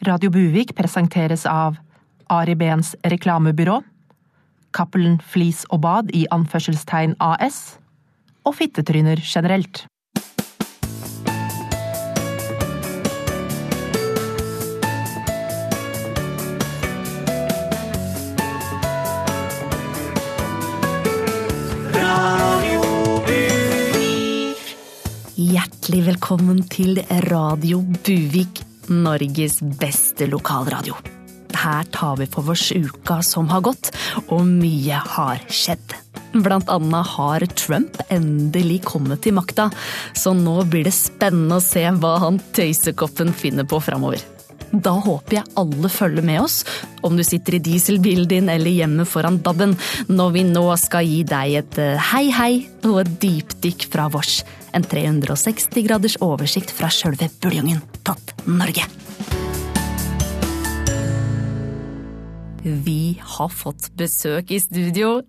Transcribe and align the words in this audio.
Radio 0.00 0.30
Buvik 0.32 0.70
presenteres 0.72 1.42
av 1.44 1.74
Ari 2.32 2.54
Behns 2.56 2.94
reklamebyrå, 3.04 3.82
Cappelen 4.72 5.18
Flis 5.20 5.66
og 5.68 5.82
Bad 5.84 6.08
i 6.16 6.22
anførselstegn 6.32 7.18
AS 7.20 7.76
og 8.48 8.56
fittetryner 8.56 9.20
generelt. 9.20 9.84
Hjertelig 25.36 26.06
velkommen 26.08 26.64
til 26.72 27.04
Radio 27.28 27.84
Buvik, 28.00 28.64
Norges 28.90 29.60
beste 29.60 30.26
lokalradio. 30.26 30.96
Her 31.54 31.84
tar 31.92 32.16
vi 32.16 32.26
for 32.30 32.50
oss 32.50 32.70
uka 32.72 33.20
som 33.26 33.48
har 33.50 33.62
gått, 33.62 33.90
og 34.28 34.42
mye 34.46 34.98
har 35.14 35.42
skjedd. 35.50 35.94
Blant 36.32 36.70
annet 36.70 37.12
har 37.14 37.44
Trump 37.58 37.98
endelig 38.10 38.80
kommet 38.86 39.22
til 39.24 39.34
makta, 39.36 39.68
så 40.14 40.34
nå 40.34 40.60
blir 40.70 40.86
det 40.86 40.94
spennende 40.94 41.58
å 41.58 41.64
se 41.64 41.84
hva 42.02 42.16
han 42.24 42.38
tøysekoppen 42.56 43.34
finner 43.34 43.66
på 43.68 43.82
framover. 43.82 44.22
Da 44.70 44.92
håper 45.02 45.40
jeg 45.40 45.50
alle 45.58 45.90
følger 45.90 46.26
med 46.26 46.44
oss, 46.44 46.62
om 47.02 47.16
du 47.18 47.24
sitter 47.26 47.58
i 47.58 47.62
dieselbilen 47.66 48.28
din 48.30 48.50
eller 48.52 48.70
hjemme 48.70 49.06
foran 49.08 49.40
DAB-en, 49.42 49.74
når 50.06 50.34
vi 50.36 50.44
nå 50.46 50.64
skal 50.78 51.06
gi 51.06 51.24
deg 51.26 51.56
et 51.64 51.80
eh, 51.82 52.10
hei 52.12 52.28
hei 52.30 52.52
og 52.86 53.00
et 53.02 53.16
dypdykk 53.24 53.88
fra 53.90 54.06
vårs. 54.14 54.40
En 54.70 54.86
360 54.86 55.88
graders 55.88 56.20
oversikt 56.22 56.70
fra 56.70 56.92
sjølve 56.94 57.26
buljongen 57.42 57.82
Tatt 58.04 58.34
Norge. 58.48 58.86
Vi 62.62 63.16
har 63.24 63.48
fått 63.48 63.86
besøk 63.96 64.50
i 64.52 64.58
studio. 64.60 65.22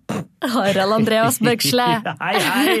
Harald 0.52 0.92
Andreas 0.92 1.38
Bøksle. 1.40 1.86
Hei, 2.20 2.34
hei! 2.44 2.74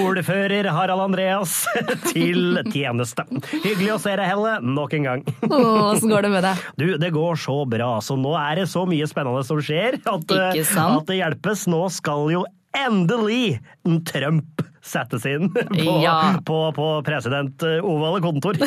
Ordfører 0.00 0.70
Harald 0.72 1.02
Andreas 1.10 1.58
til 2.12 2.62
tjeneste. 2.72 3.26
Hyggelig 3.52 3.90
å 3.96 3.98
se 4.00 4.14
deg, 4.16 4.24
Helle, 4.30 4.54
nok 4.64 4.96
en 4.96 5.08
gang. 5.10 5.26
Åssen 5.50 6.08
går 6.12 6.24
det 6.24 6.32
med 6.32 6.46
deg? 6.46 6.64
Du, 6.80 6.86
det 7.02 7.12
går 7.12 7.36
så 7.42 7.58
bra. 7.68 7.92
Så 8.04 8.16
nå 8.16 8.32
er 8.40 8.62
det 8.62 8.70
så 8.72 8.86
mye 8.88 9.08
spennende 9.10 9.44
som 9.44 9.60
skjer 9.60 10.00
at, 10.00 10.36
sant? 10.70 11.02
at 11.02 11.12
det 11.12 11.20
hjelpes. 11.20 11.68
Nå 11.68 11.84
skal 11.92 12.30
jo 12.32 12.46
endelig 12.72 13.58
Trump 14.08 14.62
settes 14.82 15.22
inn 15.30 15.46
på, 15.54 15.92
Ja. 16.02 16.16
på, 16.42 16.58
på 16.74 16.86
president 17.06 17.62
ovale 17.86 18.18
kontor. 18.24 18.58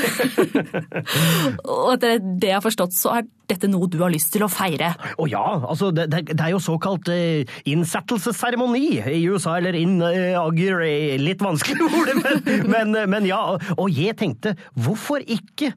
Og 1.66 1.95
etter 1.95 2.21
det 2.23 2.52
jeg 2.53 2.58
har 2.59 2.63
forstått, 2.63 2.95
så 2.95 3.17
er 3.19 3.25
dette 3.45 3.67
noe 3.69 3.86
du 3.91 3.99
har 4.02 4.09
lyst 4.09 4.31
til 4.33 4.41
å 4.41 4.49
feire. 4.49 4.88
Å 5.21 5.25
ja, 5.30 5.43
altså 5.69 5.91
det, 5.93 6.08
det, 6.09 6.21
det 6.31 6.41
er 6.41 6.53
jo 6.55 6.61
såkalt 6.63 7.11
uh, 7.13 7.43
innsettelsesseremoni 7.69 9.03
i 9.11 9.19
USA, 9.30 9.58
eller 9.59 9.77
inaugur 9.77 10.81
uh, 10.81 11.13
Litt 11.21 11.43
vanskelig 11.45 11.86
ord, 11.99 12.09
men, 12.23 12.66
men, 12.71 12.95
men 13.11 13.27
ja. 13.30 13.41
Og 13.75 13.91
jeg 13.93 14.16
tenkte, 14.17 14.55
hvorfor 14.81 15.21
ikke 15.21 15.73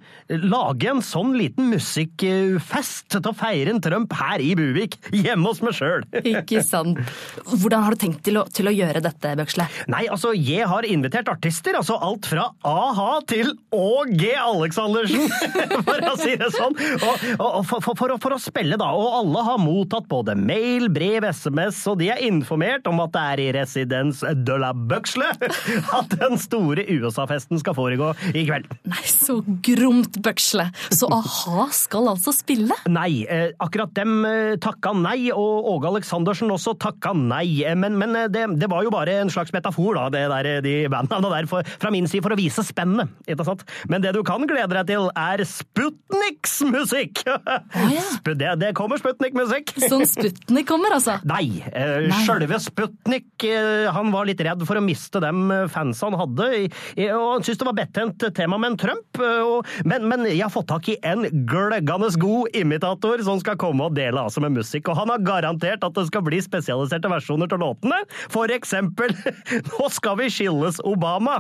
lage 0.48 0.88
en 0.94 1.02
sånn 1.04 1.34
liten 1.36 1.68
musikkfest 1.74 3.18
til 3.18 3.28
å 3.28 3.34
feire 3.36 3.74
en 3.74 3.82
Trump 3.84 4.16
her 4.16 4.40
i 4.40 4.54
Buvik, 4.58 4.96
hjemme 5.12 5.50
hos 5.50 5.60
meg 5.64 5.76
sjøl? 5.76 6.06
Ikke 6.22 6.62
sant? 6.64 7.02
Hvordan 7.44 7.84
har 7.84 7.94
du 7.98 8.00
tenkt 8.06 8.24
til 8.30 8.40
å, 8.40 8.46
til 8.48 8.70
å 8.70 8.74
gjøre 8.74 9.04
dette, 9.04 9.27
Bøksle? 9.38 9.66
Nei, 9.92 10.04
altså, 10.08 10.32
jeg 10.36 10.66
har 10.70 10.86
invitert 10.88 11.28
artister, 11.28 11.76
altså 11.78 11.98
alt 12.00 12.26
fra 12.30 12.48
a-ha 12.66 13.18
til 13.28 13.52
Åg 13.74 14.24
Aleksandersen, 14.38 15.28
for 15.86 16.06
å 16.08 16.14
si 16.20 16.34
det 16.40 16.48
sånn. 16.54 16.76
Og, 16.98 17.26
og, 17.38 17.58
for, 17.68 17.82
for, 17.84 17.98
for, 17.98 18.14
for 18.22 18.36
å 18.36 18.40
spille, 18.42 18.78
da. 18.80 18.88
Og 18.96 19.18
alle 19.20 19.44
har 19.46 19.60
mottatt 19.62 20.08
både 20.10 20.34
mail, 20.38 20.88
brev, 20.94 21.26
SMS, 21.34 21.80
og 21.90 21.98
de 22.02 22.10
er 22.14 22.22
informert 22.26 22.86
om 22.90 23.02
at 23.04 23.12
det 23.14 23.24
er 23.34 23.42
i 23.44 23.48
Residens 23.58 24.22
de 24.22 24.58
la 24.60 24.72
Bøksle 24.76 25.28
at 25.98 26.16
den 26.20 26.38
store 26.40 26.84
USA-festen 26.88 27.60
skal 27.62 27.76
foregå 27.78 28.12
i 28.32 28.46
kveld. 28.48 28.68
Nei, 28.88 29.04
så 29.10 29.40
gromt, 29.66 30.20
Bøksle. 30.24 30.68
Så 30.94 31.10
a-ha 31.12 31.68
skal 31.74 32.10
altså 32.14 32.32
spille? 32.36 32.76
Nei, 32.90 33.24
eh, 33.28 33.50
akkurat 33.62 33.92
dem 33.96 34.22
eh, 34.28 34.54
takka 34.62 34.94
nei, 34.96 35.30
og 35.34 35.68
Åge 35.74 35.92
Aleksandersen 35.92 36.50
også 36.54 36.76
takka 36.80 37.14
nei. 37.16 37.62
Eh, 37.66 37.76
Men, 37.78 37.98
men 38.00 38.16
det, 38.32 38.44
det 38.58 38.68
var 38.70 38.82
jo 38.86 38.90
bare 38.94 39.17
en 39.20 39.32
slags 39.32 39.52
metafor, 39.54 39.98
da, 39.98 40.08
det 40.14 40.24
der, 40.32 40.50
de 40.64 40.74
bandnavnene 40.92 41.34
der, 41.34 41.48
for, 41.50 41.66
fra 41.82 41.92
min 41.94 42.08
side, 42.10 42.24
for 42.24 42.34
å 42.34 42.38
vise 42.38 42.64
spennet. 42.66 43.10
Men 43.88 44.04
det 44.04 44.14
du 44.16 44.22
kan 44.26 44.44
glede 44.48 44.72
deg 44.74 44.88
til, 44.90 45.08
er 45.18 45.42
Sputniks 45.48 46.58
musikk! 46.68 47.22
ja. 47.94 48.04
Sp- 48.14 48.36
det, 48.38 48.54
det 48.62 48.72
kommer 48.78 49.00
Sputnik-musikk! 49.00 49.74
Sånn 49.90 50.06
Sputnik 50.08 50.68
kommer, 50.68 50.94
altså? 50.98 51.18
Nei, 51.28 51.62
eh, 51.72 52.08
sjølve 52.24 52.58
Sputnik 52.62 53.46
eh, 53.46 53.88
han 53.94 54.12
var 54.14 54.28
litt 54.28 54.42
redd 54.44 54.64
for 54.68 54.80
å 54.80 54.84
miste 54.84 55.22
dem 55.22 55.48
fansa 55.72 56.08
han 56.08 56.18
hadde, 56.18 56.48
og 57.12 57.26
han 57.34 57.44
syntes 57.44 57.60
det 57.60 57.68
var 57.68 57.76
bettent 57.78 58.26
tema 58.36 58.58
med 58.60 58.72
en 58.74 58.78
Trump. 58.80 59.20
eh, 59.22 59.42
og, 59.44 59.68
men, 59.88 60.06
men 60.10 60.26
jeg 60.28 60.42
har 60.44 60.52
fått 60.52 60.68
tak 60.70 60.88
i 60.92 60.98
en 61.06 61.26
gløggende 61.48 62.10
god 62.18 62.56
imitator 62.56 63.20
som 63.26 63.40
skal 63.42 63.58
komme 63.60 63.88
og 63.88 63.96
dele 63.98 64.22
av 64.22 64.32
seg 64.32 64.44
med 64.46 64.58
musikk, 64.58 64.88
og 64.90 64.98
han 65.00 65.12
har 65.12 65.24
garantert 65.26 65.84
at 65.86 65.96
det 65.96 66.06
skal 66.08 66.24
bli 66.26 66.40
spesialiserte 66.44 67.10
versjoner 67.12 67.50
til 67.50 67.60
låtene. 67.62 67.98
For 68.32 68.50
eksempel 68.54 69.07
Nå 69.70 69.88
skal 69.92 70.16
vi 70.20 70.28
skilles, 70.32 70.80
Obama! 70.86 71.38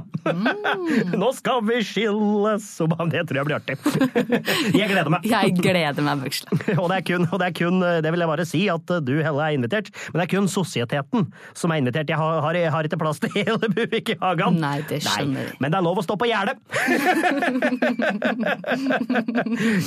Nå 1.22 1.30
skal 1.36 1.62
vi 1.66 1.80
skilles, 1.86 2.66
Obama. 2.84 3.08
Det 3.12 3.24
tror 3.28 3.40
jeg 3.40 3.48
blir 3.48 3.58
artig. 3.58 3.76
Jeg 4.78 4.88
gleder 4.90 5.10
meg. 5.12 5.26
Jeg 5.28 5.54
gleder 5.58 6.04
meg, 6.04 6.22
Bøksle. 6.22 6.58
Og 6.76 6.88
det 6.90 6.98
er 7.00 7.04
kun, 7.08 7.26
og 7.28 7.40
det 7.40 7.48
er 7.48 7.54
kun, 7.56 7.80
det 8.04 8.12
vil 8.12 8.22
jeg 8.22 8.30
bare 8.30 8.46
si, 8.48 8.60
at 8.72 8.92
du 9.04 9.14
Helle 9.24 9.44
er 9.44 9.56
invitert, 9.56 9.90
men 10.12 10.20
det 10.20 10.26
er 10.26 10.32
kun 10.36 10.48
sosieteten 10.50 11.28
som 11.56 11.72
er 11.74 11.82
invitert. 11.82 12.10
Jeg 12.10 12.18
har, 12.20 12.40
har, 12.44 12.58
har 12.74 12.88
ikke 12.88 13.00
plass 13.00 13.20
til 13.22 13.32
hele 13.34 13.70
Buvik 13.72 14.12
i 14.14 14.18
hagen. 14.20 14.60
Nei, 14.62 14.78
det 14.88 15.00
skjønner 15.06 15.48
jeg. 15.48 15.56
men 15.62 15.74
det 15.74 15.80
er 15.80 15.86
lov 15.86 16.00
å 16.00 16.06
stå 16.06 16.18
på 16.20 16.28
gjerdet! 16.30 16.56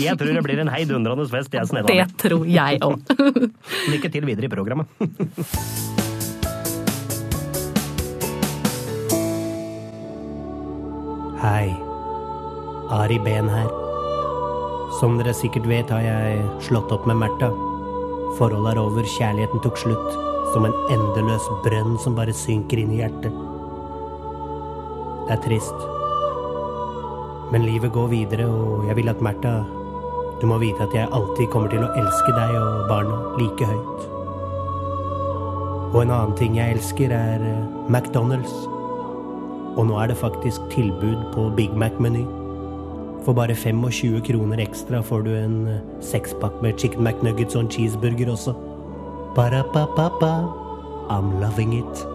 jeg 0.02 0.18
tror 0.20 0.36
det 0.36 0.46
blir 0.46 0.64
en 0.66 0.74
heidundrende 0.74 1.28
fest, 1.32 1.54
jeg 1.56 1.88
Det 1.88 2.06
tror 2.22 2.46
jeg 2.50 2.82
òg. 2.86 3.16
Lykke 3.92 4.14
til 4.14 4.30
videre 4.30 4.50
i 4.50 4.54
programmet. 4.54 6.01
Hei. 11.42 11.74
Ari 12.94 13.18
Ben 13.18 13.48
her. 13.50 13.70
Som 15.00 15.16
dere 15.18 15.32
sikkert 15.34 15.66
vet, 15.66 15.90
har 15.90 16.04
jeg 16.06 16.44
slått 16.62 16.92
opp 16.94 17.08
med 17.10 17.18
Märtha. 17.18 17.48
Forholdet 18.38 18.76
er 18.76 18.82
over, 18.82 19.08
kjærligheten 19.10 19.64
tok 19.64 19.80
slutt. 19.82 20.12
Som 20.54 20.68
en 20.68 20.76
endeløs 20.94 21.48
brønn 21.64 21.96
som 22.04 22.14
bare 22.14 22.36
synker 22.38 22.84
inn 22.84 22.92
i 22.94 23.00
hjertet. 23.00 23.34
Det 25.26 25.34
er 25.34 25.42
trist. 25.48 25.82
Men 27.50 27.66
livet 27.66 27.90
går 27.96 28.12
videre, 28.14 28.46
og 28.46 28.86
jeg 28.92 29.00
vil 29.00 29.10
at 29.10 29.24
Märtha 29.26 29.64
Du 30.44 30.46
må 30.46 30.60
vite 30.62 30.86
at 30.86 30.94
jeg 30.94 31.10
alltid 31.10 31.50
kommer 31.50 31.74
til 31.74 31.82
å 31.82 31.90
elske 32.04 32.36
deg 32.38 32.54
og 32.60 32.86
barna 32.90 33.18
like 33.42 33.66
høyt. 33.66 34.06
Og 35.90 36.04
en 36.04 36.14
annen 36.14 36.38
ting 36.38 36.62
jeg 36.62 36.78
elsker, 36.78 37.10
er 37.10 37.42
eh, 37.50 37.66
McDonald's. 37.90 38.71
Og 39.78 39.88
nå 39.88 39.98
er 40.00 40.12
det 40.12 40.18
faktisk 40.20 40.62
tilbud 40.74 41.18
på 41.34 41.50
Big 41.56 41.76
Mac-meny. 41.78 42.26
For 43.26 43.38
bare 43.38 43.56
25 43.56 44.22
kroner 44.26 44.64
ekstra 44.64 45.02
får 45.06 45.28
du 45.28 45.34
en 45.38 45.58
eh, 45.68 45.84
sekspakk 46.02 46.62
med 46.62 46.80
chicken 46.82 47.04
McNuggets 47.06 47.56
og 47.56 47.66
en 47.66 47.72
cheeseburger 47.72 48.34
også. 48.34 48.56
Ba-da-ba-ba-ba. 49.36 50.34
I'm 51.12 51.40
loving 51.42 51.74
it. 51.74 52.11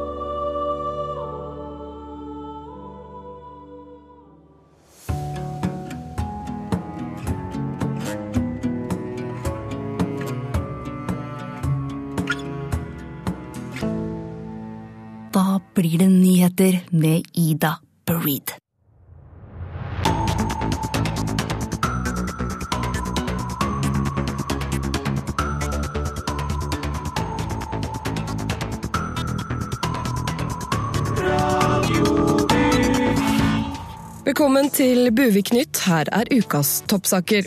Til 34.77 35.09
Buvik-nytt. 35.09 35.79
Her 35.89 36.05
er 36.13 36.29
ukas 36.37 36.83
toppsaker. 36.91 37.47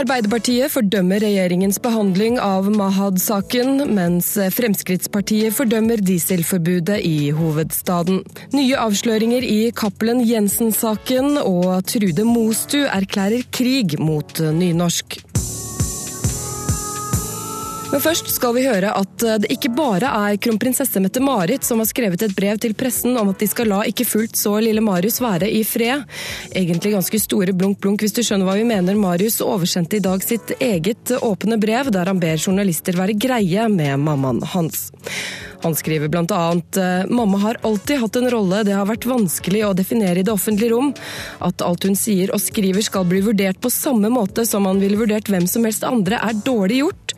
Arbeiderpartiet 0.00 0.72
fordømmer 0.72 1.20
regjeringens 1.20 1.76
behandling 1.84 2.38
av 2.40 2.70
Mahad-saken, 2.72 3.82
mens 3.92 4.30
Fremskrittspartiet 4.56 5.52
fordømmer 5.58 6.00
dieselforbudet 6.00 7.02
i 7.04 7.28
hovedstaden. 7.36 8.22
Nye 8.56 8.80
avsløringer 8.80 9.44
i 9.44 9.58
Cappelen 9.76 10.24
Jensen-saken, 10.24 11.36
og 11.44 11.84
Trude 11.92 12.24
Mostu 12.24 12.80
erklærer 12.86 13.44
krig 13.52 13.98
mot 14.00 14.40
nynorsk. 14.40 15.20
Men 17.94 18.02
først 18.02 18.26
skal 18.34 18.56
vi 18.56 18.64
høre 18.66 18.88
at 18.90 19.22
eh, 19.22 19.36
det 19.38 19.52
ikke 19.54 19.70
bare 19.70 20.08
er 20.26 20.38
kronprinsesse 20.42 20.98
Mette-Marit 20.98 21.62
som 21.62 21.78
har 21.78 21.86
skrevet 21.86 22.24
et 22.26 22.34
brev 22.34 22.58
til 22.58 22.74
pressen 22.74 23.14
om 23.20 23.30
at 23.30 23.38
de 23.38 23.46
skal 23.46 23.70
la 23.70 23.84
ikke 23.86 24.08
fullt 24.08 24.34
så 24.34 24.56
lille 24.58 24.82
Marius 24.82 25.20
være 25.22 25.46
i 25.46 25.60
fred. 25.62 26.02
Egentlig 26.50 26.96
ganske 26.96 27.22
store 27.22 27.54
blunk-blunk 27.54 28.02
hvis 28.02 28.16
du 28.16 28.24
skjønner 28.26 28.50
hva 28.50 28.58
vi 28.58 28.66
mener. 28.66 28.98
Marius 28.98 29.38
oversendte 29.46 30.00
i 30.00 30.02
dag 30.02 30.26
sitt 30.26 30.56
eget 30.58 31.14
åpne 31.20 31.60
brev 31.62 31.94
der 31.94 32.10
han 32.10 32.18
ber 32.18 32.34
journalister 32.34 32.98
være 32.98 33.14
greie 33.14 33.70
med 33.70 34.02
mammaen 34.02 34.42
hans. 34.56 34.88
Han 35.64 35.74
skriver 35.78 36.10
bl.a.: 36.12 36.60
eh, 36.76 37.06
Mamma 37.08 37.38
har 37.38 37.62
alltid 37.62 38.02
hatt 38.02 38.16
en 38.16 38.30
rolle 38.30 38.64
det 38.66 38.74
har 38.76 38.90
vært 38.90 39.06
vanskelig 39.08 39.62
å 39.64 39.72
definere 39.72 40.20
i 40.20 40.26
det 40.26 40.34
offentlige 40.34 40.74
rom. 40.74 40.90
At 41.46 41.62
alt 41.64 41.86
hun 41.88 41.96
sier 41.96 42.34
og 42.34 42.42
skriver 42.42 42.84
skal 42.84 43.06
bli 43.08 43.22
vurdert 43.24 43.62
på 43.62 43.72
samme 43.72 44.10
måte 44.12 44.44
som 44.50 44.66
man 44.66 44.82
ville 44.82 44.98
vurdert 45.00 45.30
hvem 45.30 45.46
som 45.48 45.64
helst 45.64 45.86
andre, 45.88 46.20
er 46.20 46.42
dårlig 46.44 46.82
gjort. 46.82 47.14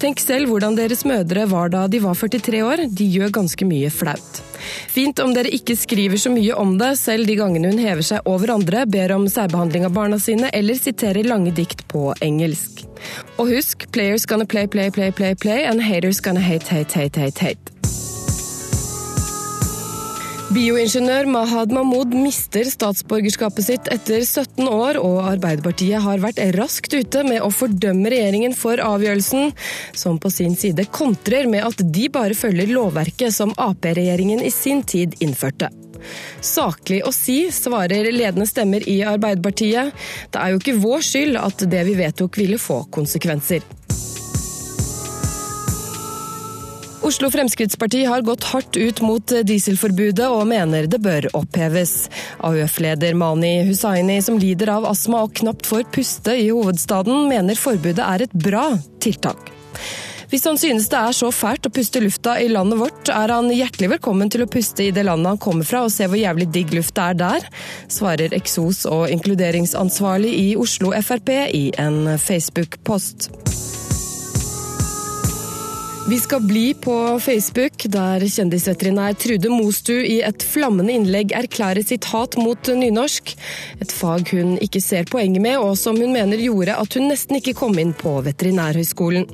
Tenk 0.00 0.20
selv 0.22 0.48
hvordan 0.48 0.78
deres 0.78 1.02
mødre 1.04 1.42
var 1.50 1.68
da 1.72 1.82
de 1.90 1.98
var 2.00 2.16
43 2.16 2.62
år. 2.64 2.86
De 2.88 3.04
gjør 3.12 3.34
ganske 3.36 3.66
mye 3.68 3.90
flaut. 3.92 4.40
Fint 4.88 5.20
om 5.20 5.34
dere 5.36 5.52
ikke 5.52 5.76
skriver 5.76 6.20
så 6.20 6.32
mye 6.32 6.56
om 6.56 6.76
det, 6.80 6.94
selv 7.00 7.28
de 7.28 7.36
gangene 7.36 7.72
hun 7.72 7.80
hever 7.80 8.04
seg 8.06 8.28
over 8.28 8.54
andre, 8.54 8.86
ber 8.88 9.12
om 9.16 9.28
særbehandling 9.28 9.84
av 9.88 9.92
barna 9.96 10.16
sine 10.20 10.48
eller 10.56 10.78
siterer 10.80 11.28
lange 11.28 11.52
dikt 11.56 11.84
på 11.92 12.10
engelsk. 12.24 12.84
Og 13.36 13.52
husk, 13.52 13.88
players 13.92 14.24
gonna 14.28 14.48
play, 14.48 14.68
play, 14.68 14.88
play, 14.90 15.12
play, 15.12 15.36
play, 15.36 15.64
and 15.68 15.84
haters 15.84 16.20
gonna 16.20 16.40
hate, 16.40 16.68
hate, 16.68 16.96
hate, 16.96 17.20
hate, 17.20 17.44
hate. 17.44 18.09
Bioingeniør 20.50 21.28
Mahad 21.30 21.70
Mahmoud 21.70 22.10
mister 22.18 22.66
statsborgerskapet 22.66 23.62
sitt 23.62 23.90
etter 23.94 24.24
17 24.24 24.66
år, 24.66 24.96
og 24.98 25.20
Arbeiderpartiet 25.30 26.02
har 26.02 26.18
vært 26.18 26.40
raskt 26.56 26.96
ute 26.96 27.22
med 27.22 27.38
å 27.46 27.52
fordømme 27.54 28.10
regjeringen 28.10 28.56
for 28.58 28.82
avgjørelsen, 28.82 29.52
som 29.94 30.18
på 30.18 30.32
sin 30.34 30.58
side 30.58 30.88
kontrer 30.90 31.46
med 31.46 31.62
at 31.68 31.84
de 31.94 32.08
bare 32.10 32.34
følger 32.34 32.74
lovverket 32.74 33.36
som 33.36 33.54
Ap-regjeringen 33.62 34.42
i 34.42 34.50
sin 34.50 34.82
tid 34.82 35.14
innførte. 35.22 35.70
Saklig 36.42 37.04
å 37.06 37.14
si, 37.14 37.44
svarer 37.54 38.10
ledende 38.10 38.48
stemmer 38.50 38.82
i 38.90 39.04
Arbeiderpartiet. 39.06 39.94
Det 40.34 40.42
er 40.42 40.50
jo 40.50 40.64
ikke 40.64 40.80
vår 40.82 41.06
skyld 41.12 41.38
at 41.46 41.62
det 41.70 41.86
vi 41.92 41.94
vedtok 42.02 42.42
ville 42.42 42.58
få 42.58 42.82
konsekvenser. 42.90 43.62
Oslo 47.10 47.30
Fremskrittsparti 47.30 48.04
har 48.04 48.20
gått 48.22 48.44
hardt 48.44 48.76
ut 48.76 49.00
mot 49.02 49.32
dieselforbudet 49.42 50.28
og 50.30 50.44
mener 50.46 50.86
det 50.86 51.00
bør 51.02 51.24
oppheves. 51.34 52.04
AUF-leder 52.46 53.16
Mani 53.18 53.64
Hussaini, 53.66 54.20
som 54.22 54.36
lider 54.38 54.70
av 54.76 54.86
astma 54.86 55.24
og 55.26 55.34
knapt 55.40 55.66
får 55.66 55.88
puste 55.90 56.36
i 56.38 56.52
hovedstaden, 56.52 57.24
mener 57.32 57.58
forbudet 57.58 58.04
er 58.04 58.22
et 58.28 58.36
bra 58.46 58.68
tiltak. 59.02 59.50
Hvis 60.30 60.46
han 60.46 60.62
synes 60.62 60.86
det 60.92 61.00
er 61.00 61.18
så 61.18 61.32
fælt 61.34 61.66
å 61.66 61.74
puste 61.74 61.98
lufta 62.04 62.36
i 62.38 62.46
landet 62.52 62.78
vårt, 62.78 63.10
er 63.10 63.34
han 63.34 63.50
hjertelig 63.50 63.90
velkommen 63.96 64.30
til 64.30 64.46
å 64.46 64.50
puste 64.54 64.86
i 64.86 64.94
det 64.94 65.08
landet 65.10 65.32
han 65.32 65.42
kommer 65.42 65.66
fra 65.66 65.82
og 65.88 65.90
se 65.90 66.06
hvor 66.06 66.20
jævlig 66.20 66.46
digg 66.54 66.78
lufta 66.78 67.10
er 67.10 67.18
der, 67.26 67.50
svarer 67.90 68.38
eksos- 68.38 68.86
og 68.86 69.10
inkluderingsansvarlig 69.10 70.30
i 70.46 70.48
Oslo 70.62 70.94
Frp 70.94 71.34
i 71.58 71.66
en 71.74 72.04
Facebook-post. 72.22 73.32
Vi 76.08 76.18
skal 76.18 76.40
bli 76.40 76.74
på 76.74 77.20
Facebook, 77.20 77.84
der 77.92 78.22
kjendisveterinær 78.24 79.12
Trude 79.20 79.50
Mostu 79.52 79.92
i 79.92 80.22
et 80.24 80.42
flammende 80.42 80.94
innlegg 80.96 81.34
erklærer 81.36 81.84
sitt 81.84 82.06
hat 82.08 82.38
mot 82.40 82.70
nynorsk. 82.72 83.34
Et 83.84 83.92
fag 83.92 84.32
hun 84.32 84.54
ikke 84.64 84.80
ser 84.80 85.04
poenget 85.10 85.44
med, 85.44 85.58
og 85.60 85.76
som 85.78 86.00
hun 86.00 86.14
mener 86.16 86.40
gjorde 86.40 86.78
at 86.80 86.96
hun 86.96 87.10
nesten 87.12 87.36
ikke 87.36 87.54
kom 87.58 87.76
inn 87.78 87.92
på 87.92 88.14
Veterinærhøgskolen. 88.24 89.28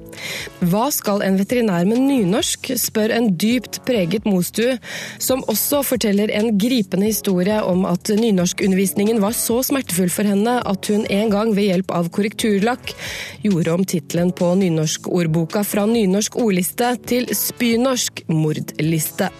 Hva 0.66 0.88
skal 0.90 1.22
en 1.22 1.38
veterinær 1.38 1.86
med 1.86 2.02
nynorsk, 2.02 2.72
spør 2.82 3.14
en 3.14 3.30
dypt 3.38 3.80
preget 3.86 4.26
Mostu, 4.26 4.64
som 5.22 5.46
også 5.46 5.84
forteller 5.86 6.34
en 6.34 6.50
gripende 6.58 7.12
historie 7.12 7.60
om 7.62 7.86
at 7.86 8.10
nynorskundervisningen 8.10 9.22
var 9.22 9.38
så 9.38 9.60
smertefull 9.70 10.10
for 10.12 10.26
henne 10.26 10.58
at 10.66 10.90
hun 10.90 11.06
en 11.06 11.32
gang 11.32 11.54
ved 11.54 11.70
hjelp 11.70 11.94
av 11.94 12.10
korrekturlakk 12.10 12.96
gjorde 13.46 13.78
om 13.78 13.86
tittelen 13.86 14.34
på 14.34 14.50
nynorskordboka 14.58 15.62
fra 15.64 15.86
nynorsk 15.86 16.40
ordliste 16.42 16.65
mordliste 16.66 16.94
til 17.08 17.28
spynorsk 17.34 18.24
mordliste. 18.32 19.30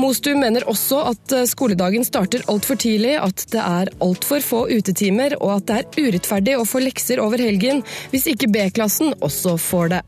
Mostu 0.00 0.30
mener 0.38 0.64
også 0.70 1.02
at 1.10 1.34
skoledagen 1.50 2.06
starter 2.08 2.44
altfor 2.48 2.78
tidlig, 2.80 3.18
at 3.20 3.44
det 3.52 3.60
er 3.60 3.92
altfor 4.02 4.40
få 4.40 4.62
utetimer, 4.72 5.36
og 5.40 5.58
at 5.58 5.68
det 5.68 5.76
er 5.82 6.08
urettferdig 6.08 6.56
å 6.56 6.64
få 6.68 6.80
lekser 6.86 7.20
over 7.22 7.42
helgen 7.42 7.84
hvis 8.14 8.30
ikke 8.32 8.48
B-klassen 8.54 9.12
også 9.20 9.58
får 9.60 9.94
det. 9.96 10.02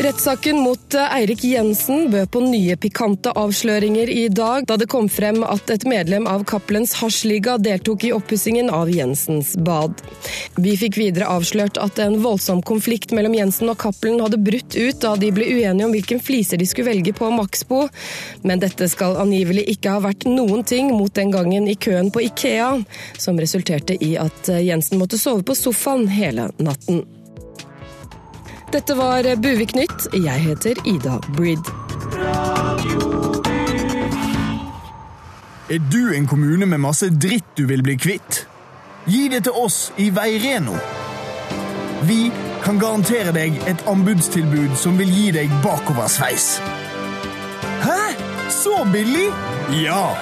Rettssaken 0.00 0.56
mot 0.56 0.94
eh, 0.94 1.14
Eirik 1.16 1.44
Jensen 1.44 2.10
bød 2.10 2.30
på 2.30 2.40
nye 2.40 2.76
pikante 2.76 3.34
avsløringer 3.36 4.08
i 4.08 4.28
dag, 4.32 4.64
da 4.64 4.78
det 4.80 4.86
kom 4.88 5.10
frem 5.12 5.42
at 5.44 5.68
et 5.74 5.84
medlem 5.84 6.24
av 6.30 6.46
Cappelens 6.48 6.94
hasjliga 7.02 7.58
deltok 7.60 8.06
i 8.08 8.12
oppussingen 8.16 8.70
av 8.72 8.88
Jensens 8.88 9.50
bad. 9.60 10.00
Vi 10.56 10.72
fikk 10.80 10.96
videre 10.96 11.28
avslørt 11.28 11.76
at 11.84 12.00
en 12.00 12.16
voldsom 12.24 12.64
konflikt 12.64 13.12
mellom 13.12 13.36
Jensen 13.36 13.68
og 13.68 13.76
Cappelen 13.84 14.24
hadde 14.24 14.40
brutt 14.40 14.72
ut 14.72 15.04
da 15.04 15.12
de 15.20 15.34
ble 15.36 15.50
uenige 15.52 15.90
om 15.90 15.92
hvilken 15.92 16.24
fliser 16.24 16.56
de 16.56 16.70
skulle 16.70 16.94
velge 16.94 17.12
på 17.20 17.28
Maxbo, 17.36 17.84
men 18.40 18.64
dette 18.64 18.88
skal 18.88 19.20
angivelig 19.20 19.68
ikke 19.76 19.98
ha 19.98 20.04
vært 20.08 20.24
noen 20.24 20.64
ting 20.64 20.94
mot 20.96 21.12
den 21.12 21.36
gangen 21.36 21.68
i 21.68 21.76
køen 21.76 22.08
på 22.08 22.24
Ikea, 22.30 22.72
som 23.20 23.36
resulterte 23.36 24.00
i 24.00 24.14
at 24.16 24.48
eh, 24.48 24.64
Jensen 24.72 24.96
måtte 24.96 25.20
sove 25.20 25.44
på 25.44 25.60
sofaen 25.60 26.08
hele 26.08 26.48
natten. 26.56 27.04
Dette 28.72 28.94
var 28.94 29.36
Buvik 29.36 29.74
Nytt. 29.74 30.06
Jeg 30.14 30.40
heter 30.40 30.74
Ida 30.86 31.18
Brid. 31.36 31.58
Er 35.70 35.78
du 35.92 36.14
en 36.14 36.26
kommune 36.26 36.66
med 36.66 36.78
masse 36.78 37.08
dritt 37.10 37.56
du 37.58 37.64
vil 37.66 37.82
bli 37.82 37.96
kvitt? 37.98 38.44
Gi 39.10 39.24
det 39.32 39.42
til 39.48 39.58
oss 39.58 39.78
i 39.98 40.06
Veireno. 40.14 40.76
Vi 42.06 42.30
kan 42.62 42.78
garantere 42.78 43.34
deg 43.34 43.58
et 43.66 43.82
anbudstilbud 43.90 44.78
som 44.78 44.94
vil 45.02 45.10
gi 45.10 45.26
deg 45.34 45.50
bakoversveis. 45.66 46.60
Hæ? 47.82 47.98
Så 48.54 48.84
billig? 48.92 49.32
Ja. 49.82 50.14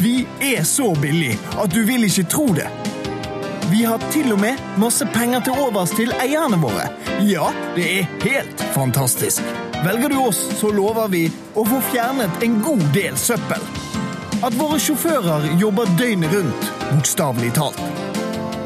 Vi 0.00 0.22
er 0.40 0.64
så 0.64 0.94
billig 0.96 1.36
at 1.60 1.76
du 1.76 1.82
vil 1.84 2.08
ikke 2.08 2.24
tro 2.24 2.48
det. 2.56 2.70
Vi 3.74 3.84
har 3.84 3.98
til 4.12 4.30
og 4.30 4.38
med 4.38 4.60
masse 4.78 5.06
penger 5.10 5.40
til 5.42 5.56
overs 5.58 5.90
til 5.98 6.12
eierne 6.22 6.60
våre. 6.62 6.84
Ja, 7.26 7.48
det 7.74 7.84
er 7.90 8.10
helt 8.22 8.60
fantastisk. 8.70 9.42
Velger 9.82 10.12
du 10.12 10.20
oss, 10.20 10.38
så 10.60 10.68
lover 10.70 11.08
vi 11.10 11.24
å 11.58 11.64
få 11.66 11.80
fjernet 11.88 12.44
en 12.46 12.60
god 12.62 12.84
del 12.94 13.16
søppel. 13.18 13.64
At 14.46 14.54
våre 14.54 14.78
sjåfører 14.78 15.48
jobber 15.58 15.90
døgnet 15.98 16.30
rundt, 16.36 16.68
bokstavelig 16.92 17.50
talt. 17.56 17.80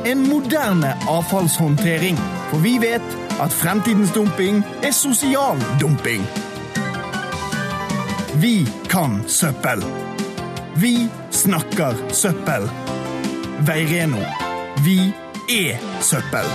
En 0.04 0.26
moderne 0.28 0.90
avfallshåndtering, 1.08 2.20
for 2.50 2.60
vi 2.66 2.74
vet 2.82 3.16
at 3.40 3.56
fremtidens 3.62 4.12
dumping 4.12 4.60
er 4.84 4.92
sosial 4.92 5.56
dumping. 5.80 6.26
Vi 8.44 8.58
kan 8.92 9.22
søppel. 9.24 9.80
Vi 10.76 10.92
snakker 11.32 11.96
søppel. 12.12 12.68
Veireno. 13.64 14.47
Vi 14.84 15.12
er 15.50 15.78
søppel. 16.04 16.46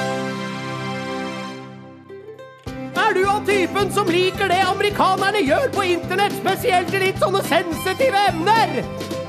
Er 2.96 3.16
du 3.18 3.24
av 3.28 3.42
typen 3.48 3.90
som 3.92 4.08
liker 4.08 4.48
det 4.48 4.62
amerikanerne 4.64 5.42
gjør 5.44 5.66
på 5.76 5.84
internett, 5.92 6.36
spesielt 6.38 6.94
i 6.96 7.02
litt 7.04 7.20
sånne 7.20 7.42
sensitive 7.50 8.22
emner? 8.30 8.78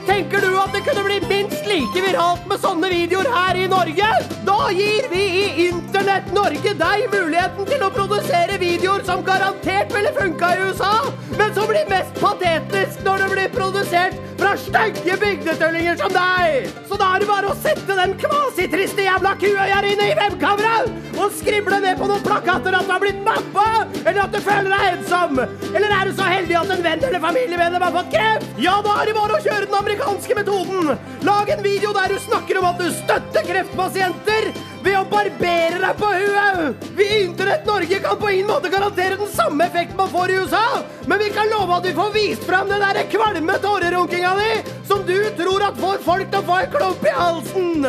Tenker 0.07 0.45
du 0.45 0.53
at 0.61 0.77
det 0.77 0.85
kunne 0.87 1.03
bli 1.09 1.17
minst 1.27 1.67
like 1.67 2.05
viralt 2.07 2.47
med 2.47 2.63
sånne 2.63 2.93
videoer 2.93 3.31
her 3.35 3.59
i 3.59 3.67
Norge? 3.73 4.11
Da 4.47 4.59
gir 4.77 5.09
vi 5.11 5.25
i 5.41 5.45
Internett 5.67 6.31
Norge 6.37 6.77
deg 6.85 7.09
muligheten 7.11 7.71
til 7.73 7.83
å 7.83 7.91
produsere 7.97 8.61
videoer 8.63 9.03
som 9.09 9.25
garantert 9.27 9.91
ville 9.97 10.15
funka 10.21 10.53
i 10.55 10.69
USA, 10.69 10.95
men 11.35 11.51
som 11.57 11.67
blir 11.73 11.91
mest 11.91 12.15
patetisk 12.23 13.03
når 13.09 13.25
det 13.25 13.33
blir 13.35 13.53
produsert 13.59 14.34
fra 14.45 14.57
stygge 14.61 15.15
bygdetøllinger 15.21 15.97
som 15.97 16.13
deg. 16.13 16.67
Så 16.89 16.99
da 17.01 17.07
er 17.15 17.23
det 17.23 17.29
bare 17.31 17.49
å 17.49 17.57
sette 17.63 17.97
den 17.97 18.13
kvasitriste 18.21 19.07
jævla 19.07 19.33
kuøyer 19.41 19.87
inne 19.89 20.09
i 20.11 20.17
webkameraet 20.19 21.15
og 21.15 21.33
skrible 21.39 21.79
ned 21.81 21.97
på 21.97 22.09
noen 22.11 22.21
plakater 22.25 22.77
at 22.77 22.85
du 22.85 22.93
har 22.93 23.01
blitt 23.01 23.23
mappa, 23.25 23.87
eller 24.03 24.21
at 24.27 24.35
du 24.35 24.41
føler 24.45 24.69
deg 24.75 24.85
ensom. 24.91 25.41
Eller 25.71 25.97
er 25.97 26.11
du 26.11 26.19
så 26.19 26.29
heldig 26.29 26.59
at 26.61 26.75
en 26.75 26.85
venn 26.85 27.09
eller 27.09 27.25
familiemedlem 27.25 27.87
har 27.87 27.97
fått 27.97 28.13
kreft? 28.13 28.61
Ja, 28.61 28.77
da 28.85 28.99
er 29.01 29.09
det 29.09 29.17
bare 29.17 29.39
å 29.39 29.43
kjøre 29.47 29.65
den 29.65 29.81
amerikanske 29.81 30.39
metoden. 30.43 30.93
Lag 31.25 31.57
en 31.57 31.65
video 31.65 31.97
der 31.97 32.13
du 32.13 32.21
snakker 32.27 32.61
om 32.61 32.69
at 32.75 32.85
du 32.85 32.91
støtter 33.01 33.49
kreftpasienter 33.49 34.53
ved 34.85 34.97
å 34.99 35.05
barbere 35.09 35.79
deg 35.81 35.97
på 35.99 36.09
huet. 36.13 36.89
Vi 36.97 37.05
i 37.07 37.23
Internett 37.25 37.67
Norge 37.67 38.01
kan 38.05 38.19
på 38.21 38.31
ingen 38.31 38.51
måte 38.51 38.73
garantere 38.73 39.17
den 39.21 39.31
samme 39.33 39.65
effekten 39.65 39.97
man 39.97 40.11
får 40.13 40.31
i 40.31 40.41
USA, 40.45 40.65
men 41.07 41.23
vi 41.23 41.31
kan 41.33 41.49
love 41.53 41.79
at 41.79 41.87
vi 41.89 41.95
får 41.97 42.13
vist 42.17 42.45
fram 42.49 42.69
den 42.69 42.85
der 42.85 43.01
kvalme 43.13 43.57
tårerunkinga 43.65 44.35
di 44.41 44.51
som 44.89 45.07
du 45.09 45.17
tror 45.39 45.65
at 45.71 45.81
får 45.81 46.05
folk 46.05 46.31
til 46.31 46.43
å 46.43 46.49
få 46.51 46.61
en 46.61 46.77
klump 46.77 47.09
i 47.09 47.17
halsen. 47.17 47.89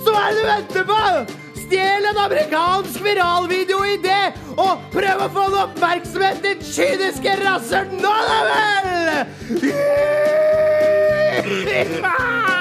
Så 0.00 0.14
hva 0.14 0.24
er 0.26 0.32
det 0.32 0.40
du 0.40 0.48
venter 0.48 0.88
på? 0.88 1.00
Stjel 1.60 2.08
en 2.10 2.22
amerikansk 2.24 3.04
viralvideo 3.04 3.84
i 3.86 3.98
det, 4.02 4.32
og 4.56 4.88
prøv 4.94 5.26
å 5.26 5.28
få 5.36 5.44
en 5.50 5.58
oppmerksomhet, 5.66 6.40
ditt 6.46 6.64
kyniske 6.66 7.36
rasshøl! 7.44 7.92
Nå 8.00 8.14
da 8.30 8.40
vel! 8.48 8.96
Ja, 12.00 12.56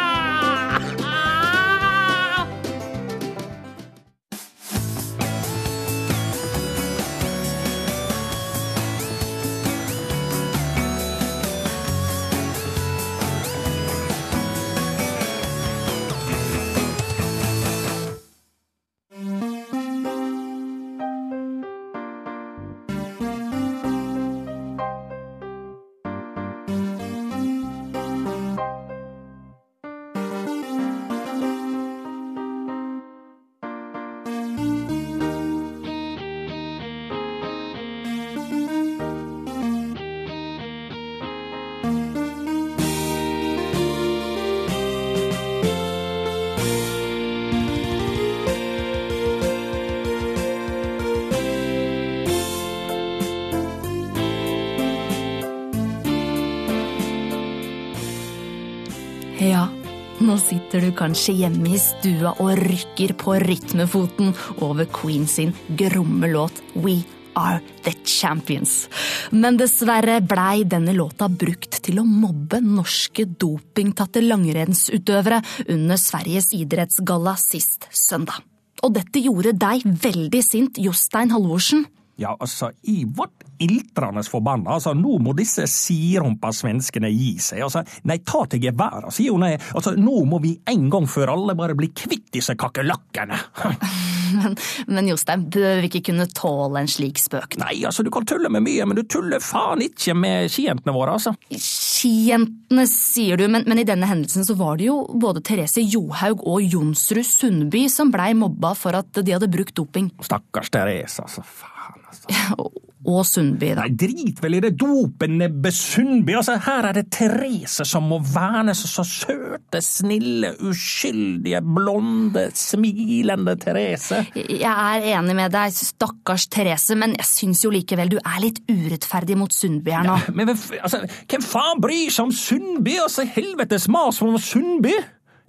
nå 60.29 60.35
sitter 60.37 60.83
du 60.83 60.91
kanskje 60.93 61.33
hjemme 61.39 61.71
i 61.73 61.79
stua 61.81 62.35
og 62.43 62.59
rykker 62.59 63.15
på 63.17 63.33
rytmefoten 63.41 64.35
over 64.65 64.85
Queen 64.93 65.25
sin 65.25 65.55
gromme 65.79 66.29
låt 66.29 66.59
We 66.75 66.99
Are 67.39 67.57
The 67.85 67.95
Champions. 68.05 68.83
Men 69.31 69.57
dessverre 69.57 70.19
blei 70.21 70.67
denne 70.69 70.93
låta 70.93 71.31
brukt 71.31 71.79
til 71.85 72.01
å 72.01 72.05
mobbe 72.05 72.59
norske 72.61 73.25
dopingtatte 73.41 74.21
langrennsutøvere 74.21 75.41
under 75.65 75.97
Sveriges 75.97 76.51
idrettsgalla 76.57 77.33
sist 77.41 77.89
søndag. 77.89 78.43
Og 78.85 78.93
dette 78.99 79.23
gjorde 79.23 79.55
deg 79.57 79.87
veldig 80.03 80.43
sint, 80.45 80.77
Jostein 80.77 81.33
Halvorsen. 81.33 81.87
Ja, 82.19 82.33
altså, 82.35 82.71
i 82.91 83.05
vårt 83.05 83.45
iltrende 83.63 84.23
forbanna, 84.27 84.75
altså, 84.75 84.91
nå 84.97 85.17
må 85.23 85.31
disse 85.37 85.63
sirumpa 85.71 86.51
svenskene 86.55 87.11
gi 87.13 87.37
seg, 87.39 87.63
altså, 87.63 87.85
nei, 88.11 88.19
ta 88.27 88.43
til 88.51 88.63
geværet, 88.65 89.07
sier 89.15 89.35
hun, 89.35 89.47
altså, 89.47 89.95
nå 89.95 90.25
må 90.27 90.41
vi 90.43 90.57
en 90.67 90.89
gang 90.91 91.07
for 91.07 91.31
alle 91.31 91.55
bare 91.59 91.79
bli 91.79 91.93
kvitt 91.95 92.27
disse 92.35 92.59
kakerlakkene. 92.59 93.39
Men, 94.39 94.55
men 94.87 95.07
Jostein, 95.09 95.45
bør 95.51 95.81
vi 95.81 95.89
ikke 95.89 96.03
kunne 96.11 96.27
tåle 96.35 96.81
en 96.81 96.89
slik 96.89 97.19
spøk? 97.19 97.57
Nei, 97.59 97.81
altså, 97.87 98.05
du 98.05 98.11
kan 98.13 98.27
tulle 98.29 98.51
med 98.53 98.63
mye, 98.65 98.85
men 98.87 98.97
du 98.97 99.03
tuller 99.09 99.41
faen 99.43 99.81
ikke 99.83 100.15
med 100.17 100.51
skijentene 100.53 100.93
våre, 100.95 101.17
altså. 101.17 101.33
Skijentene, 101.51 102.85
sier 102.89 103.39
du, 103.39 103.47
men, 103.51 103.65
men 103.69 103.81
i 103.81 103.87
denne 103.87 104.07
hendelsen 104.09 104.47
så 104.47 104.55
var 104.59 104.79
det 104.79 104.87
jo 104.89 105.01
både 105.19 105.43
Therese 105.45 105.83
Johaug 105.83 106.45
og 106.47 106.63
Jonsrud 106.63 107.27
Sundby 107.27 107.87
som 107.91 108.13
blei 108.13 108.31
mobba 108.37 108.75
for 108.77 108.97
at 108.99 109.19
de 109.19 109.35
hadde 109.35 109.51
brukt 109.51 109.75
doping. 109.77 110.11
Stakkars 110.25 110.71
Therese, 110.73 111.25
altså, 111.25 111.43
faen, 111.43 112.05
altså. 112.07 112.69
Og, 113.07 113.21
Sundby, 113.23 113.69
da. 113.77 113.85
Nei, 113.85 113.93
drit 113.95 114.41
vel 114.43 114.57
i 114.57 114.59
det 114.65 114.73
dopenebbe 114.79 115.71
Sundby, 115.71 116.33
altså, 116.35 116.57
her 116.65 116.89
er 116.89 116.97
det 116.97 117.05
Therese 117.15 117.85
som 117.87 118.09
må 118.11 118.17
vernes, 118.27 118.81
så 118.91 119.05
søte, 119.07 119.79
snille, 119.83 120.49
uskyldige, 120.67 121.61
blonde, 121.63 122.49
smilende 122.59 123.55
Therese. 123.61 124.19
Jeg 124.35 124.67
er 124.67 125.07
enig 125.13 125.35
med 125.37 125.55
deg, 125.55 125.71
stakkars 125.71 126.49
Therese, 126.51 126.97
men 126.99 127.15
jeg 127.15 127.29
syns 127.29 127.63
jo 127.63 127.71
likevel 127.71 128.11
du 128.11 128.17
er 128.19 128.41
litt 128.43 128.59
urettferdig 128.67 129.39
mot 129.39 129.55
Sundby 129.55 129.95
her 129.95 130.03
nå. 130.09 130.17
Ja, 130.19 130.35
Men 130.35 130.51
altså, 130.51 130.99
hvem 131.31 131.45
faen 131.47 131.79
bryr 131.85 132.11
seg 132.11 132.27
om 132.27 132.35
Sundby? 132.35 132.97
Altså, 133.05 133.23
helvetes 133.37 133.87
mas 133.91 134.19
om 134.25 134.35
Sundby! 134.43 134.97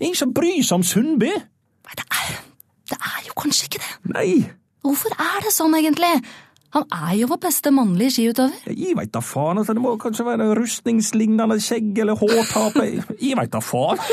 Ingen 0.01 0.23
som 0.23 0.31
bryr 0.37 0.63
seg 0.63 0.79
om 0.79 0.87
Sundby? 0.87 1.35
Nei, 1.35 1.99
det 1.99 2.07
er, 2.15 2.41
det 2.95 3.03
er 3.03 3.27
jo 3.27 3.35
kanskje 3.43 3.67
ikke 3.73 3.83
det. 3.83 3.93
Nei, 4.15 4.31
Hvorfor 4.81 5.13
er 5.13 5.43
det 5.45 5.51
sånn, 5.53 5.75
egentlig? 5.77 6.15
Han 6.77 6.85
er 6.95 7.15
jo 7.19 7.27
vår 7.33 7.41
beste 7.43 7.73
mannlige 7.75 8.15
skiutøver. 8.15 8.69
jeg 8.71 8.95
veit 8.99 9.11
da 9.15 9.23
faen. 9.25 9.59
Altså, 9.59 9.75
det 9.75 9.83
må 9.83 9.97
kanskje 9.99 10.27
være 10.29 10.53
rustningslignende 10.55 11.59
skjegg 11.63 11.99
eller 11.99 12.19
hårtape. 12.21 12.87
Jeg 13.19 13.39
veit 13.39 13.53
da 13.53 13.63
faen. 13.65 13.99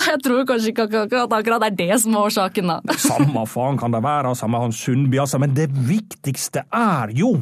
Jeg 0.00 0.16
tror 0.24 0.46
kanskje 0.48 0.72
ikke 0.72 0.86
akkurat 0.88 1.32
akkurat 1.36 1.60
det 1.60 1.68
er 1.68 1.76
det 1.76 1.98
som 2.02 2.14
er 2.16 2.24
årsaken, 2.24 2.70
da. 2.72 2.94
Samme 2.98 3.44
faen 3.46 3.76
kan 3.78 3.92
det 3.92 4.00
være, 4.02 4.32
samme 4.34 4.58
han 4.62 4.72
Sundby, 4.72 5.20
altså, 5.20 5.38
men 5.38 5.52
det 5.54 5.68
viktigste 5.68 6.64
er 6.72 7.12
jo 7.14 7.34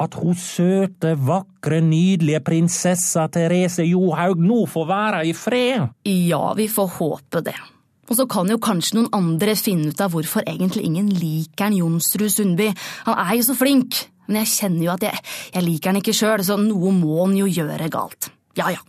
at 0.00 0.16
hun 0.18 0.34
søte, 0.34 1.14
vakre, 1.14 1.80
nydelige 1.84 2.40
prinsessa 2.44 3.26
Therese 3.32 3.84
Johaug 3.86 4.40
nå 4.42 4.64
får 4.70 4.88
være 4.88 5.26
i 5.28 5.34
fred. 5.36 5.90
Ja, 6.08 6.46
vi 6.58 6.66
får 6.72 6.96
håpe 6.98 7.44
det. 7.46 7.56
Og 8.10 8.18
så 8.18 8.26
kan 8.30 8.50
jo 8.50 8.58
kanskje 8.62 8.98
noen 8.98 9.12
andre 9.14 9.54
finne 9.58 9.92
ut 9.92 10.02
av 10.02 10.14
hvorfor 10.14 10.46
egentlig 10.50 10.82
ingen 10.88 11.12
liker 11.14 11.68
han 11.68 11.78
Jonsrud 11.78 12.32
Sundby. 12.32 12.72
Han 13.06 13.22
er 13.22 13.36
jo 13.38 13.46
så 13.46 13.56
flink, 13.58 14.02
men 14.26 14.42
jeg 14.42 14.52
kjenner 14.56 14.86
jo 14.88 14.92
at 14.96 15.06
jeg, 15.06 15.22
jeg 15.54 15.66
liker 15.68 15.92
han 15.92 16.02
ikke 16.02 16.16
sjøl, 16.16 16.44
så 16.46 16.58
noe 16.60 16.92
må 16.96 17.22
han 17.22 17.38
jo 17.38 17.46
gjøre 17.50 17.90
galt. 17.92 18.32
Ja 18.58 18.72
ja, 18.74 18.82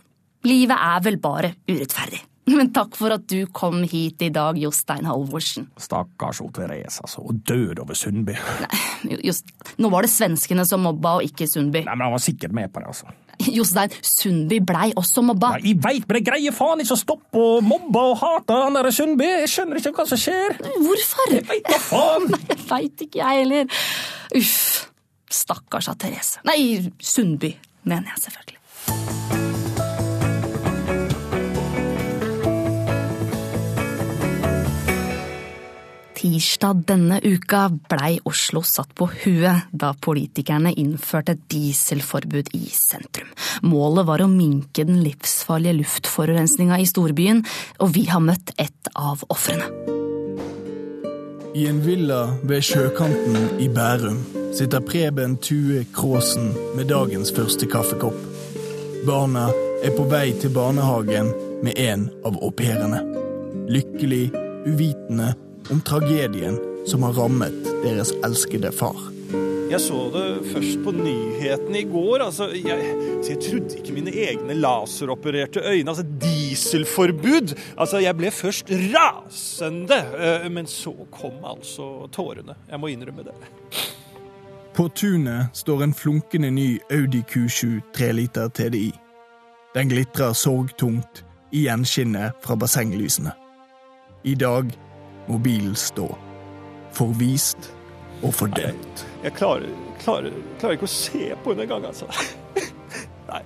livet 0.48 0.76
er 0.76 1.06
vel 1.06 1.22
bare 1.22 1.54
urettferdig. 1.70 2.24
Men 2.58 2.72
takk 2.74 2.96
for 2.98 3.14
at 3.14 3.24
du 3.30 3.44
kom 3.54 3.82
hit 3.86 4.22
i 4.26 4.30
dag, 4.34 4.58
Jostein 4.58 5.06
Halvorsen. 5.06 5.68
Stakkars 5.80 6.40
O. 6.42 6.48
Therese, 6.54 6.98
altså, 7.04 7.22
og 7.22 7.38
død 7.46 7.82
over 7.84 7.94
Sundby. 7.98 8.34
Nei, 9.06 9.18
Just, 9.22 9.52
nå 9.78 9.90
var 9.92 10.06
det 10.06 10.10
svenskene 10.12 10.64
som 10.66 10.82
mobba, 10.82 11.18
og 11.20 11.26
ikke 11.26 11.46
Sundby. 11.50 11.84
Nei, 11.86 11.94
men 11.94 12.08
han 12.08 12.16
var 12.16 12.24
sikkert 12.24 12.56
med 12.56 12.72
på 12.74 12.82
det, 12.82 12.90
altså. 12.90 13.12
Jostein, 13.56 13.94
Sundby 14.06 14.58
blei 14.66 14.90
også 14.98 15.24
mobba. 15.26 15.54
Nei, 15.56 15.72
jeg 15.72 15.82
veit, 15.84 16.06
men 16.08 16.18
jeg 16.18 16.28
greier 16.28 16.56
faen 16.56 16.82
ikke 16.82 16.96
å 16.96 17.02
stoppe 17.02 17.42
å 17.42 17.58
mobbe 17.64 18.06
og 18.10 18.16
hate 18.22 18.58
han 18.64 18.78
derre 18.78 18.94
Sundby. 18.94 19.28
Jeg 19.44 19.52
skjønner 19.54 19.82
ikke 19.82 19.94
hva 20.00 20.08
som 20.10 20.20
skjer. 20.20 20.58
Hvorfor? 20.82 21.36
Jeg 21.38 21.46
veit 21.50 21.68
da 21.70 21.78
faen! 21.82 22.32
Jeg 22.50 22.62
veit 22.66 23.06
ikke, 23.06 23.22
jeg 23.22 23.44
heller. 23.44 23.84
Uff. 24.42 24.88
Stakkars 25.32 25.88
av 25.88 25.96
Therese. 26.02 26.42
Nei, 26.48 26.90
Sundby, 27.00 27.54
mener 27.88 28.12
jeg 28.12 28.26
selvfølgelig. 28.26 29.31
Tirsdag 36.22 36.84
denne 36.86 37.16
uka 37.24 37.64
blei 37.90 38.20
Oslo 38.30 38.60
satt 38.62 38.92
på 38.94 39.08
huet 39.24 39.72
da 39.74 39.88
politikerne 40.06 40.70
innførte 40.78 41.34
dieselforbud 41.50 42.52
i 42.54 42.68
sentrum. 42.70 43.32
Målet 43.66 44.06
var 44.06 44.22
å 44.22 44.28
minke 44.30 44.84
den 44.86 45.00
livsfarlige 45.02 45.80
luftforurensninga 45.80 46.78
i 46.78 46.86
storbyen, 46.86 47.42
og 47.82 47.90
vi 47.98 48.06
har 48.06 48.22
møtt 48.22 48.54
et 48.54 48.92
av 48.94 49.26
ofrene. 49.34 49.66
I 51.58 51.66
en 51.66 51.82
villa 51.82 52.22
ved 52.46 52.70
sjøkanten 52.70 53.58
i 53.58 53.66
Bærum 53.66 54.22
sitter 54.54 54.86
Preben 54.86 55.40
Tue 55.42 55.82
Kråsen 55.90 56.52
med 56.78 56.86
dagens 56.94 57.34
første 57.34 57.66
kaffekopp. 57.66 58.18
Barna 59.10 59.50
er 59.82 59.90
på 59.98 60.06
vei 60.06 60.28
til 60.38 60.54
barnehagen 60.54 61.34
med 61.66 61.74
en 61.82 62.12
av 62.22 62.38
au 62.38 62.54
pairene. 62.54 63.02
Lykkelig, 63.74 64.28
uvitende 64.70 65.34
om 65.72 65.80
tragedien 65.80 66.58
som 66.86 67.02
har 67.06 67.16
rammet 67.16 67.56
deres 67.84 68.12
elskede 68.26 68.72
far. 68.74 68.98
Jeg 69.72 69.80
så 69.80 70.10
det 70.12 70.24
først 70.52 70.82
på 70.84 70.92
nyhetene 70.92 71.78
i 71.80 71.86
går. 71.88 72.20
Altså, 72.26 72.50
jeg, 72.52 72.90
jeg 73.24 73.38
trodde 73.40 73.78
ikke 73.78 73.94
mine 73.96 74.12
egne 74.12 74.56
laseropererte 74.60 75.62
øyne. 75.64 75.88
Altså 75.88 76.04
dieselforbud. 76.20 77.54
Altså, 77.80 78.02
jeg 78.04 78.16
ble 78.18 78.30
først 78.30 78.68
rasende. 78.92 79.96
eh, 80.18 80.50
Men 80.52 80.66
så 80.66 80.92
kom 81.10 81.40
altså 81.44 82.08
tårene. 82.12 82.54
Jeg 82.70 82.80
må 82.80 82.92
innrømme 82.92 83.24
det. 83.24 83.32
På 84.76 84.88
tunet 84.88 85.48
står 85.56 85.82
en 85.82 85.94
flunkende 85.94 86.50
ny 86.50 86.80
Audi 86.90 87.22
Q7 87.32 87.80
3-liter 87.96 88.48
TDI. 88.48 88.92
Den 89.74 89.88
glitrer 89.88 90.32
sorgtungt 90.36 91.24
i 91.52 91.64
gjenskinnet 91.64 92.36
fra 92.44 92.56
bassenglysene. 92.60 93.32
I 94.24 94.34
dag 94.34 94.68
må 95.32 95.40
bilen 95.42 95.74
stå. 95.78 96.08
Forvist 96.92 97.72
og 98.22 98.34
fordømt. 98.34 99.06
Jeg 99.24 99.34
klarer, 99.38 99.70
klarer, 100.02 100.34
klarer 100.60 100.76
ikke 100.76 100.88
å 100.88 100.92
se 100.92 101.30
på 101.42 101.54
henne 101.54 101.66
engang, 101.66 101.86
altså. 101.88 102.08
Nei. 103.30 103.42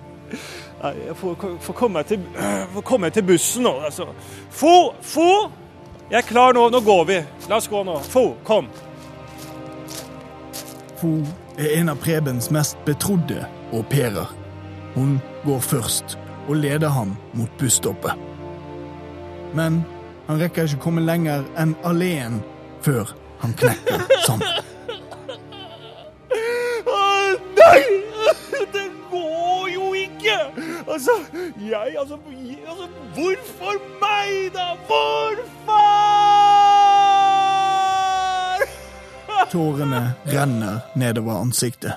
Nei, 0.81 0.91
jeg 1.07 1.15
får, 1.17 1.47
får, 1.65 1.77
komme 1.77 2.03
til, 2.05 2.25
får 2.75 2.85
komme 2.85 3.09
til 3.13 3.25
bussen 3.25 3.65
nå, 3.65 3.73
altså. 3.87 4.11
Fo! 4.53 4.75
Fo! 5.01 5.29
Jeg 6.07 6.21
er 6.21 6.27
klar 6.27 6.53
nå. 6.55 6.69
Nå 6.71 6.79
går 6.85 7.03
vi. 7.09 7.17
La 7.49 7.57
oss 7.59 7.67
gå 7.67 7.81
nå. 7.83 7.97
Fo, 8.07 8.29
kom. 8.47 8.69
Fo 11.01 11.17
er 11.57 11.73
en 11.79 11.91
av 11.91 11.99
Prebens 11.99 12.51
mest 12.53 12.77
betrodde 12.85 13.43
au 13.73 13.83
pairer. 13.83 14.29
Hun 14.95 15.17
går 15.43 15.59
først 15.59 16.17
og 16.47 16.55
leder 16.61 16.93
ham 16.95 17.15
mot 17.35 17.51
busstoppet. 17.59 18.15
Men 19.57 19.81
han 20.27 20.41
rekker 20.41 20.67
ikke 20.67 20.81
komme 20.83 21.01
lenger 21.01 21.45
enn 21.59 21.75
alleen 21.87 22.41
før 22.85 23.13
han 23.41 23.53
knekker 23.57 24.03
sammen. 24.25 24.47
Nei! 27.57 27.81
Det 28.75 28.87
går 29.11 29.67
jo 29.73 29.93
ikke! 29.93 30.37
Altså, 30.87 31.11
jeg 31.69 31.95
Altså, 31.99 32.17
altså 32.67 32.87
hvorfor 33.13 33.73
meg, 34.01 34.51
da? 34.53 34.67
Hvorfor? 34.87 35.77
Tårene 39.51 40.13
renner 40.25 40.79
nedover 40.95 41.41
ansiktet. 41.41 41.93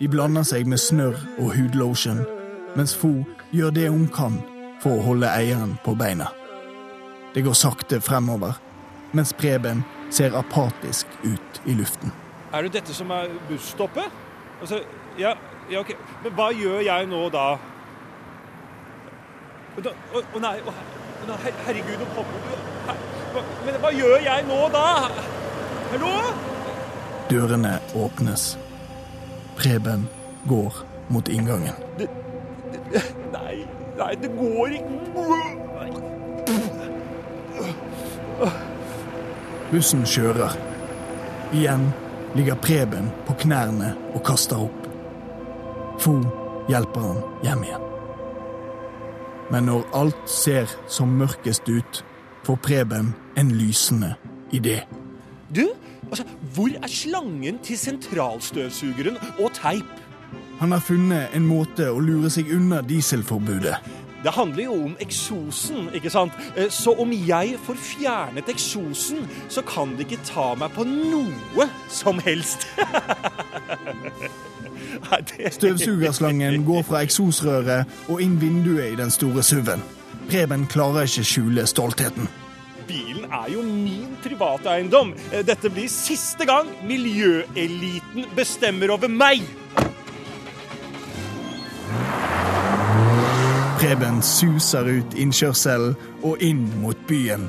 De 0.00 0.08
blander 0.08 0.42
seg 0.42 0.66
med 0.66 0.78
snørr 0.78 1.18
og 1.38 1.52
hudlotion, 1.56 2.24
mens 2.76 2.96
Fo 2.96 3.12
gjør 3.52 3.70
det 3.70 3.88
hun 3.90 4.08
kan 4.14 4.40
for 4.82 4.96
å 4.98 5.04
holde 5.12 5.28
eieren 5.30 5.76
på 5.84 5.94
beina. 5.94 6.32
Det 7.34 7.42
går 7.44 7.52
sakte 7.56 8.00
fremover, 8.00 8.58
mens 9.12 9.32
Preben 9.32 9.84
ser 10.12 10.34
apatisk 10.36 11.06
ut 11.24 11.60
i 11.64 11.74
luften. 11.78 12.12
Er 12.52 12.62
det 12.66 12.72
dette 12.76 12.94
som 12.94 13.10
er 13.10 13.30
busstoppet? 13.48 14.10
Altså, 14.60 14.82
ja, 15.18 15.32
ja, 15.70 15.80
ok. 15.80 15.94
Men 16.24 16.32
hva 16.36 16.50
gjør 16.52 16.82
jeg 16.84 17.06
nå 17.08 17.22
da? 17.32 17.46
Å 19.72 20.40
nei, 20.44 20.58
å, 20.68 20.74
her- 21.40 21.60
herregud, 21.66 21.96
nå 22.02 22.08
kommer 22.12 22.32
du 22.44 22.56
Her- 22.88 23.00
hva- 23.32 23.44
Men 23.64 23.78
hva 23.80 23.92
gjør 23.96 24.18
jeg 24.26 24.44
nå 24.48 24.58
da? 24.74 24.84
Hallo? 25.92 26.12
Dørene 27.30 27.78
åpnes. 27.96 28.56
Preben 29.56 30.04
går 30.48 30.82
mot 31.08 31.28
inngangen. 31.28 31.74
Nei, 33.32 33.64
nei, 33.96 34.14
det 34.20 34.28
går 34.36 34.76
ikke. 34.76 35.61
Bussen 39.72 40.02
kjører. 40.04 40.52
Igjen 41.56 41.86
ligger 42.36 42.58
Preben 42.60 43.06
på 43.24 43.32
knærne 43.40 43.94
og 44.12 44.20
kaster 44.26 44.60
opp. 44.66 44.88
Fo 46.02 46.18
hjelper 46.68 47.06
han 47.06 47.22
hjem 47.46 47.62
igjen. 47.64 47.86
Men 49.52 49.70
når 49.70 49.86
alt 49.96 50.28
ser 50.28 50.68
som 50.92 51.16
mørkest 51.16 51.72
ut, 51.72 52.02
får 52.44 52.60
Preben 52.68 53.14
en 53.40 53.54
lysende 53.56 54.12
idé. 54.52 54.82
Du, 55.56 55.64
altså, 56.10 56.28
hvor 56.52 56.68
er 56.76 56.92
slangen 56.92 57.64
til 57.64 57.80
sentralstøvsugeren 57.80 59.16
og 59.38 59.54
teip? 59.56 59.88
Han 60.60 60.76
har 60.76 60.84
funnet 60.84 61.32
en 61.32 61.48
måte 61.48 61.88
å 61.88 62.00
lure 62.00 62.28
seg 62.32 62.52
unna 62.52 62.84
dieselforbudet. 62.84 63.80
Det 64.22 64.32
handler 64.32 64.64
jo 64.64 64.74
om 64.84 64.96
eksosen, 65.00 65.88
ikke 65.94 66.10
sant? 66.10 66.32
Eh, 66.56 66.70
Så 66.70 66.94
om 66.98 67.12
jeg 67.12 67.56
får 67.66 67.74
fjernet 67.74 68.48
eksosen, 68.48 69.28
så 69.48 69.62
kan 69.62 69.96
de 69.96 70.04
ikke 70.06 70.20
ta 70.24 70.54
meg 70.54 70.70
på 70.76 70.84
noe 70.86 71.68
som 71.90 72.18
helst. 72.22 72.68
Støvsugerslangen 75.50 76.64
går 76.64 76.82
fra 76.86 77.02
eksosrøret 77.02 77.88
og 78.08 78.22
inn 78.22 78.38
vinduet 78.40 78.92
i 78.92 78.96
den 78.98 79.10
store 79.10 79.42
SUV-en. 79.42 79.82
Preben 80.30 80.66
klarer 80.70 81.08
ikke 81.08 81.24
skjule 81.26 81.66
stoltheten. 81.66 82.28
Bilen 82.86 83.24
er 83.30 83.48
jo 83.52 83.62
min 83.62 84.16
privateiendom. 84.22 85.12
eiendom. 85.14 85.46
Dette 85.46 85.70
blir 85.70 85.88
siste 85.88 86.46
gang 86.46 86.68
miljøeliten 86.86 88.26
bestemmer 88.36 88.90
over 88.90 89.08
meg. 89.08 89.42
Preben 93.82 94.20
suser 94.22 94.86
ut 94.86 95.14
innkjørselen 95.18 95.96
og 96.22 96.38
inn 96.46 96.60
mot 96.78 97.00
byen. 97.08 97.48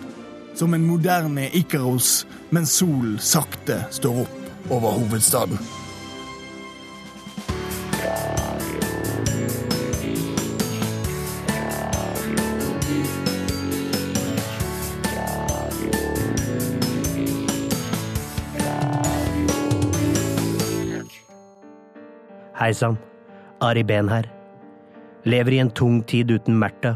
Som 0.58 0.74
en 0.74 0.82
moderne 0.82 1.46
Ikaros 1.54 2.24
mens 2.50 2.74
solen 2.80 3.20
sakte 3.22 3.78
står 3.94 4.24
opp 4.24 4.74
over 4.74 4.98
hovedstaden. 4.98 5.62
Hei 22.58 22.74
sann, 22.74 22.98
Ari 23.62 23.84
Behn 23.86 24.10
her. 24.10 24.43
Lever 25.24 25.54
i 25.54 25.60
en 25.60 25.70
tung 25.70 26.02
tid 26.04 26.32
uten 26.32 26.60
Märtha. 26.60 26.96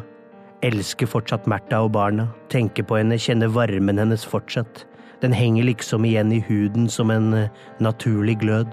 Elsker 0.61 1.07
fortsatt 1.07 1.45
Märtha 1.47 1.79
og 1.79 1.91
barna. 1.91 2.27
Tenker 2.51 2.83
på 2.83 2.97
henne, 2.99 3.15
kjenner 3.15 3.47
varmen 3.47 4.01
hennes 4.01 4.25
fortsatt. 4.25 4.83
Den 5.21 5.31
henger 5.31 5.63
liksom 5.63 6.05
igjen 6.05 6.33
i 6.35 6.41
huden 6.47 6.89
som 6.89 7.11
en 7.11 7.33
eh, 7.33 7.49
naturlig 7.79 8.39
glød. 8.39 8.67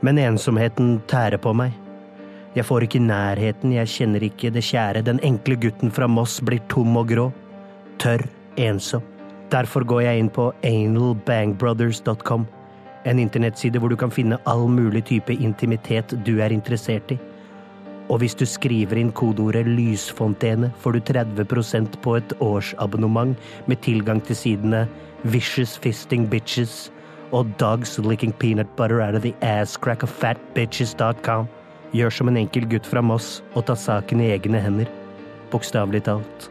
Men 0.00 0.18
ensomheten 0.18 1.00
tærer 1.10 1.42
på 1.42 1.52
meg. 1.58 1.74
Jeg 2.56 2.64
får 2.64 2.86
ikke 2.86 3.02
nærheten, 3.02 3.74
jeg 3.74 3.90
kjenner 3.90 4.22
ikke 4.22 4.54
det 4.54 4.64
kjære. 4.64 5.02
Den 5.04 5.20
enkle 5.26 5.58
gutten 5.60 5.90
fra 5.90 6.06
Moss 6.06 6.38
blir 6.40 6.62
tom 6.70 6.96
og 6.96 7.10
grå. 7.10 7.32
Tørr, 7.98 8.24
ensom. 8.56 9.02
Derfor 9.50 9.84
går 9.84 10.06
jeg 10.06 10.22
inn 10.22 10.30
på 10.30 10.52
analbangbrothers.com. 10.64 12.46
En 13.06 13.18
internettside 13.18 13.82
hvor 13.82 13.90
du 13.90 13.96
kan 13.98 14.14
finne 14.14 14.38
all 14.46 14.68
mulig 14.70 15.04
type 15.10 15.34
intimitet 15.34 16.14
du 16.24 16.38
er 16.40 16.54
interessert 16.54 17.10
i. 17.10 17.18
Og 18.08 18.20
hvis 18.22 18.36
du 18.38 18.44
skriver 18.46 19.00
inn 19.00 19.12
kodeordet 19.12 19.66
'lysfontene', 19.66 20.70
får 20.78 20.92
du 20.92 21.00
30% 21.00 21.98
på 22.02 22.16
et 22.16 22.32
årsabonnement 22.40 23.36
med 23.66 23.82
tilgang 23.82 24.22
til 24.22 24.36
sidene 24.36 24.86
Vicious 25.24 25.78
Fisting 25.78 26.30
Bitches 26.30 26.92
og 27.32 27.46
Dogs 27.58 27.98
Licking 27.98 28.34
Peanut 28.38 28.68
Butter 28.76 29.02
Out 29.02 29.14
of 29.14 29.22
the 29.22 29.34
Ass 29.42 29.76
Crack 29.76 30.02
of 30.02 30.10
Fatbitches.com. 30.10 31.48
Gjør 31.92 32.10
som 32.10 32.28
en 32.28 32.36
enkel 32.36 32.66
gutt 32.70 32.86
fra 32.86 33.02
Moss 33.02 33.42
og 33.54 33.66
ta 33.66 33.74
saken 33.74 34.20
i 34.20 34.30
egne 34.34 34.60
hender. 34.60 34.90
Bokstavelig 35.50 36.04
talt. 36.06 36.50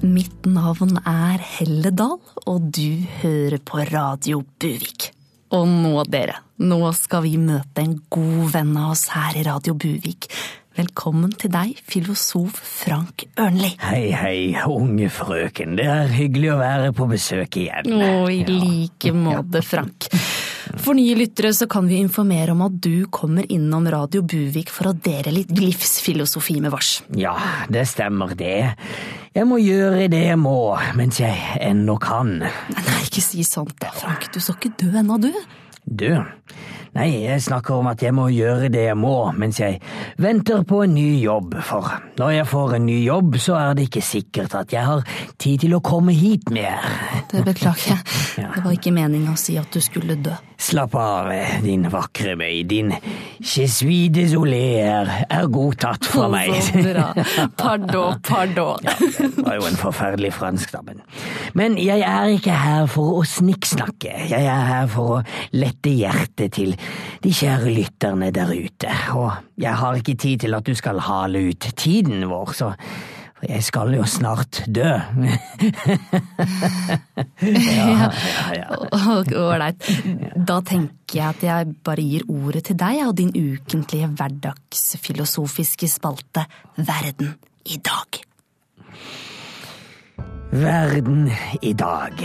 Mitt 0.00 0.46
navn 0.48 0.96
er 1.04 1.40
Helle 1.44 1.92
Dahl, 1.92 2.20
og 2.48 2.70
du 2.72 3.04
hører 3.20 3.60
på 3.60 3.84
Radio 3.92 4.40
Buvik. 4.58 5.19
Og 5.50 5.66
nå, 5.66 5.96
dere, 6.06 6.36
nå 6.62 6.78
skal 6.94 7.24
vi 7.24 7.32
møte 7.42 7.82
en 7.82 7.96
god 8.12 8.52
venn 8.52 8.70
av 8.78 8.92
oss 8.92 9.08
her 9.10 9.34
i 9.34 9.42
Radio 9.42 9.74
Buvik. 9.74 10.28
Velkommen 10.78 11.32
til 11.34 11.50
deg, 11.50 11.80
filosof 11.90 12.54
Frank 12.62 13.24
Ørnli. 13.34 13.72
Hei, 13.82 14.12
hei, 14.14 14.36
unge 14.70 15.08
frøken. 15.10 15.74
Det 15.80 15.88
er 15.90 16.14
hyggelig 16.14 16.52
å 16.54 16.60
være 16.60 16.92
på 16.94 17.08
besøk 17.10 17.58
igjen. 17.64 17.90
Å, 17.98 18.12
i 18.30 18.44
like 18.46 19.10
måte, 19.16 19.64
Frank. 19.66 20.06
For 20.78 20.94
nye 20.94 21.16
lyttere 21.18 21.50
så 21.54 21.66
kan 21.70 21.88
vi 21.90 21.98
informere 21.98 22.52
om 22.54 22.62
at 22.62 22.76
du 22.82 23.06
kommer 23.10 23.46
innom 23.52 23.88
Radio 23.90 24.22
Buvik 24.22 24.70
for 24.70 24.90
å 24.90 24.94
dele 24.94 25.32
litt 25.34 25.50
livsfilosofi 25.56 26.60
med 26.62 26.74
vars. 26.74 26.92
Ja, 27.18 27.34
det 27.72 27.86
stemmer 27.90 28.36
det. 28.38 28.76
Jeg 29.34 29.48
må 29.50 29.58
gjøre 29.62 30.06
det 30.12 30.22
jeg 30.28 30.38
må, 30.38 30.76
mens 30.98 31.20
jeg 31.22 31.34
ennå 31.62 31.96
kan. 32.02 32.36
Nei, 32.42 33.00
ikke 33.06 33.24
si 33.24 33.46
sånt 33.46 33.76
da, 33.82 33.90
Frank. 33.96 34.28
Du 34.34 34.38
skal 34.38 34.58
ikke 34.60 34.76
dø 34.84 34.92
ennå, 35.02 35.18
du. 35.22 35.32
Du, 35.90 36.06
Nei, 36.90 37.22
jeg 37.22 37.42
snakker 37.44 37.76
om 37.78 37.86
at 37.86 38.02
jeg 38.02 38.10
må 38.16 38.24
gjøre 38.34 38.66
det 38.72 38.88
jeg 38.88 38.98
må 38.98 39.14
mens 39.38 39.60
jeg 39.62 39.78
venter 40.18 40.64
på 40.66 40.82
en 40.82 40.94
ny 40.96 41.20
jobb, 41.22 41.54
for 41.62 41.86
når 42.18 42.32
jeg 42.34 42.48
får 42.50 42.76
en 42.80 42.86
ny 42.88 42.98
jobb, 43.04 43.38
så 43.38 43.58
er 43.60 43.78
det 43.78 43.86
ikke 43.86 44.02
sikkert 44.02 44.56
at 44.58 44.74
jeg 44.74 44.82
har 44.88 45.04
tid 45.38 45.66
til 45.66 45.76
å 45.78 45.82
komme 45.84 46.14
hit 46.16 46.50
mer. 46.50 46.82
Det 47.30 47.44
beklager 47.46 47.94
jeg. 47.94 48.02
Det 48.40 48.64
var 48.64 48.72
ikke 48.74 48.92
meninga 48.94 49.34
å 49.34 49.38
si 49.38 49.54
at 49.60 49.70
du 49.70 49.80
skulle 49.84 50.16
dø. 50.18 50.34
Slapp 50.60 50.94
av, 50.98 51.30
din 51.64 51.86
vakre 51.88 52.34
bøy. 52.36 52.62
din 52.68 52.92
je 53.40 53.64
suis 53.68 54.10
désolé 54.12 54.82
er, 54.84 55.46
godtatt 55.48 56.04
fra 56.04 56.26
meg. 56.28 56.52
Så 56.62 56.82
bra. 56.84 57.06
Pardon, 57.60 58.18
pardon. 58.26 58.84
Ja, 58.84 58.92
det 59.00 59.30
var 59.38 59.56
jo 59.56 59.68
en 59.70 59.78
forferdelig 59.80 60.34
fransk, 60.36 60.72
da, 60.74 60.82
men 60.84 61.00
Men 61.54 61.78
jeg 61.78 62.04
er 62.04 62.28
ikke 62.34 62.52
her 62.52 62.86
for 62.86 63.20
å 63.20 63.24
snikksnakke, 63.24 64.12
jeg 64.30 64.44
er 64.44 64.66
her 64.68 64.90
for 64.90 65.18
å 65.18 65.22
lette 65.56 65.90
hjertet 65.96 66.52
til 66.58 66.76
de 67.20 67.32
kjære 67.34 67.72
lytterne 67.76 68.30
der 68.34 68.52
ute, 68.54 68.90
og 69.14 69.32
jeg 69.60 69.76
har 69.76 70.00
ikke 70.00 70.14
tid 70.14 70.44
til 70.46 70.54
at 70.56 70.66
du 70.66 70.74
skal 70.74 71.00
hale 71.04 71.48
ut 71.50 71.72
tiden 71.76 72.28
vår, 72.30 72.52
så 72.56 72.74
for 73.40 73.48
jeg 73.48 73.64
skal 73.64 73.94
jo 73.96 74.04
snart 74.04 74.58
dø. 74.68 74.84
ja, 78.52 78.66
Ålreit. 78.92 79.86
Da 80.36 80.58
tenker 80.60 81.16
jeg 81.16 81.24
at 81.24 81.44
jeg 81.46 81.70
bare 81.80 82.04
gir 82.04 82.26
ordet 82.28 82.66
til 82.68 82.76
deg 82.76 83.00
og 83.06 83.14
din 83.16 83.32
ukentlige 83.32 84.10
hverdagsfilosofiske 84.12 85.88
spalte 85.88 86.44
Verden 86.76 87.32
i 87.64 87.80
dag. 87.80 88.20
Verden 90.52 91.30
i 91.62 91.72
dag. 91.72 92.20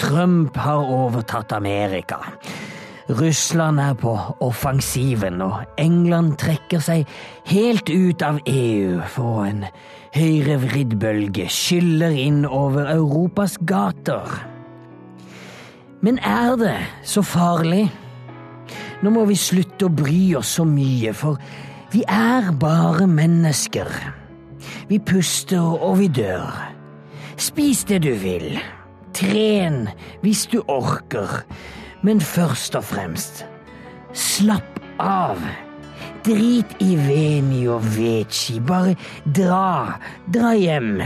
Trump 0.00 0.56
har 0.56 0.80
overtatt 0.96 1.52
Amerika. 1.52 2.22
Russland 3.08 3.78
er 3.80 3.94
på 3.94 4.12
offensiven, 4.42 5.38
og 5.42 5.62
England 5.78 6.36
trekker 6.42 6.82
seg 6.82 7.06
helt 7.46 7.90
ut 7.90 8.22
av 8.26 8.40
EU 8.50 8.98
for 9.14 9.44
en 9.46 9.62
høyrevridd 10.16 10.96
bølge 10.98 11.46
skyller 11.52 12.16
inn 12.18 12.42
over 12.48 12.90
Europas 12.90 13.54
gater. 13.68 14.26
Men 16.02 16.18
er 16.18 16.58
det 16.58 16.76
så 17.06 17.22
farlig? 17.22 17.86
Nå 19.02 19.12
må 19.14 19.24
vi 19.30 19.38
slutte 19.38 19.86
å 19.86 19.92
bry 19.92 20.34
oss 20.38 20.56
så 20.58 20.66
mye, 20.66 21.14
for 21.14 21.38
vi 21.94 22.02
er 22.10 22.50
bare 22.58 23.06
mennesker. 23.06 23.90
Vi 24.90 24.98
puster 24.98 25.62
og 25.62 26.00
vi 26.00 26.10
dør. 26.10 26.50
Spis 27.38 27.84
det 27.86 28.02
du 28.02 28.14
vil. 28.18 28.56
Tren 29.14 29.84
hvis 30.24 30.46
du 30.50 30.58
orker. 30.66 31.44
Men 32.06 32.20
først 32.22 32.76
og 32.78 32.84
fremst, 32.86 33.40
slapp 34.14 34.76
av. 35.02 35.40
Drit 36.26 36.76
i 36.82 36.92
Veni 36.98 37.64
og 37.70 37.82
Veci, 37.96 38.60
bare 38.62 38.94
dra, 39.34 39.96
dra 40.30 40.52
hjem 40.54 41.00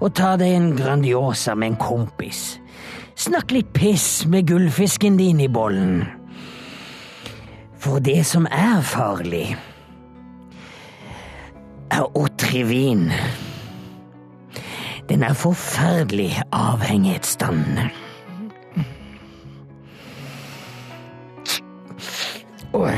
og 0.00 0.12
ta 0.18 0.34
deg 0.38 0.54
en 0.54 0.68
Grandiosa 0.78 1.56
med 1.58 1.72
en 1.72 1.78
kompis. 1.82 2.42
Snakk 3.18 3.54
litt 3.54 3.72
piss 3.74 4.26
med 4.30 4.46
gullfisken 4.50 5.18
din 5.18 5.42
i 5.42 5.50
bollen. 5.50 6.04
For 7.78 8.02
det 8.02 8.22
som 8.26 8.46
er 8.50 8.82
farlig, 8.86 9.56
er 11.94 12.06
Otrivin. 12.18 13.10
Den 15.10 15.26
er 15.26 15.34
forferdelig 15.38 16.32
avhengighetsdannende. 16.50 17.90
Oi. 22.74 22.90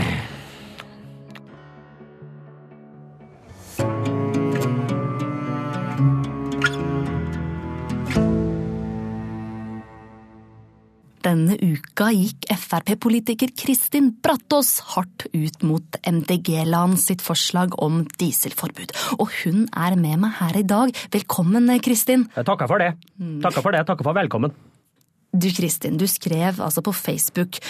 Denne 11.27 11.57
uka 11.61 12.07
gikk 12.15 12.47
Frp-politiker 12.57 13.51
Kristin 13.53 14.15
Brattås 14.25 14.79
hardt 14.95 15.27
ut 15.35 15.67
mot 15.67 15.99
MDG-land 16.09 16.97
sitt 17.03 17.21
forslag 17.21 17.75
om 17.77 18.07
dieselforbud. 18.17 18.95
Og 19.19 19.29
hun 19.43 19.67
er 19.77 19.99
med 20.01 20.23
meg 20.23 20.39
her 20.39 20.57
i 20.57 20.65
dag. 20.65 20.95
Velkommen, 21.13 21.69
Kristin. 21.85 22.25
Jeg 22.33 22.49
takker 22.49 22.71
for 22.71 22.81
det. 22.81 22.95
Takker 23.45 23.67
for 23.67 23.77
det. 23.77 23.85
Takker 23.91 24.09
for 24.09 24.17
velkommen. 24.17 24.57
Du 25.37 25.51
Kristin, 25.53 26.01
du 26.01 26.07
skrev 26.09 26.63
altså 26.65 26.81
på 26.81 26.97
Facebook 26.97 27.61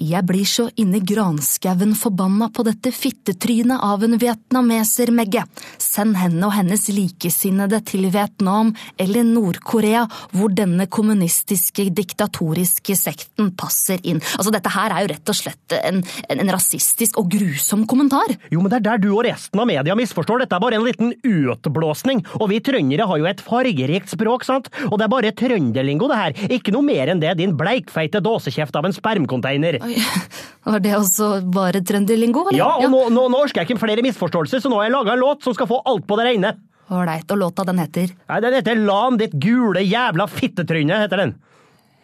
jeg 0.00 0.24
blir 0.24 0.46
så 0.48 0.66
inni 0.80 1.02
granskauen 1.04 1.92
forbanna 1.98 2.48
på 2.54 2.64
dette 2.66 2.90
fittetrynet 2.94 3.82
av 3.84 4.02
en 4.04 4.16
vietnameser, 4.18 5.12
Megge. 5.12 5.44
Send 5.78 6.16
henne 6.16 6.46
og 6.48 6.54
hennes 6.56 6.86
likesinnede 6.92 7.82
til 7.86 8.08
Vietnam 8.12 8.72
eller 9.00 9.26
Nord-Korea, 9.28 10.06
hvor 10.32 10.52
denne 10.56 10.88
kommunistiske, 10.88 11.90
diktatoriske 11.92 12.96
sekten 12.98 13.52
passer 13.58 14.00
inn. 14.02 14.22
Altså, 14.38 14.54
Dette 14.54 14.72
her 14.72 14.94
er 14.94 15.04
jo 15.04 15.12
rett 15.12 15.32
og 15.32 15.38
slett 15.38 15.76
en, 15.76 16.00
en, 16.02 16.42
en 16.42 16.52
rasistisk 16.54 17.20
og 17.20 17.28
grusom 17.32 17.84
kommentar. 17.88 18.32
Jo, 18.52 18.62
men 18.62 18.72
det 18.72 18.80
er 18.80 18.86
der 18.88 19.02
du 19.02 19.10
og 19.12 19.24
resten 19.28 19.60
av 19.60 19.68
media 19.68 19.96
misforstår. 19.98 20.44
Dette 20.44 20.56
er 20.56 20.64
bare 20.64 20.80
en 20.80 20.86
liten 20.86 21.12
utblåsning. 21.20 22.24
Og 22.40 22.48
vi 22.52 22.62
trøndere 22.64 23.06
har 23.08 23.20
jo 23.20 23.28
et 23.28 23.44
fargerikt 23.44 24.12
språk, 24.16 24.48
sant? 24.48 24.72
Og 24.88 24.96
det 24.96 25.06
er 25.06 25.12
bare 25.12 25.34
trønderlingo, 25.36 26.08
det 26.10 26.20
her. 26.20 26.42
Ikke 26.58 26.74
noe 26.74 26.86
mer 26.86 27.12
enn 27.12 27.22
det, 27.22 27.36
din 27.40 27.56
bleikfeite 27.58 28.22
dåsekjeft 28.24 28.76
av 28.78 28.88
en 28.88 28.96
spermcontainer. 28.96 29.81
Oi, 29.82 29.96
Var 30.64 30.82
det 30.82 30.92
også 30.94 31.28
bare 31.50 31.80
trønderlingo? 31.82 32.44
Ja, 32.54 32.68
og 32.78 32.90
nå, 32.92 33.00
nå, 33.10 33.26
nå 33.32 33.40
orker 33.42 33.62
jeg 33.62 33.70
ikke 33.72 33.82
flere 33.82 34.04
misforståelser, 34.06 34.62
så 34.62 34.70
nå 34.70 34.78
har 34.78 34.86
jeg 34.86 34.94
laga 34.94 35.16
en 35.16 35.22
låt 35.24 35.42
som 35.42 35.56
skal 35.56 35.66
få 35.70 35.80
alt 35.90 36.06
på 36.06 36.18
det 36.20 36.28
reine. 36.28 36.52
Ålreit, 36.92 37.30
og 37.32 37.40
låta 37.40 37.64
den 37.66 37.80
heter? 37.80 38.10
Nei, 38.28 38.40
Den 38.44 38.54
heter 38.58 38.78
Lan 38.78 39.18
ditt 39.18 39.34
gule 39.40 39.82
jævla 39.82 40.26
fittetryne, 40.30 41.00
heter 41.02 41.24
den. 41.24 41.34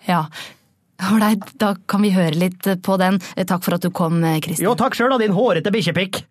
Ja. 0.09 0.25
Ålreit, 1.13 1.45
da 1.61 1.75
kan 1.87 2.03
vi 2.03 2.11
høre 2.15 2.35
litt 2.35 2.67
på 2.83 2.97
den. 2.99 3.21
Takk 3.47 3.63
for 3.63 3.77
at 3.77 3.85
du 3.85 3.93
kom, 3.95 4.19
Kristin. 4.43 4.67
Jo, 4.67 4.75
takk 4.79 4.97
sjøl, 4.99 5.13
da, 5.15 5.21
din 5.23 5.37
hårete 5.37 5.71
bikkjepikk. 5.75 6.23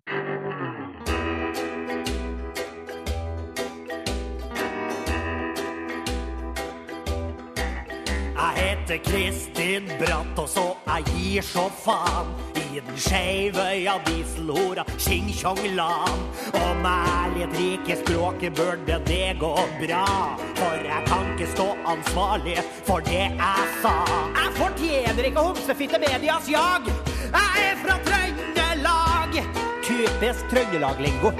Heter 8.88 9.10
Kristin 9.10 9.92
Bratt, 9.98 10.38
og 10.38 10.48
så 10.48 10.64
jeg 10.86 11.04
gir 11.12 11.42
så 11.44 11.66
faen 11.82 12.30
i 12.56 12.80
den 12.80 12.96
skeive 12.96 13.64
ja, 13.82 13.98
dieselhora 14.06 14.84
Ching-Chong-Lan. 14.96 16.22
Med 16.82 17.10
ærlighet 17.20 17.58
rike 17.58 17.96
språket 18.00 18.56
burde 18.56 19.00
det 19.06 19.36
gå 19.40 19.52
bra, 19.82 20.06
for 20.56 20.88
jeg 20.88 21.04
kan 21.10 21.28
ikke 21.34 21.50
stå 21.52 21.68
ansvarlig 21.92 22.56
for 22.86 23.04
det 23.04 23.26
jeg 23.26 23.68
sa. 23.82 23.94
Jeg 24.38 24.56
fortjener 24.56 25.30
ikke 25.30 25.46
homsefitte 25.50 26.00
medias 26.00 26.48
jag. 26.48 26.88
Jeg 27.28 27.68
er 27.68 27.78
fra 27.84 27.98
Trøndelag. 28.08 29.40
Typisk 29.84 30.48
Trøndelag-lingo. 30.52 31.34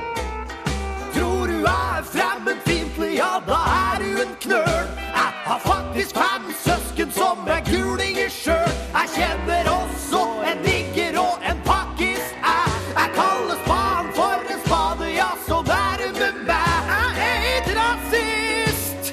Tror 1.17 1.47
du 1.49 1.57
jeg 1.65 1.99
er 1.99 2.09
fremmedfiendtlig, 2.13 3.15
ja 3.23 3.39
da 3.49 3.63
er 3.77 4.05
du 4.05 4.11
en 4.27 4.37
knøl. 4.45 4.91
Jeg 5.17 5.31
har 5.49 5.63
faktisk 5.65 6.17
fem 6.17 6.28
søsken 6.65 7.13
som 7.15 7.49
er 7.49 7.63
gulinger 7.69 8.31
sjøl. 8.33 8.73
Jeg 8.95 9.11
kjenner 9.17 9.71
også 9.73 10.23
en 10.51 10.63
digger 10.65 11.19
og 11.23 11.45
en 11.51 11.61
pakkis. 11.67 12.25
Jeg, 12.43 12.79
jeg 12.95 13.13
kaller 13.17 13.59
spaden 13.65 14.11
for 14.19 14.53
en 14.55 14.63
spade, 14.67 15.11
ja, 15.15 15.29
så 15.47 15.61
vær 15.69 16.05
med 16.19 16.41
meg. 16.49 16.93
Jeg 16.93 17.29
er 17.29 17.47
ikke 17.57 17.77
rasist. 17.81 19.13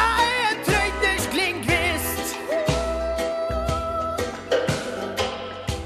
Jeg 0.00 0.26
er 0.26 0.50
en 0.50 0.64
trøndersk 0.68 1.38
lingvist. 1.40 2.34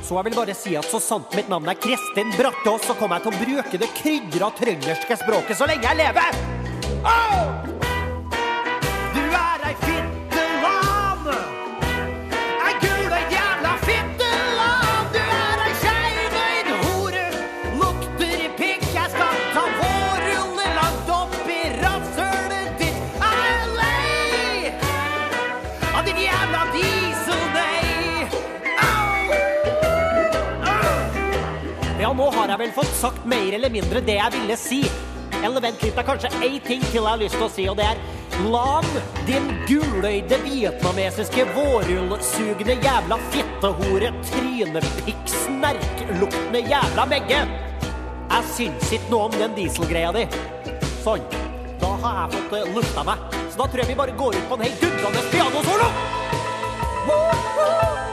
Så 0.05 0.19
jeg 0.19 0.25
vil 0.31 0.41
bare 0.41 0.59
si 0.59 0.75
at 0.79 0.91
så 0.91 1.03
sant 1.03 1.39
mitt 1.39 1.53
navn 1.53 1.71
er 1.71 1.79
Kristin 1.81 2.35
Brattås, 2.39 2.89
så 2.89 2.99
kommer 2.99 3.21
jeg 3.21 3.29
til 3.29 3.35
å 3.35 3.45
bruke 3.45 3.85
det 3.85 3.93
krydra 4.01 4.51
trønderske 4.59 5.23
språket 5.23 5.61
så 5.61 5.71
lenge 5.71 5.89
jeg 5.89 6.03
lever. 6.05 6.43
Au! 7.05 7.74
Vel 32.65 32.73
fått 32.73 32.97
sagt 32.97 33.25
mer 33.29 33.53
eller 33.53 33.71
mindre 33.71 34.01
det 34.01 34.17
jeg 34.17 34.33
ville 34.39 34.57
si. 34.57 34.81
Eller 35.45 35.61
vent 35.61 35.83
litt, 35.85 35.93
det 35.93 36.01
er 36.01 36.07
kanskje 36.09 36.31
én 36.47 36.61
ting 36.65 36.85
til 36.87 37.03
jeg 37.03 37.05
har 37.05 37.21
lyst 37.21 37.37
til 37.37 37.47
å 37.47 37.53
si, 37.53 37.67
og 37.69 37.77
det 37.81 37.89
er 37.93 38.05
Lam, 38.51 38.87
din 39.29 39.45
guløyde 39.69 40.41
vietnamesiske 40.43 41.45
vårrullsugende 41.55 42.75
jævla 42.83 43.19
fittehore, 43.31 44.11
trynepikk, 44.27 45.21
snerkluktende 45.31 46.65
jævla 46.67 47.05
begge. 47.13 47.43
Jeg 48.33 48.49
syns 48.57 48.95
ikke 48.97 49.13
noe 49.13 49.29
om 49.29 49.37
den 49.39 49.55
dieselgreia 49.59 50.11
di. 50.17 50.25
Sånn. 51.05 51.23
Da 51.79 51.93
har 52.03 52.23
jeg 52.25 52.39
fått 52.39 52.57
uh, 52.59 52.73
lufta 52.75 53.05
meg. 53.07 53.29
Så 53.45 53.61
da 53.61 53.69
tror 53.69 53.85
jeg 53.85 53.93
vi 53.93 54.01
bare 54.01 54.17
går 54.19 54.41
ut 54.41 54.49
på 54.51 54.59
en 54.59 54.67
helt 54.67 54.83
dundrende 54.83 55.29
pianosolo. 55.31 55.93
Woohoo! 57.05 58.04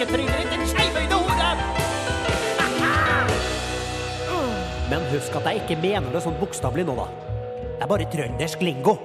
I 0.00 0.06
ditt, 0.06 0.68
skeivøyde 0.70 1.14
hore! 1.14 1.50
Men 4.90 5.04
husk 5.12 5.36
at 5.36 5.44
jeg 5.50 5.60
ikke 5.60 5.76
mener 5.82 6.08
det 6.14 6.22
sånn 6.24 6.38
bokstavelig 6.40 6.86
nå, 6.88 6.96
da. 6.96 7.06
Det 7.60 7.84
er 7.84 7.90
bare 7.90 8.08
trøndersk 8.12 8.64
lingo. 8.64 8.96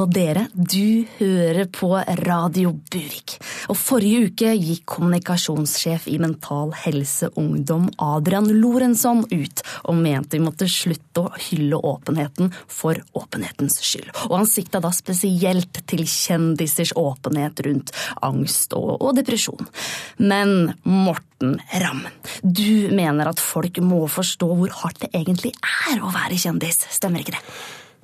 På 0.00 0.06
dere, 0.08 0.46
du 0.54 1.04
hører 1.18 1.66
på 1.68 1.90
Radio 2.22 2.70
Burik. 2.88 3.34
Og 3.68 3.76
forrige 3.76 4.30
uke 4.30 4.52
gikk 4.56 4.86
kommunikasjonssjef 4.88 6.06
i 6.08 6.14
Mental 6.22 6.70
Helse 6.86 7.28
Ungdom 7.36 7.90
Adrian 8.00 8.48
Lorenzon 8.62 9.26
ut 9.28 9.60
og 9.82 9.98
mente 9.98 10.38
vi 10.38 10.40
måtte 10.46 10.70
slutte 10.72 11.26
å 11.26 11.34
hylle 11.50 11.76
åpenheten 11.76 12.48
for 12.64 12.96
åpenhetens 13.12 13.76
skyld. 13.84 14.08
Og 14.30 14.38
han 14.38 14.48
sikta 14.48 14.80
da 14.80 14.88
spesielt 14.96 15.82
til 15.92 16.06
kjendisers 16.08 16.94
åpenhet 16.96 17.60
rundt 17.68 17.92
angst 18.24 18.72
og, 18.78 18.94
og 19.02 19.12
depresjon. 19.20 19.68
Men 20.16 20.78
Morten 20.88 21.58
Ramm, 21.84 22.06
du 22.40 22.88
mener 22.88 23.34
at 23.34 23.44
folk 23.44 23.84
må 23.84 24.06
forstå 24.08 24.48
hvor 24.48 24.80
hardt 24.80 25.04
det 25.04 25.12
egentlig 25.20 25.52
er 25.90 26.00
å 26.00 26.16
være 26.16 26.40
kjendis, 26.40 26.86
stemmer 26.88 27.20
ikke 27.20 27.36
det? 27.36 27.44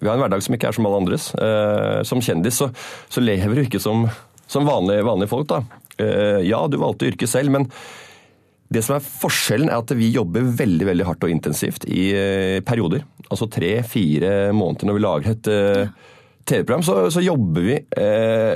Vi 0.00 0.08
har 0.08 0.16
en 0.16 0.24
hverdag 0.24 0.44
som 0.44 0.56
ikke 0.56 0.70
er 0.70 0.76
som 0.76 0.88
alle 0.88 1.02
andres. 1.02 1.30
Eh, 1.34 2.00
som 2.08 2.22
kjendis 2.22 2.60
så, 2.60 2.70
så 3.08 3.22
lever 3.24 3.56
du 3.56 3.62
ikke 3.64 3.82
som, 3.82 4.06
som 4.50 4.68
vanlige, 4.68 5.06
vanlige 5.06 5.32
folk, 5.32 5.48
da. 5.52 5.62
Eh, 5.96 6.42
ja, 6.48 6.60
du 6.68 6.76
valgte 6.80 7.08
yrket 7.08 7.32
selv, 7.32 7.54
men 7.54 7.68
det 8.72 8.82
som 8.82 8.96
er 8.96 9.04
forskjellen 9.06 9.70
er 9.70 9.78
at 9.78 9.92
vi 9.94 10.10
jobber 10.10 10.44
veldig 10.58 10.88
veldig 10.88 11.06
hardt 11.06 11.24
og 11.24 11.32
intensivt 11.32 11.86
i 11.88 12.10
eh, 12.12 12.58
perioder. 12.66 13.06
Altså 13.30 13.48
tre-fire 13.50 14.52
måneder 14.54 14.90
når 14.90 14.98
vi 14.98 15.04
lager 15.06 15.32
et 15.32 15.50
TV-program, 16.46 16.84
så, 16.86 16.96
så, 17.10 17.22
jobber 17.24 17.64
vi 17.66 17.76
eh, 17.98 18.54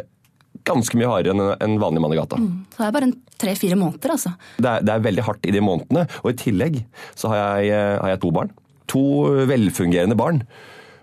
ganske 0.66 0.98
mye 0.98 1.10
hardere 1.10 1.34
enn 1.34 1.54
en 1.56 1.78
vanlig 1.82 2.02
mann 2.04 2.14
i 2.14 2.18
gata. 2.18 2.38
Mm, 2.38 2.66
så 2.74 2.82
det 2.82 2.88
er 2.88 2.96
bare 2.98 3.12
tre-fire 3.40 3.78
måneder, 3.80 4.14
altså. 4.14 4.34
Det 4.58 4.68
er, 4.68 4.84
det 4.86 4.94
er, 4.94 5.06
veldig 5.08 5.24
hardt 5.26 5.48
i 5.48 5.54
de 5.54 5.62
månedene. 5.64 6.04
Og 6.22 6.32
i 6.32 6.38
tillegg 6.38 6.82
så 7.18 7.32
har 7.32 7.40
jeg, 7.40 7.72
har 8.02 8.12
jeg 8.12 8.22
to 8.22 8.34
barn. 8.36 8.52
To 8.92 9.04
velfungerende 9.50 10.18
barn. 10.18 10.44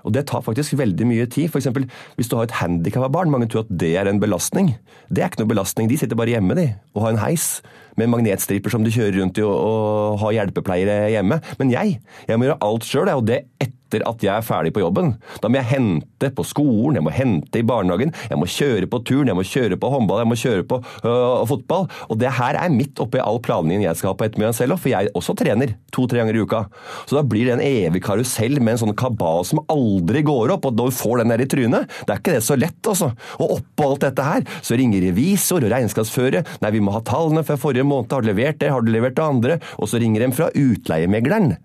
Og 0.08 0.15
det 0.15 0.28
tar 0.32 0.46
faktisk 0.46 0.78
veldig 0.80 1.08
mye 1.10 1.28
tid. 1.28 1.52
For 1.52 1.60
eksempel, 1.60 1.88
hvis 2.15 2.32
du 2.32 2.38
har 2.39 2.48
et 2.48 2.60
handikappa 2.62 3.12
barn, 3.12 3.34
mange 3.34 3.50
tror 3.52 3.65
at 3.65 3.74
det 3.84 3.91
er 4.00 4.08
en 4.08 4.22
belastning. 4.24 4.78
Det 5.12 5.24
er 5.24 5.32
ikke 5.32 5.43
noe 5.43 5.52
belastning. 5.52 5.91
De 5.91 6.00
sitter 6.00 6.20
bare 6.20 6.38
hjemme 6.38 6.56
de, 6.58 6.70
og 6.96 7.04
har 7.04 7.15
en 7.15 7.26
heis 7.26 7.58
med 7.97 8.12
magnetstriper 8.13 8.73
som 8.73 8.86
du 8.86 8.91
kjører 8.93 9.19
rundt 9.21 9.41
i 9.41 9.45
og, 9.45 9.55
og 9.55 10.21
har 10.25 10.38
hjelpepleiere 10.41 10.99
hjemme. 11.15 11.41
Men 11.62 11.73
jeg, 11.73 11.97
jeg 12.29 12.39
må 12.39 12.49
gjøre 12.49 12.62
alt 12.69 12.88
sjøl, 12.88 13.12
og 13.15 13.25
det 13.29 13.43
etter 13.88 14.03
at 14.07 14.23
jeg 14.23 14.33
er 14.33 14.43
ferdig 14.45 14.73
på 14.75 14.81
jobben. 14.83 15.13
Da 15.41 15.49
må 15.49 15.62
jeg 15.62 15.71
hente 15.71 16.29
på 16.36 16.43
skolen, 16.47 16.97
jeg 16.97 17.05
må 17.05 17.13
hente 17.15 17.62
i 17.62 17.65
barnehagen, 17.65 18.12
jeg 18.27 18.39
må 18.39 18.47
kjøre 18.51 18.89
på 18.91 18.99
turen, 19.07 19.31
jeg 19.31 19.38
må 19.38 19.45
kjøre 19.47 19.77
på 19.79 19.91
håndball, 19.93 20.21
jeg 20.23 20.29
må 20.31 20.38
kjøre 20.41 20.65
på 20.67 20.79
øh, 21.07 21.45
fotball. 21.47 21.88
Og 22.12 22.19
det 22.19 22.33
her 22.36 22.60
er 22.60 22.73
midt 22.73 22.99
oppi 23.03 23.21
all 23.23 23.39
planleggingen 23.43 23.88
jeg 23.88 23.99
skal 23.99 24.12
ha 24.12 24.17
på 24.19 24.27
ettermiddagen 24.27 24.57
selv, 24.60 24.79
for 24.81 24.91
jeg 24.91 25.13
også 25.17 25.38
trener 25.39 25.75
to-tre 25.95 26.19
ganger 26.19 26.36
i 26.36 26.43
uka. 26.43 26.65
Så 27.07 27.17
da 27.17 27.23
blir 27.23 27.47
det 27.47 27.55
en 27.55 27.63
evig 27.63 28.03
karusell 28.05 28.60
med 28.60 28.75
en 28.75 28.83
sånn 28.83 28.97
kabal 28.97 29.47
som 29.47 29.63
aldri 29.71 30.23
går 30.27 30.57
opp, 30.57 30.67
og 30.67 30.75
når 30.77 30.91
du 30.91 30.97
får 30.99 31.23
den 31.23 31.33
der 31.33 31.45
i 31.45 31.49
trynet, 31.49 31.97
det 32.03 32.13
er 32.15 32.21
ikke 32.21 32.36
det 32.36 32.43
så 32.45 32.60
lett, 32.60 32.81
altså. 32.83 33.13
Og 33.39 33.57
oppå 33.60 33.88
alt 33.88 34.03
dette 34.10 34.27
her, 34.27 34.43
så 34.60 34.77
ringer 34.77 35.07
revisor 35.07 35.63
og 35.63 35.71
regnskapsfører, 35.71 36.43
nei, 36.63 36.73
vi 36.75 36.83
må 36.83 36.93
ha 36.95 37.03
tallene 37.07 37.45
fra 37.47 37.55
forrige 37.60 37.87
måned, 37.89 38.13
har 38.13 38.23
du 38.23 38.30
levert 38.32 38.62
det, 38.62 38.71
har 38.73 38.86
du 38.86 38.91
levert 38.93 39.17
det 39.17 39.26
andre, 39.26 39.60
og 39.78 39.89
så 39.89 40.02
ringer 40.02 40.23
de 40.23 40.32
fra 40.36 40.50
utleiemegleren. 40.54 41.56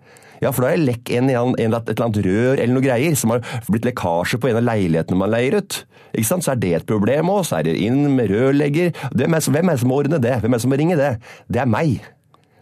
Ja, 0.43 0.51
for 0.51 0.65
da 0.65 0.73
er 0.73 0.81
det 0.81 0.89
lekk 0.89 1.11
en, 1.15 1.31
en, 1.31 1.55
et 1.55 1.93
eller 1.93 2.07
annet 2.09 2.25
rør 2.27 2.57
eller 2.57 2.75
noe 2.75 2.83
greier 2.83 3.15
som 3.19 3.31
har 3.31 3.45
blitt 3.69 3.87
lekkasje 3.87 4.41
på 4.43 4.51
en 4.51 4.59
av 4.59 4.67
leilighetene 4.67 5.21
man 5.21 5.31
leier 5.31 5.61
ut. 5.61 5.85
Ikke 6.13 6.29
sant? 6.29 6.45
Så 6.45 6.57
er 6.57 6.63
det 6.63 6.73
et 6.81 6.89
problem 6.89 7.31
òg. 7.31 7.45
Så 7.47 7.61
er 7.61 7.69
det 7.69 7.77
inn 7.79 8.03
med 8.17 8.33
rørlegger. 8.33 8.91
Hvem 9.15 9.39
er, 9.39 9.47
hvem 9.55 9.71
er 9.71 9.79
det 9.79 9.85
som 9.85 9.93
må 9.93 10.01
ordne 10.03 10.19
det? 10.23 10.35
Hvem 10.43 10.51
er 10.51 10.59
det 10.59 10.65
som 10.67 10.75
må 10.75 10.81
ringe 10.81 10.99
det? 10.99 11.13
Det 11.47 11.63
er 11.63 11.71
meg. 11.71 12.03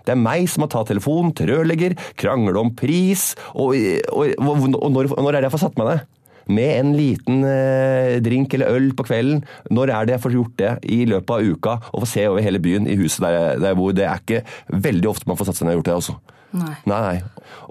Det 0.04 0.12
er 0.12 0.20
meg 0.20 0.44
som 0.50 0.64
må 0.64 0.68
ta 0.70 0.84
telefonen 0.86 1.32
til 1.36 1.52
rørlegger, 1.52 1.96
krangle 2.20 2.56
om 2.60 2.72
pris, 2.76 3.30
og, 3.52 3.76
og, 4.12 4.32
og, 4.40 4.64
og 4.80 4.88
når, 4.94 5.12
når, 5.12 5.28
er 5.30 5.38
det 5.38 5.48
jeg 5.50 5.54
får 5.56 5.64
satt 5.66 5.80
meg 5.80 5.90
ned? 5.90 6.08
Med 6.50 6.72
en 6.80 6.92
liten 6.96 7.44
eh, 7.46 8.18
drink 8.24 8.56
eller 8.56 8.74
øl 8.74 8.90
på 8.96 9.06
kvelden. 9.06 9.44
Når 9.70 9.94
er 9.94 10.08
det 10.08 10.16
jeg 10.16 10.24
får 10.26 10.36
gjort 10.38 10.58
det 10.60 10.74
i 10.90 11.00
løpet 11.10 11.36
av 11.36 11.54
uka, 11.54 11.78
og 11.92 12.04
får 12.04 12.12
se 12.14 12.26
over 12.30 12.44
hele 12.44 12.62
byen 12.62 12.90
i 12.90 12.98
huset 13.00 13.24
der 13.26 13.38
der 13.60 13.72
jeg 13.72 13.80
bor? 13.80 13.94
Det 13.96 14.06
er 14.08 14.20
ikke 14.22 14.44
veldig 14.88 15.10
ofte 15.10 15.30
man 15.30 15.38
får 15.40 15.50
satt 15.50 15.60
seg 15.60 15.68
ned 15.68 15.78
og 15.78 15.82
gjort 15.82 15.90
det 15.90 15.98
også. 16.00 16.18
Nei. 16.50 16.74
Nei. 16.90 17.20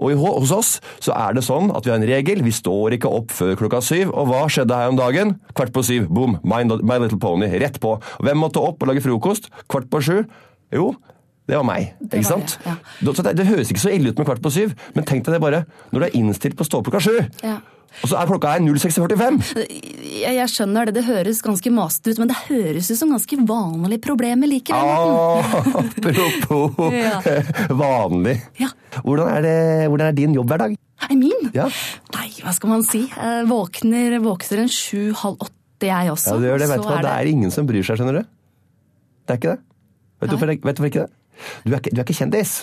Og 0.00 0.16
hos 0.16 0.52
oss 0.56 0.70
så 1.04 1.12
er 1.12 1.36
det 1.36 1.44
sånn 1.44 1.68
at 1.76 1.84
vi 1.84 1.92
har 1.92 2.00
en 2.00 2.08
regel. 2.08 2.40
Vi 2.46 2.54
står 2.54 2.96
ikke 2.96 3.12
opp 3.12 3.34
før 3.36 3.52
klokka 3.60 3.82
syv. 3.84 4.14
Og 4.14 4.30
hva 4.30 4.46
skjedde 4.48 4.76
her 4.76 4.92
om 4.92 4.98
dagen? 5.00 5.36
Kvart 5.52 5.74
på 5.76 5.84
syv. 5.84 6.08
Boom. 6.08 6.38
My, 6.40 6.62
my 6.64 6.96
Little 7.02 7.20
Pony. 7.20 7.50
Rett 7.60 7.76
på. 7.82 7.98
Hvem 8.24 8.40
måtte 8.40 8.62
opp 8.64 8.80
og 8.80 8.92
lage 8.92 9.04
frokost? 9.04 9.50
Kvart 9.68 9.90
på 9.92 10.00
sju. 10.06 10.16
Jo, 10.72 10.94
det 11.50 11.58
var 11.58 11.66
meg. 11.66 11.92
Det 11.98 12.20
ikke 12.20 12.30
var 12.30 12.38
sant? 12.38 12.56
det, 12.62 12.70
ja. 12.70 13.12
Det, 13.26 13.34
det 13.40 13.46
høres 13.48 13.72
ikke 13.72 13.82
så 13.82 13.92
ille 13.92 14.12
ut 14.12 14.20
med 14.20 14.28
kvart 14.28 14.42
på 14.44 14.52
syv, 14.54 14.74
men 14.94 15.06
tenk 15.08 15.26
deg 15.26 15.34
det 15.34 15.42
bare 15.42 15.64
når 15.90 15.98
du 15.98 16.06
er 16.06 16.16
innstilt 16.20 16.54
på 16.56 16.62
å 16.62 16.68
stå 16.68 16.78
opp 16.78 16.90
klokka 16.90 17.02
sju. 17.02 17.16
Ja. 17.42 17.56
Og 18.00 18.08
så 18.08 18.16
er 18.20 18.28
klokka 18.30 18.52
her 18.54 18.62
06.45! 18.64 19.40
Jeg, 19.60 20.34
jeg 20.36 20.48
skjønner 20.52 20.88
det, 20.88 20.94
det 21.00 21.04
høres 21.08 21.40
ganske 21.44 21.72
masete 21.74 22.14
ut, 22.14 22.20
men 22.22 22.30
det 22.30 22.36
høres 22.46 22.88
ut 22.92 22.98
som 23.00 23.10
ganske 23.12 23.38
vanlige 23.48 24.00
problemer 24.04 24.48
likevel. 24.50 24.80
Ah, 24.80 25.56
apropos 25.90 26.94
Ja. 26.94 27.18
vanlig. 27.76 28.36
Ja. 28.60 28.70
Hvordan 29.04 29.28
er, 29.34 29.42
det, 29.44 29.56
hvordan 29.90 30.06
er 30.12 30.16
din 30.16 30.34
jobbhverdag? 30.38 30.76
Er 31.10 31.16
min? 31.18 31.50
Ja. 31.56 31.66
Nei, 32.16 32.28
hva 32.44 32.52
skal 32.56 32.72
man 32.76 32.84
si? 32.86 33.04
Jeg 33.10 33.46
våkner, 33.50 34.18
våkner 34.24 34.64
en 34.64 34.72
sju-halv 34.72 35.40
åtte, 35.46 35.88
jeg 35.88 36.12
også. 36.14 36.34
Ja, 36.36 36.40
det 36.42 36.50
gjør 36.52 36.62
det. 36.64 36.68
Vet 36.74 36.82
du 36.84 36.90
hva? 36.90 37.00
Det 37.04 37.14
er 37.16 37.30
ingen 37.34 37.54
som 37.54 37.68
bryr 37.68 37.84
seg, 37.86 38.00
skjønner 38.00 38.20
du. 38.20 38.28
Det 39.26 39.34
er 39.36 39.40
ikke 39.40 39.54
det. 39.56 39.62
Du 39.64 40.26
vet 40.26 40.30
du 40.30 40.36
hvorfor 40.36 40.90
ikke 40.90 41.06
det? 41.06 41.10
Du 41.64 41.72
er 41.72 41.78
ikke, 41.80 41.92
du 41.94 42.00
er 42.02 42.04
ikke 42.06 42.18
kjendis. 42.20 42.54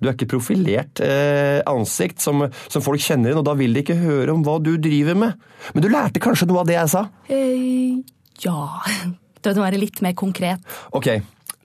Du 0.00 0.08
er 0.08 0.14
ikke 0.16 0.30
profilert 0.32 1.02
eh, 1.04 1.60
ansikt 1.68 2.22
som, 2.24 2.46
som 2.72 2.84
folk 2.84 3.02
kjenner 3.04 3.30
igjen, 3.30 3.40
og 3.42 3.48
da 3.48 3.54
vil 3.58 3.76
de 3.76 3.82
ikke 3.84 3.98
høre 4.00 4.32
om 4.32 4.44
hva 4.46 4.56
du 4.62 4.72
driver 4.80 5.18
med. 5.18 5.50
Men 5.74 5.84
du 5.84 5.90
lærte 5.92 6.22
kanskje 6.22 6.48
noe 6.48 6.62
av 6.62 6.70
det 6.70 6.78
jeg 6.78 6.92
sa? 6.94 7.04
Eh, 7.28 8.00
ja 8.44 8.60
Det 9.40 9.54
må 9.56 9.64
være 9.64 9.80
litt 9.80 10.02
mer 10.04 10.12
konkret. 10.16 10.64
Ok, 10.96 11.06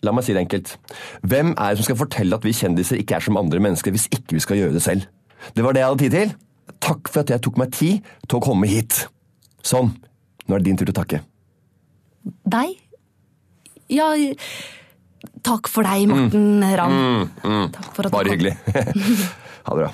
la 0.08 0.14
meg 0.16 0.24
si 0.24 0.36
det 0.36 0.46
enkelt. 0.46 0.70
Hvem 1.28 1.52
er 1.58 1.74
det 1.74 1.82
som 1.82 1.90
skal 1.90 2.00
fortelle 2.00 2.38
at 2.38 2.48
vi 2.48 2.54
kjendiser 2.56 3.02
ikke 3.02 3.18
er 3.18 3.26
som 3.26 3.40
andre 3.40 3.60
mennesker 3.60 3.92
hvis 3.92 4.08
ikke 4.16 4.38
vi 4.38 4.44
skal 4.46 4.62
gjøre 4.62 4.78
det 4.78 4.84
selv? 4.86 5.10
Det 5.56 5.66
var 5.66 5.76
det 5.76 5.84
jeg 5.84 5.92
hadde 5.92 6.04
tid 6.06 6.16
til. 6.16 6.32
Takk 6.86 7.12
for 7.12 7.26
at 7.26 7.34
jeg 7.36 7.44
tok 7.44 7.60
meg 7.60 7.76
tid 7.76 8.08
til 8.24 8.40
å 8.40 8.44
komme 8.46 8.70
hit. 8.72 9.02
Sånn. 9.66 9.92
Nå 10.48 10.56
er 10.56 10.64
det 10.64 10.70
din 10.70 10.80
tur 10.80 10.88
til 10.88 10.96
å 10.96 11.00
takke. 11.02 11.20
Deg? 12.48 12.80
Ja 13.92 14.14
Takk 15.46 15.70
for 15.70 15.86
deg, 15.86 16.08
Morten 16.10 16.64
Ramm. 16.80 17.30
Mm, 17.46 17.68
Takk 17.76 17.92
for 17.94 18.08
at 18.08 18.12
du 18.12 18.16
Bare 18.16 18.30
kom. 18.30 18.34
hyggelig. 18.34 18.56
ha 19.66 19.76
det 19.76 19.84
bra. 19.84 19.92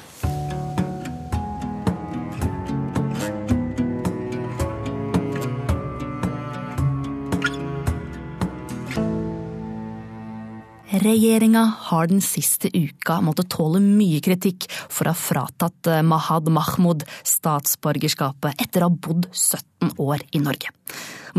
Regjeringa 11.02 11.64
har 11.90 12.08
den 12.12 12.20
siste 12.22 12.70
uka 12.74 13.16
måttet 13.26 13.50
tåle 13.50 13.80
mye 13.82 14.20
kritikk 14.22 14.68
for 14.70 15.10
å 15.10 15.16
ha 15.16 15.18
fratatt 15.18 15.90
eh, 15.90 16.04
Mahad 16.06 16.52
Mahmoud 16.54 17.08
statsborgerskapet 17.26 18.62
etter 18.62 18.86
å 18.86 18.92
ha 18.92 19.00
bodd 19.08 19.26
17 19.32 19.96
år 19.98 20.22
i 20.30 20.44
Norge. 20.44 20.70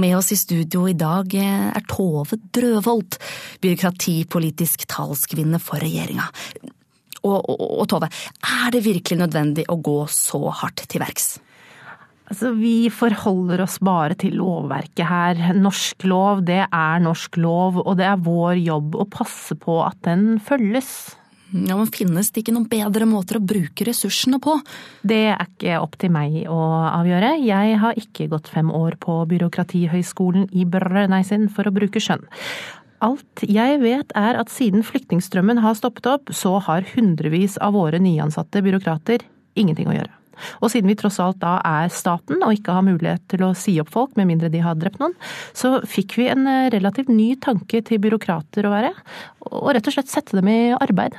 Med 0.03 0.17
oss 0.19 0.33
i 0.35 0.41
studio 0.41 0.89
i 0.91 0.97
dag 0.99 1.31
eh, 1.39 1.69
er 1.71 1.87
Tove 1.87 2.41
Drøvold, 2.43 3.21
byråkratipolitisk 3.63 4.89
talskvinne 4.91 5.63
for 5.63 5.79
regjeringa. 5.79 6.27
Og, 7.23 7.39
og, 7.39 7.63
og 7.85 7.87
Tove, 7.93 8.11
er 8.43 8.75
det 8.75 8.83
virkelig 8.83 9.21
nødvendig 9.23 9.69
å 9.71 9.79
gå 9.79 10.01
så 10.11 10.43
hardt 10.59 10.89
til 10.91 11.07
verks? 11.07 11.37
Altså, 12.33 12.55
vi 12.57 12.89
forholder 12.89 13.61
oss 13.61 13.75
bare 13.85 14.15
til 14.17 14.39
lovverket 14.41 15.05
her. 15.05 15.41
Norsk 15.53 16.07
lov, 16.09 16.39
det 16.49 16.63
er 16.65 17.03
norsk 17.05 17.37
lov, 17.37 17.83
og 17.83 17.99
det 17.99 18.07
er 18.09 18.23
vår 18.25 18.57
jobb 18.57 18.97
å 18.97 19.05
passe 19.13 19.53
på 19.61 19.83
at 19.85 19.99
den 20.07 20.39
følges. 20.41 21.13
Ja, 21.53 21.77
men 21.77 21.91
Finnes 21.93 22.31
det 22.33 22.41
ikke 22.41 22.55
noen 22.57 22.71
bedre 22.71 23.05
måter 23.05 23.37
å 23.37 23.45
bruke 23.45 23.85
ressursene 23.85 24.39
på? 24.41 24.55
Det 25.05 25.19
er 25.35 25.45
ikke 25.45 25.83
opp 25.83 25.99
til 26.01 26.15
meg 26.15 26.39
å 26.49 26.61
avgjøre. 26.89 27.35
Jeg 27.45 27.77
har 27.85 28.01
ikke 28.01 28.31
gått 28.33 28.49
fem 28.49 28.73
år 28.73 28.97
på 29.03 29.19
Byråkratihøgskolen 29.29 30.49
i 30.57 30.65
Brønnøysund 30.65 31.53
for 31.53 31.69
å 31.69 31.75
bruke 31.77 32.01
skjønn. 32.01 32.25
Alt 33.05 33.45
jeg 33.45 33.77
vet 33.85 34.17
er 34.17 34.41
at 34.41 34.49
siden 34.49 34.89
flyktningstrømmen 34.89 35.61
har 35.61 35.77
stoppet 35.77 36.09
opp, 36.09 36.33
så 36.33 36.57
har 36.65 36.89
hundrevis 36.95 37.61
av 37.61 37.77
våre 37.77 38.01
nyansatte 38.01 38.65
byråkrater 38.65 39.29
ingenting 39.53 39.93
å 39.93 40.01
gjøre. 40.01 40.22
Og 40.61 40.73
siden 40.73 40.91
vi 40.91 40.97
tross 40.99 41.21
alt 41.23 41.41
da 41.43 41.59
er 41.67 41.93
staten 41.93 42.43
og 42.43 42.55
ikke 42.57 42.77
har 42.77 42.87
mulighet 42.87 43.27
til 43.33 43.45
å 43.47 43.53
si 43.59 43.79
opp 43.83 43.93
folk 43.95 44.17
med 44.19 44.31
mindre 44.31 44.53
de 44.53 44.63
har 44.65 44.79
drept 44.79 45.01
noen, 45.03 45.17
så 45.57 45.81
fikk 45.89 46.17
vi 46.21 46.31
en 46.33 46.47
relativt 46.73 47.13
ny 47.13 47.35
tanke 47.43 47.83
til 47.87 48.01
byråkrater 48.03 48.67
å 48.67 48.73
være, 48.73 48.95
og 49.53 49.71
rett 49.77 49.89
og 49.89 49.97
slett 49.97 50.13
sette 50.13 50.39
dem 50.39 50.51
i 50.51 50.61
arbeid. 50.77 51.19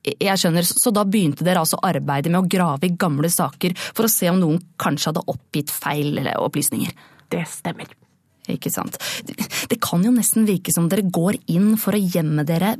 Jeg 0.00 0.40
skjønner, 0.40 0.64
Så 0.64 0.92
da 0.96 1.04
begynte 1.04 1.44
dere 1.44 1.60
altså 1.60 1.80
arbeidet 1.84 2.32
med 2.32 2.40
å 2.40 2.48
grave 2.48 2.88
i 2.88 2.96
gamle 2.96 3.28
saker 3.28 3.74
for 3.76 4.06
å 4.06 4.12
se 4.12 4.30
om 4.30 4.38
noen 4.40 4.60
kanskje 4.80 5.10
hadde 5.10 5.26
oppgitt 5.28 5.72
feil 5.72 6.16
eller 6.16 6.40
opplysninger? 6.40 6.94
Det 7.30 7.44
stemmer. 7.46 7.90
Ikke 8.48 8.72
sant. 8.72 8.96
Det 9.22 9.78
kan 9.84 10.02
jo 10.02 10.12
nesten 10.14 10.48
virke 10.48 10.72
som 10.72 10.88
dere 10.90 11.04
går 11.04 11.36
inn 11.52 11.74
for 11.80 11.94
å 11.94 12.00
gjemme 12.00 12.46
dere 12.48 12.74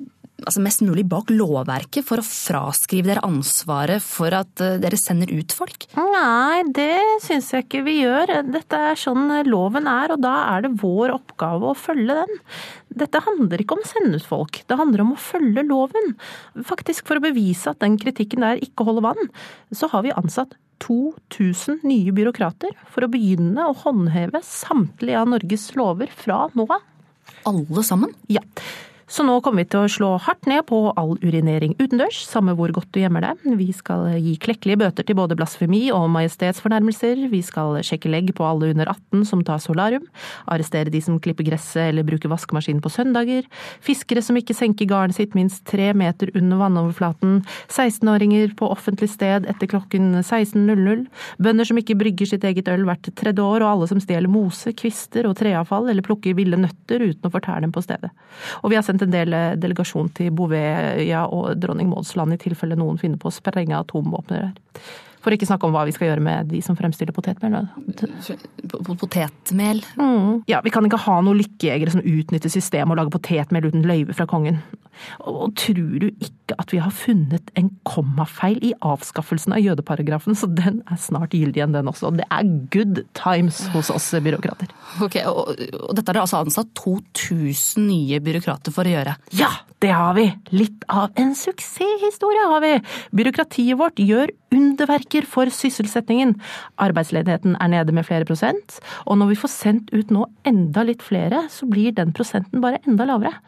altså 0.45 0.63
mest 0.65 0.83
mulig 0.85 1.05
bak 1.09 1.31
lovverket 1.33 2.07
for 2.07 2.21
å 2.21 2.27
fraskrive 2.27 3.11
dere 3.11 3.25
ansvaret 3.27 4.03
for 4.05 4.35
at 4.37 4.63
eh, 4.65 4.79
dere 4.83 4.99
sender 5.01 5.33
ut 5.33 5.55
folk? 5.57 5.87
Nei, 5.99 6.63
det 6.77 7.01
syns 7.25 7.51
jeg 7.55 7.67
ikke 7.67 7.85
vi 7.87 8.01
gjør. 8.01 8.35
Dette 8.51 8.81
er 8.91 9.01
sånn 9.01 9.29
loven 9.49 9.89
er, 9.91 10.15
og 10.15 10.23
da 10.25 10.35
er 10.55 10.67
det 10.67 10.75
vår 10.83 11.15
oppgave 11.17 11.71
å 11.71 11.79
følge 11.79 12.19
den. 12.23 12.43
Dette 13.03 13.23
handler 13.25 13.63
ikke 13.63 13.79
om 13.79 13.85
å 13.85 13.91
sende 13.91 14.19
ut 14.19 14.27
folk, 14.27 14.63
det 14.67 14.81
handler 14.81 15.05
om 15.05 15.15
å 15.15 15.21
følge 15.21 15.67
loven. 15.69 16.17
Faktisk 16.67 17.07
for 17.09 17.21
å 17.21 17.25
bevise 17.25 17.71
at 17.73 17.81
den 17.85 17.99
kritikken 18.01 18.45
der 18.47 18.63
ikke 18.65 18.87
holder 18.89 19.11
vann, 19.13 19.33
så 19.75 19.91
har 19.93 20.07
vi 20.07 20.17
ansatt 20.17 20.57
2000 20.81 21.83
nye 21.85 22.13
byråkrater 22.17 22.73
for 22.91 23.05
å 23.05 23.11
begynne 23.13 23.67
å 23.69 23.77
håndheve 23.83 24.41
samtlige 24.47 25.21
av 25.21 25.29
Norges 25.35 25.69
lover 25.79 26.13
fra 26.17 26.47
nå 26.57 26.67
av. 26.71 26.87
Alle 27.49 27.85
sammen? 27.87 28.15
Ja. 28.33 28.43
Så 29.11 29.25
nå 29.27 29.41
kommer 29.43 29.65
vi 29.65 29.71
til 29.73 29.83
å 29.83 29.91
slå 29.91 30.09
hardt 30.23 30.47
ned 30.47 30.63
på 30.69 30.77
all 30.95 31.17
urinering 31.19 31.73
utendørs, 31.81 32.21
samme 32.31 32.53
hvor 32.55 32.71
godt 32.71 32.93
du 32.95 33.01
gjemmer 33.01 33.25
deg. 33.25 33.41
Vi 33.59 33.73
skal 33.75 34.05
gi 34.23 34.37
klekkelige 34.39 34.79
bøter 34.85 35.07
til 35.07 35.17
både 35.19 35.35
blasfemi 35.35 35.81
og 35.91 36.05
majestetsfornærmelser. 36.15 37.25
Vi 37.33 37.41
skal 37.43 37.81
sjekke 37.87 38.13
legg 38.13 38.31
på 38.39 38.47
alle 38.47 38.69
under 38.71 38.87
18 38.93 39.25
som 39.27 39.43
tar 39.47 39.59
solarium. 39.65 40.05
Arrestere 40.47 40.93
de 40.95 41.01
som 41.03 41.17
klipper 41.19 41.49
gresset 41.49 41.89
eller 41.89 42.07
bruker 42.07 42.31
vaskemaskinen 42.31 42.79
på 42.85 42.93
søndager. 42.95 43.49
Fiskere 43.83 44.23
som 44.23 44.39
ikke 44.39 44.55
senker 44.55 44.87
garnet 44.93 45.19
sitt 45.19 45.35
minst 45.35 45.65
tre 45.67 45.91
meter 45.91 46.31
under 46.39 46.63
vannoverflaten. 46.63 47.41
16-åringer 47.67 48.55
på 48.63 48.71
offentlig 48.71 49.11
sted 49.11 49.51
etter 49.51 49.73
klokken 49.75 50.21
16.00. 50.23 51.05
Bønder 51.43 51.67
som 51.67 51.83
ikke 51.83 51.99
brygger 51.99 52.31
sitt 52.31 52.47
eget 52.47 52.71
øl 52.71 52.87
hvert 52.87 53.11
tredje 53.19 53.43
år, 53.43 53.67
og 53.67 53.73
alle 53.73 53.91
som 53.91 53.99
stjeler 54.07 54.31
mose, 54.31 54.71
kvister 54.71 55.27
og 55.27 55.35
treavfall 55.43 55.91
eller 55.91 56.07
plukker 56.07 56.39
ville 56.39 56.63
nøtter 56.63 57.09
uten 57.09 57.27
å 57.27 57.35
fortære 57.35 57.67
dem 57.67 57.75
på 57.75 57.83
stedet. 57.83 58.15
Og 58.63 58.71
vi 58.71 58.79
har 58.79 58.87
sendt 58.87 59.00
sendt 59.01 59.09
en 59.09 59.15
del 59.17 59.37
eh, 59.37 59.59
delegasjon 59.61 60.11
til 60.17 60.33
Bouvetøya 60.37 61.27
og 61.33 61.55
Dronning 61.61 61.91
Mauds 61.91 62.15
land 62.19 62.37
i 62.37 62.41
tilfelle 62.41 62.79
noen 62.79 62.99
finner 63.01 63.21
på 63.21 63.31
å 63.31 63.35
sprenge 63.35 63.79
atomvåpner 63.79 64.49
der. 64.49 64.83
For 65.21 65.37
ikke 65.37 65.45
snakke 65.45 65.69
om 65.69 65.75
hva 65.75 65.85
vi 65.85 65.93
skal 65.93 66.09
gjøre 66.09 66.25
med 66.25 66.49
de 66.49 66.63
som 66.65 66.77
fremstiller 66.79 67.13
potetmel. 67.13 67.67
Potetmel? 68.89 69.83
Mm. 70.01 70.47
Ja, 70.49 70.63
vi 70.65 70.73
kan 70.73 70.87
ikke 70.89 71.03
ha 71.03 71.19
noen 71.21 71.43
lykkejegere 71.43 71.93
som 71.93 72.01
utnytter 72.01 72.53
systemet 72.53 72.95
og 72.95 73.03
lager 73.03 73.13
potetmel 73.19 73.69
uten 73.69 73.85
løyve 73.85 74.17
fra 74.17 74.25
kongen. 74.31 74.63
Og 75.29 75.55
tror 75.59 75.99
du 76.03 76.09
ikke 76.11 76.57
at 76.59 76.73
vi 76.75 76.81
har 76.83 76.93
funnet 76.95 77.53
en 77.59 77.71
kommafeil 77.87 78.59
i 78.67 78.73
avskaffelsen 78.83 79.55
av 79.57 79.63
jødeparagrafen, 79.63 80.37
så 80.39 80.49
den 80.51 80.81
er 80.91 80.99
snart 81.01 81.35
gyldig 81.37 81.61
igjen, 81.61 81.77
den 81.77 81.91
også. 81.91 82.13
Det 82.17 82.27
er 82.27 82.51
good 82.75 83.05
times 83.19 83.63
hos 83.75 83.91
oss 83.95 84.11
byråkrater. 84.23 84.73
Ok, 85.05 85.21
Og, 85.31 85.55
og 85.55 85.95
dette 85.97 86.09
har 86.11 86.17
dere 86.17 86.27
altså 86.27 86.43
ansatt 86.43 86.73
2000 86.81 87.87
nye 87.87 88.21
byråkrater 88.25 88.75
for 88.75 88.89
å 88.89 88.95
gjøre? 88.97 89.17
Ja, 89.37 89.51
det 89.81 89.93
har 89.95 90.17
vi! 90.19 90.27
Litt 90.53 90.85
av 90.93 91.15
en 91.21 91.33
suksesshistorie 91.39 92.49
har 92.51 92.65
vi! 92.65 92.75
Byråkratiet 93.17 93.79
vårt 93.81 94.03
gjør 94.03 94.35
underverker 94.53 95.27
for 95.31 95.51
sysselsettingen. 95.55 96.35
Arbeidsledigheten 96.83 97.55
er 97.63 97.71
nede 97.73 97.95
med 97.95 98.07
flere 98.09 98.27
prosent, 98.29 98.81
og 99.07 99.21
når 99.21 99.33
vi 99.33 99.39
får 99.41 99.53
sendt 99.55 99.93
ut 99.95 100.11
nå 100.13 100.27
enda 100.49 100.85
litt 100.87 101.05
flere, 101.07 101.45
så 101.53 101.69
blir 101.71 101.95
den 101.97 102.13
prosenten 102.17 102.63
bare 102.65 102.83
enda 102.83 103.07
lavere. 103.09 103.39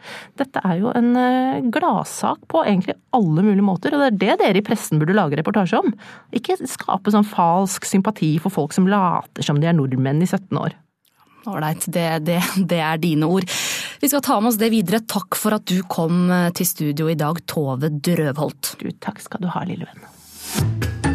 Dette 0.41 0.63
er 0.63 0.79
jo 0.81 0.93
en 0.95 1.11
eh, 1.19 1.42
gladsak 1.75 2.45
på 2.51 2.63
egentlig 2.65 2.97
alle 3.17 3.45
mulige 3.45 3.67
måter, 3.67 3.95
og 3.95 4.03
det 4.03 4.09
er 4.09 4.21
det 4.21 4.39
dere 4.43 4.63
i 4.63 4.65
pressen 4.67 5.01
burde 5.01 5.17
lage 5.17 5.39
reportasje 5.39 5.81
om. 5.81 5.93
Ikke 6.37 6.59
skape 6.61 7.13
sånn 7.15 7.29
falsk 7.29 7.87
sympati 7.89 8.35
for 8.43 8.55
folk 8.55 8.77
som 8.77 8.89
later 8.91 9.47
som 9.47 9.61
de 9.61 9.71
er 9.71 9.77
nordmenn 9.79 10.25
i 10.25 10.31
17 10.31 10.59
år. 10.59 10.79
Ålreit, 11.47 11.85
det, 11.91 12.09
det, 12.27 12.39
det, 12.71 12.79
er 12.79 13.01
dine 13.03 13.27
ord. 13.27 13.49
Vi 14.01 14.11
skal 14.11 14.23
ta 14.23 14.39
med 14.41 14.53
oss 14.53 14.61
det 14.61 14.71
videre. 14.75 15.03
Takk 15.03 15.39
for 15.39 15.59
at 15.59 15.67
du 15.67 15.83
kom 15.91 16.29
eh, 16.31 16.51
til 16.55 16.69
studio 16.69 17.11
i 17.11 17.19
dag, 17.19 17.43
Tove 17.51 17.91
Drøvholt. 17.91 18.77
Du, 18.79 18.91
takk 19.03 19.23
skal 19.25 19.43
du 19.43 19.51
ha, 19.51 19.67
lille 19.67 19.91
venn. 19.91 21.12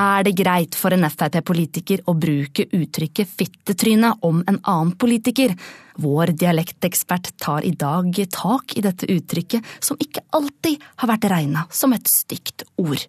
Er 0.00 0.22
det 0.24 0.32
greit 0.38 0.76
for 0.78 0.94
en 0.94 1.04
Frp-politiker 1.04 2.06
å 2.08 2.14
bruke 2.16 2.64
uttrykket 2.72 3.28
fittetryne 3.36 4.14
om 4.24 4.38
en 4.48 4.56
annen 4.62 4.94
politiker? 4.96 5.52
Vår 6.00 6.32
dialektekspert 6.40 7.34
tar 7.42 7.66
i 7.68 7.74
dag 7.76 8.16
tak 8.32 8.76
i 8.78 8.84
dette 8.86 9.10
uttrykket, 9.12 9.66
som 9.80 10.00
ikke 10.00 10.22
alltid 10.38 10.80
har 11.02 11.10
vært 11.10 11.26
regna 11.34 11.66
som 11.68 11.92
et 11.92 12.08
stygt 12.08 12.64
ord. 12.80 13.02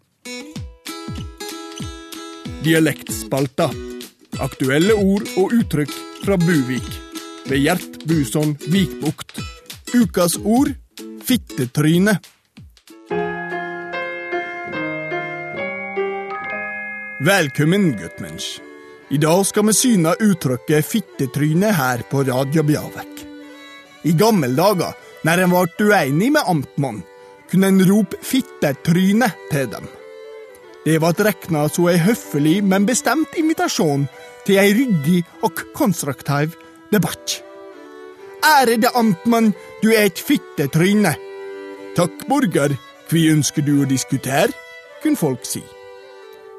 Dialektspalta. 2.65 3.69
Aktuelle 4.43 4.97
ord 4.97 5.31
og 5.39 5.55
uttrykk 5.61 5.95
fra 6.25 6.35
Buvik. 6.41 6.91
Ved 7.47 7.63
Gjert 7.63 8.03
Buson 8.09 8.57
Vikbukt. 8.67 9.39
Ukas 9.95 10.35
ord 10.43 10.75
fittetryne. 11.23 12.19
Velkommen, 17.21 17.91
guttmensch. 17.97 18.61
I 19.13 19.17
dag 19.21 19.43
skal 19.45 19.67
vi 19.67 19.73
syne 19.77 20.15
uttrykket 20.25 20.87
fittetryne 20.89 21.69
her 21.77 22.01
på 22.09 22.23
Radio 22.25 22.63
Bjavek. 22.65 23.19
I 24.09 24.13
gamle 24.17 24.47
dager, 24.57 24.95
når 25.21 25.41
en 25.43 25.51
ble 25.51 25.85
uenig 25.85 26.31
med 26.33 26.47
amtmann, 26.49 27.03
kunne 27.51 27.69
en 27.69 27.83
rope 27.85 28.17
fittetryne 28.25 29.27
til 29.51 29.67
dem. 29.69 29.85
Det 30.81 30.95
ble 31.03 31.27
regna 31.27 31.67
som 31.69 31.91
ei 31.91 31.99
høflig, 32.01 32.55
men 32.65 32.87
bestemt 32.89 33.37
invitasjon 33.37 34.07
til 34.47 34.57
ei 34.63 34.71
ryddig 34.79 35.19
og 35.45 35.61
konstruktiv 35.77 36.55
debatt. 36.89 37.35
Ærede 38.41 38.89
amtmann, 38.97 39.51
du 39.83 39.91
er 39.93 40.09
et 40.09 40.23
fittetryne. 40.25 41.13
Takk, 41.93 42.25
borger, 42.25 42.73
hva 43.11 43.23
ønsker 43.35 43.61
du 43.61 43.75
å 43.83 43.91
diskutere? 43.93 44.49
kunne 45.01 45.17
folk 45.17 45.45
si. 45.45 45.61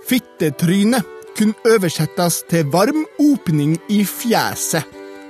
Fittetryne 0.09 1.03
kunne 1.37 1.55
oversettes 1.75 2.43
til 2.51 2.69
varm 2.73 3.05
åpning 3.23 3.77
i 3.91 4.03
fjeset, 4.05 4.85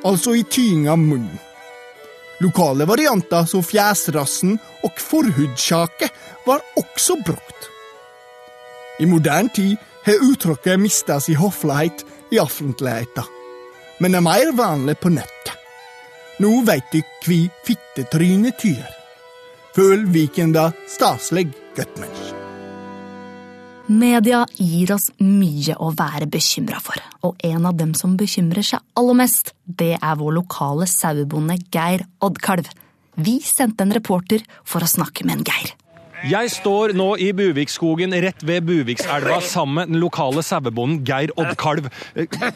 altså 0.05 0.35
i 0.39 0.45
tying 0.49 0.89
av 0.91 0.99
munnen. 1.01 1.39
Lokale 2.43 2.89
varianter 2.89 3.47
som 3.47 3.63
fjesrassen 3.63 4.57
og 4.83 4.99
forhudskjake 4.99 6.09
var 6.47 6.65
også 6.81 7.21
brukt. 7.23 7.69
I 8.99 9.07
moderne 9.07 9.53
tid 9.55 9.77
har 10.07 10.25
uttrykket 10.27 10.81
mista 10.81 11.21
sin 11.23 11.39
høflighet 11.39 12.03
i 12.35 12.41
offentligheten, 12.43 13.31
men 14.01 14.19
er 14.19 14.27
mer 14.27 14.51
vanlig 14.59 14.99
på 14.99 15.13
nettet. 15.15 15.55
Nå 16.43 16.65
veit 16.67 16.91
du 16.91 16.99
hva 17.23 17.41
fittetryne 17.67 18.55
tyr. 18.59 18.87
Føl 19.77 20.09
Vikenda 20.13 20.73
staselig, 20.91 21.53
guttmensch. 21.77 22.42
Media 23.91 24.45
gir 24.57 24.93
oss 24.95 25.09
mye 25.21 25.75
å 25.83 25.89
være 25.99 26.29
bekymra 26.31 26.79
for, 26.83 27.01
og 27.27 27.41
en 27.45 27.67
av 27.69 27.75
dem 27.81 27.93
som 27.99 28.15
bekymrer 28.21 28.65
seg 28.65 28.81
aller 28.99 29.17
mest, 29.19 29.53
det 29.67 29.97
er 29.99 30.19
vår 30.21 30.37
lokale 30.39 30.87
sauebonde 30.89 31.59
Geir 31.75 32.05
Oddkalv. 32.23 32.71
Vi 33.19 33.41
sendte 33.45 33.85
en 33.85 33.93
reporter 33.93 34.45
for 34.65 34.85
å 34.87 34.89
snakke 34.89 35.27
med 35.27 35.41
en 35.41 35.49
Geir. 35.51 35.75
Jeg 36.23 36.53
står 36.55 36.93
nå 36.95 37.09
i 37.19 37.33
Buvikskogen 37.35 38.13
rett 38.23 38.45
ved 38.47 38.63
Buvikselva 38.69 39.41
sammen 39.43 39.75
med 39.81 39.91
den 39.91 39.99
lokale 40.05 40.45
sauebonden 40.47 41.01
Geir 41.09 41.33
Oddkalv. 41.35 41.89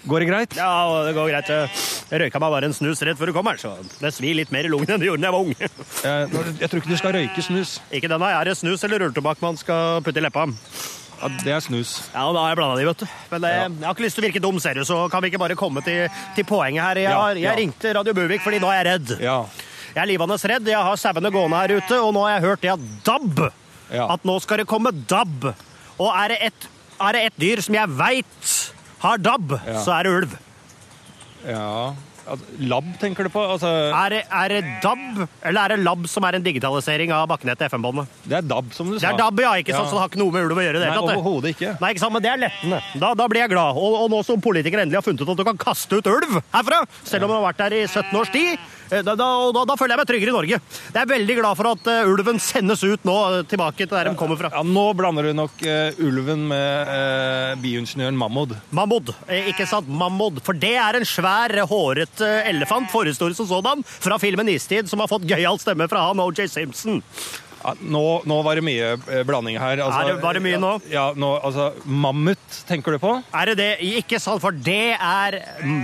Går 0.06 0.22
det 0.22 0.28
greit? 0.30 0.54
Ja, 0.54 0.70
det 1.08 1.16
går 1.16 1.32
greit. 1.32 1.50
Jeg 1.50 2.20
røyka 2.22 2.38
meg 2.44 2.54
bare 2.54 2.68
en 2.70 2.76
snus 2.78 3.02
rett 3.02 3.18
før 3.18 3.32
du 3.32 3.34
kom 3.34 3.50
her, 3.50 3.58
så 3.58 3.74
det 3.98 4.12
svir 4.14 4.38
litt 4.38 4.54
mer 4.54 4.68
i 4.68 4.70
lungene 4.70 4.94
enn 4.94 5.02
det 5.02 5.10
gjorde 5.10 5.26
da 5.26 5.32
jeg 5.32 5.34
var 5.34 5.42
ung. 5.42 5.56
Eh, 6.06 6.52
Jeg 6.62 6.70
tror 6.70 6.84
ikke 6.84 6.94
du 6.94 7.00
skal 7.02 7.16
røyke 7.18 7.42
snus. 7.48 7.74
Ikke 7.90 8.12
denne. 8.14 8.30
Er 8.38 8.46
det 8.46 8.54
snus 8.62 8.86
eller 8.86 9.02
rulletobakk 9.02 9.42
man 9.42 9.58
skal 9.58 9.98
putte 10.06 10.22
i 10.22 10.24
leppa? 10.28 10.46
Ja, 11.16 11.28
det 11.44 11.52
er 11.56 11.60
snus. 11.64 11.90
Ja, 12.12 12.24
da 12.32 12.40
har 12.44 12.50
jeg 12.52 12.58
blanda 12.58 12.76
de, 12.80 12.86
vet 12.90 13.02
du. 13.02 13.06
Men 13.30 13.44
eh, 13.48 13.54
jeg 13.68 13.84
har 13.86 13.94
ikke 13.96 14.04
lyst 14.04 14.18
til 14.18 14.24
å 14.24 14.26
virke 14.28 14.42
dum, 14.44 14.58
ser 14.60 14.74
du, 14.76 14.82
så 14.84 14.98
kan 15.12 15.22
vi 15.24 15.30
ikke 15.32 15.40
bare 15.40 15.56
komme 15.56 15.80
til, 15.86 16.10
til 16.36 16.44
poenget 16.48 16.84
her. 16.84 17.00
Jeg, 17.00 17.08
Ja, 17.10 17.20
har, 17.22 17.38
jeg 17.40 17.46
ja. 17.48 17.54
ringte 17.56 17.94
Radio 17.96 18.12
Buvik 18.18 18.42
fordi 18.44 18.60
nå 18.60 18.68
er 18.72 18.82
jeg 18.82 18.86
redd. 18.90 19.14
Ja. 19.24 19.38
Jeg 19.96 20.02
er 20.02 20.10
livende 20.10 20.36
redd. 20.36 20.68
Jeg 20.68 20.82
har 20.90 20.96
sauene 21.00 21.30
gående 21.32 21.56
her 21.62 21.76
ute, 21.78 22.00
og 22.04 22.12
nå 22.12 22.24
har 22.26 22.34
jeg 22.36 22.44
hørt 22.48 22.60
det 22.66 22.72
at 22.74 22.88
DAB 23.08 23.46
Ja. 23.94 24.08
At 24.12 24.24
nå 24.28 24.34
skal 24.42 24.58
det 24.60 24.66
komme 24.68 24.90
DAB. 24.92 25.46
Og 25.96 26.08
er 26.12 26.34
det 26.34 26.38
et, 26.50 26.66
er 27.00 27.12
det 27.16 27.22
et 27.30 27.36
dyr 27.40 27.62
som 27.64 27.74
jeg 27.78 27.88
veit 27.96 28.50
har 29.06 29.16
DAB, 29.22 29.54
Ja. 29.64 29.80
så 29.84 29.94
er 29.96 30.02
det 30.04 30.12
ulv. 30.18 30.36
ja. 31.46 31.94
Lab, 32.66 32.86
tenker 32.98 33.28
du 33.28 33.30
på? 33.30 33.42
Altså, 33.54 33.68
Er 33.94 34.10
det, 34.10 34.20
er 34.26 34.48
det 34.54 34.60
DAB, 34.82 35.02
eller 35.46 35.60
er 35.60 35.74
det 35.76 35.78
LAB 35.84 36.08
som 36.10 36.24
er 36.26 36.38
en 36.38 36.42
digitalisering 36.46 37.12
av 37.14 37.28
bakkenettet 37.30 37.68
FM-båndet? 37.70 38.08
det 38.26 38.38
er 38.40 38.46
DAB, 38.50 38.72
som 38.74 38.90
du 38.90 38.96
sa. 38.98 39.06
Det 39.06 39.12
er 39.12 39.20
DAB, 39.20 39.42
ja, 39.44 39.52
ikke 39.62 39.76
sant? 39.76 39.88
Så 39.90 39.94
det 39.96 40.02
har 40.02 40.10
ikke 40.10 40.22
noe 40.24 40.34
med 40.34 40.48
ulv 40.48 40.58
å 40.58 40.64
gjøre. 40.66 40.80
det 40.82 40.88
Nei, 40.90 40.98
overhodet 41.04 41.52
ikke. 41.54 41.74
Nei, 41.80 41.92
ikke 41.94 42.02
sant, 42.02 42.16
men 42.16 42.24
det 42.26 42.32
er 42.32 42.42
lettende. 42.42 42.80
Da, 42.98 43.12
da 43.22 43.28
blir 43.30 43.44
jeg 43.44 43.52
glad. 43.54 43.78
Og, 43.78 43.98
og 44.02 44.10
nå 44.10 44.22
som 44.26 44.42
politikere 44.42 44.82
endelig 44.86 44.98
har 45.00 45.06
funnet 45.06 45.22
ut 45.22 45.30
at 45.36 45.38
du 45.42 45.46
kan 45.46 45.60
kaste 45.68 46.00
ut 46.00 46.10
ulv 46.10 46.40
herfra, 46.54 46.82
selv 47.06 47.28
om 47.28 47.32
du 47.32 47.36
har 47.38 47.46
vært 47.46 47.62
der 47.62 47.78
i 47.78 47.84
17 47.86 48.10
års 48.18 48.32
tid, 48.34 48.58
da, 48.90 49.14
da, 49.14 49.28
da, 49.54 49.64
da 49.68 49.76
føler 49.78 49.94
jeg 49.94 50.00
meg 50.02 50.10
tryggere 50.10 50.32
i 50.32 50.36
Norge. 50.36 50.60
Jeg 50.60 51.00
er 51.00 51.10
veldig 51.10 51.36
glad 51.40 51.58
for 51.58 51.70
at 51.72 51.90
eh, 51.90 52.10
ulven 52.10 52.40
sendes 52.42 52.84
ut 52.86 53.06
nå, 53.06 53.16
eh, 53.38 53.46
tilbake 53.50 53.84
til 53.84 53.92
der 53.92 54.10
de 54.10 54.16
kommer 54.18 54.38
fra. 54.40 54.52
Ja, 54.54 54.62
Nå 54.66 54.86
blander 54.98 55.26
du 55.26 55.32
nok 55.36 55.62
uh, 55.64 56.00
ulven 56.04 56.46
med 56.50 56.90
uh, 56.90 57.54
bioingeniøren 57.62 58.18
Mahmoud. 58.18 58.56
Mahmoud, 58.76 59.12
eh, 59.28 59.50
ikke 59.52 59.66
sant? 59.68 59.88
Mahmoud. 59.88 60.42
For 60.46 60.56
det 60.58 60.74
er 60.80 60.98
en 60.98 61.08
svær, 61.08 61.54
håret 61.70 62.22
eh, 62.24 62.50
elefant, 62.50 62.90
forhistorisk 62.92 63.42
som 63.42 63.50
sådan, 63.50 63.84
fra 63.86 64.18
filmen 64.22 64.50
Istid, 64.52 64.90
som 64.90 65.02
har 65.02 65.10
fått 65.10 65.26
gøyal 65.28 65.58
stemme 65.62 65.88
fra 65.90 66.08
han 66.08 66.22
OJ 66.22 66.46
Simpson. 66.52 67.02
Ja, 67.66 67.72
nå, 67.82 68.02
nå 68.30 68.36
var 68.46 68.54
det 68.54 68.62
mye 68.62 68.92
eh, 69.10 69.22
blanding 69.26 69.56
her. 69.58 69.80
Er 69.82 70.04
det- 70.12 70.20
var 70.22 70.34
det 70.38 70.42
mye 70.44 70.58
nå? 70.62 70.68
Ja, 70.90 71.08
nå, 71.18 71.32
altså, 71.42 71.72
Mammut, 71.84 72.38
tenker 72.68 72.92
du 72.94 72.98
på? 73.02 73.10
Er 73.34 73.46
det 73.50 73.56
det? 73.58 73.70
Ikke 73.98 74.20
sant, 74.22 74.40
for 74.40 74.52
det 74.52 74.94
er, 74.94 75.36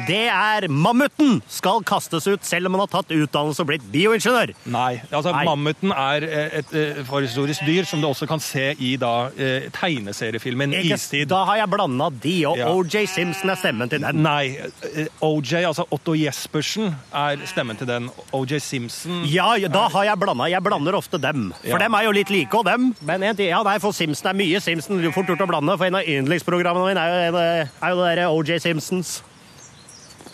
det 0.06 0.20
er 0.30 0.68
mammuten 0.70 1.40
skal 1.50 1.82
kastes 1.82 2.26
ut, 2.30 2.44
selv 2.46 2.66
om 2.70 2.76
han 2.76 2.84
har 2.86 2.92
tatt 3.02 3.10
utdannelse 3.10 3.60
og 3.64 3.66
blitt 3.72 3.86
bioingeniør. 3.90 4.52
Nei. 4.70 5.02
altså 5.10 5.32
Nei. 5.34 5.42
Mammuten 5.48 5.90
er 5.96 6.22
et, 6.28 6.54
et 6.62 6.74
eh, 6.98 7.02
forhistorisk 7.08 7.66
dyr 7.66 7.84
som 7.88 8.00
du 8.00 8.06
også 8.06 8.28
kan 8.30 8.38
se 8.42 8.68
i 8.78 8.92
da 9.00 9.30
eh, 9.36 9.66
tegneseriefilmen 9.74 10.72
Ikke, 10.78 10.94
Istid. 11.00 11.26
da 11.32 11.42
har 11.48 11.56
jeg 11.64 11.70
blanda 11.72 12.10
de, 12.22 12.36
og 12.46 12.56
Ja. 12.62 12.68
OJ 12.70 13.06
Simpson 13.10 13.50
er 13.50 13.58
stemmen 13.58 13.90
til 13.90 14.00
den. 14.04 14.22
Nei, 14.22 14.54
eh, 14.94 15.08
OJ, 15.20 15.64
altså 15.66 15.86
Otto 15.90 16.14
Jespersen, 16.14 16.94
er 17.12 17.42
stemmen 17.50 17.76
til 17.80 17.86
den. 17.90 18.10
OJ 18.32 18.58
Simpson 18.62 19.24
Ja, 19.26 19.54
ja, 19.58 19.68
da 19.72 19.88
har 19.88 20.04
jeg 20.04 20.18
blanda. 20.22 20.46
Jeg 20.52 20.62
blander 20.62 20.94
ofte 20.94 21.18
dem. 21.20 21.50
For 21.72 21.80
Ja. 21.80 21.86
dem 21.88 21.94
er 21.98 22.04
jo 22.06 22.12
litt 22.14 22.30
like, 22.30 22.54
og 22.60 22.64
dem. 22.68 22.90
Men 23.02 23.22
en, 23.22 23.36
ting- 23.36 23.48
ja, 23.50 23.62
nei, 23.66 23.78
for 23.82 23.92
Simpson 23.96 24.30
er 24.30 24.38
mye 24.38 24.60
Simpson. 24.62 25.00
Det 25.00 25.08
er 25.10 25.16
fort 25.16 25.26
gjort 25.32 25.42
å 25.42 25.48
blande, 25.50 25.76
for 25.80 25.88
en 25.88 25.94
av 25.98 26.04
yndlingsprogrammene 26.06 26.92
mine 26.92 27.02
er 27.02 27.12
jo, 27.12 27.20
en, 27.28 27.42
eh, 27.42 27.66
er 27.82 27.94
jo 27.96 28.02
det 28.02 28.08
derre 28.12 28.30
OJ 28.30 28.58
Simpsons. 28.60 29.22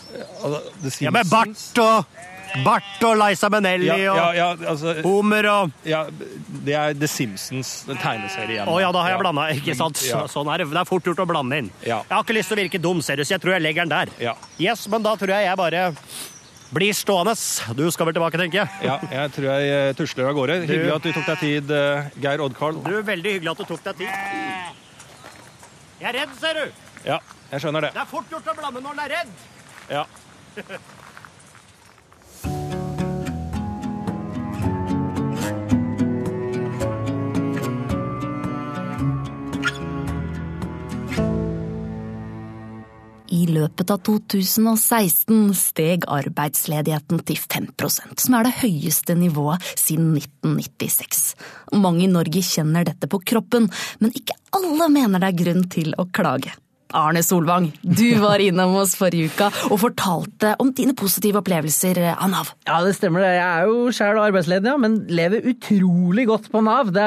Simpsons. 0.09 1.01
Ja, 1.03 1.11
med 1.15 1.29
Bart 1.31 1.79
og 1.83 2.05
Bart 2.65 3.03
og 3.05 3.19
Liza 3.21 3.51
Benelli 3.53 3.87
Ja, 3.91 3.97
ja, 4.01 4.13
og 4.15 4.37
ja, 4.39 4.47
altså, 4.73 4.95
Homer 5.05 5.45
og 5.53 5.73
ja, 5.85 6.07
Det 6.65 6.75
er 6.75 6.95
The 6.97 7.07
Simpsons 7.11 7.85
tegneserie 8.01 8.55
igjen. 8.57 8.71
Å 8.73 8.79
ja, 8.81 8.89
da 8.95 9.03
har 9.05 9.11
jeg 9.13 9.21
blanda, 9.21 9.45
ikke 9.53 9.75
sant? 9.77 10.01
Ja. 10.09 10.23
Så, 10.25 10.39
sånn 10.41 10.49
er 10.55 10.63
det. 10.65 10.71
Det 10.73 10.81
er 10.81 10.89
fort 10.89 11.05
gjort 11.05 11.21
å 11.21 11.29
blande 11.29 11.59
inn. 11.61 11.69
Ja. 11.85 12.01
Jeg 12.09 12.15
har 12.17 12.25
ikke 12.25 12.39
lyst 12.39 12.49
til 12.49 12.57
å 12.57 12.63
virke 12.63 12.81
dum, 12.81 13.03
seriøst. 13.05 13.29
så 13.29 13.37
jeg 13.37 13.45
tror 13.45 13.53
jeg 13.59 13.67
legger 13.67 13.85
den 13.85 13.93
der. 13.93 14.15
Ja. 14.31 14.35
Yes, 14.59 14.87
men 14.89 15.05
da 15.05 15.13
tror 15.21 15.29
jeg 15.37 15.45
jeg 15.45 15.61
bare 15.61 15.85
blir 16.75 16.93
stående. 16.97 17.35
Du 17.79 17.85
skal 17.95 18.09
vel 18.09 18.17
tilbake, 18.19 18.41
tenker 18.41 18.63
jeg. 18.63 18.69
Ja, 18.89 18.99
jeg 19.13 19.33
tror 19.37 19.49
jeg 19.53 19.73
eh, 19.77 19.95
tusler 19.99 20.29
av 20.31 20.37
gårde. 20.39 20.61
Hyggelig 20.69 20.95
at 20.99 21.09
du 21.09 21.11
tok 21.17 21.27
deg 21.31 21.43
tid, 21.43 21.73
Geir 21.73 22.21
Geir 22.27 22.45
Oddkarl. 22.45 22.83
Du, 22.85 22.95
Veldig 23.09 23.35
hyggelig 23.39 23.55
at 23.55 23.63
du 23.63 23.69
tok 23.73 23.83
deg 23.89 24.05
tid. 24.05 24.13
Jeg 25.99 26.13
er 26.13 26.21
redd, 26.21 26.39
ser 26.39 26.61
du. 26.61 26.81
Ja, 27.09 27.19
jeg 27.51 27.65
skjønner 27.65 27.89
det. 27.89 27.93
Det 27.97 28.05
er 28.05 28.11
fort 28.11 28.31
gjort 28.31 28.53
å 28.53 28.57
blande 28.61 28.85
når 28.85 28.97
en 28.97 29.05
er 29.07 29.15
redd. 29.17 29.37
Ja. 29.89 30.07
I 43.39 43.45
løpet 43.47 43.91
av 43.93 44.01
2016 44.07 45.53
steg 45.55 46.07
arbeidsledigheten 46.11 47.21
til 47.29 47.39
5 47.39 47.69
som 48.19 48.37
er 48.39 48.49
det 48.49 48.55
høyeste 48.63 49.15
nivået 49.19 49.63
siden 49.79 50.11
1996. 50.17 51.37
Mange 51.77 52.07
i 52.07 52.11
Norge 52.11 52.43
kjenner 52.43 52.89
dette 52.89 53.11
på 53.11 53.21
kroppen, 53.23 53.69
men 54.01 54.17
ikke 54.17 54.39
alle 54.57 54.89
mener 54.91 55.23
det 55.23 55.31
er 55.31 55.43
grunn 55.45 55.69
til 55.71 55.95
å 55.99 56.09
klage. 56.11 56.57
Arne 56.97 57.21
Solvang, 57.25 57.67
du 57.83 58.07
var 58.23 58.41
innom 58.41 58.75
oss 58.81 58.95
forrige 58.99 59.29
uka 59.33 59.49
og 59.69 59.81
fortalte 59.83 60.55
om 60.63 60.71
dine 60.77 60.95
positive 60.97 61.43
opplevelser 61.43 62.01
av 62.15 62.31
Nav. 62.33 62.53
Ja, 62.69 62.79
det 62.87 62.95
stemmer 62.97 63.25
det. 63.25 63.33
Jeg 63.37 63.45
er 63.49 63.69
jo 63.69 63.93
sjæl 63.95 64.21
arbeidsledig, 64.23 64.71
ja, 64.71 64.77
men 64.81 64.95
lever 65.13 65.45
utrolig 65.53 66.25
godt 66.31 66.49
på 66.53 66.63
Nav. 66.65 66.93
Det, 66.95 67.07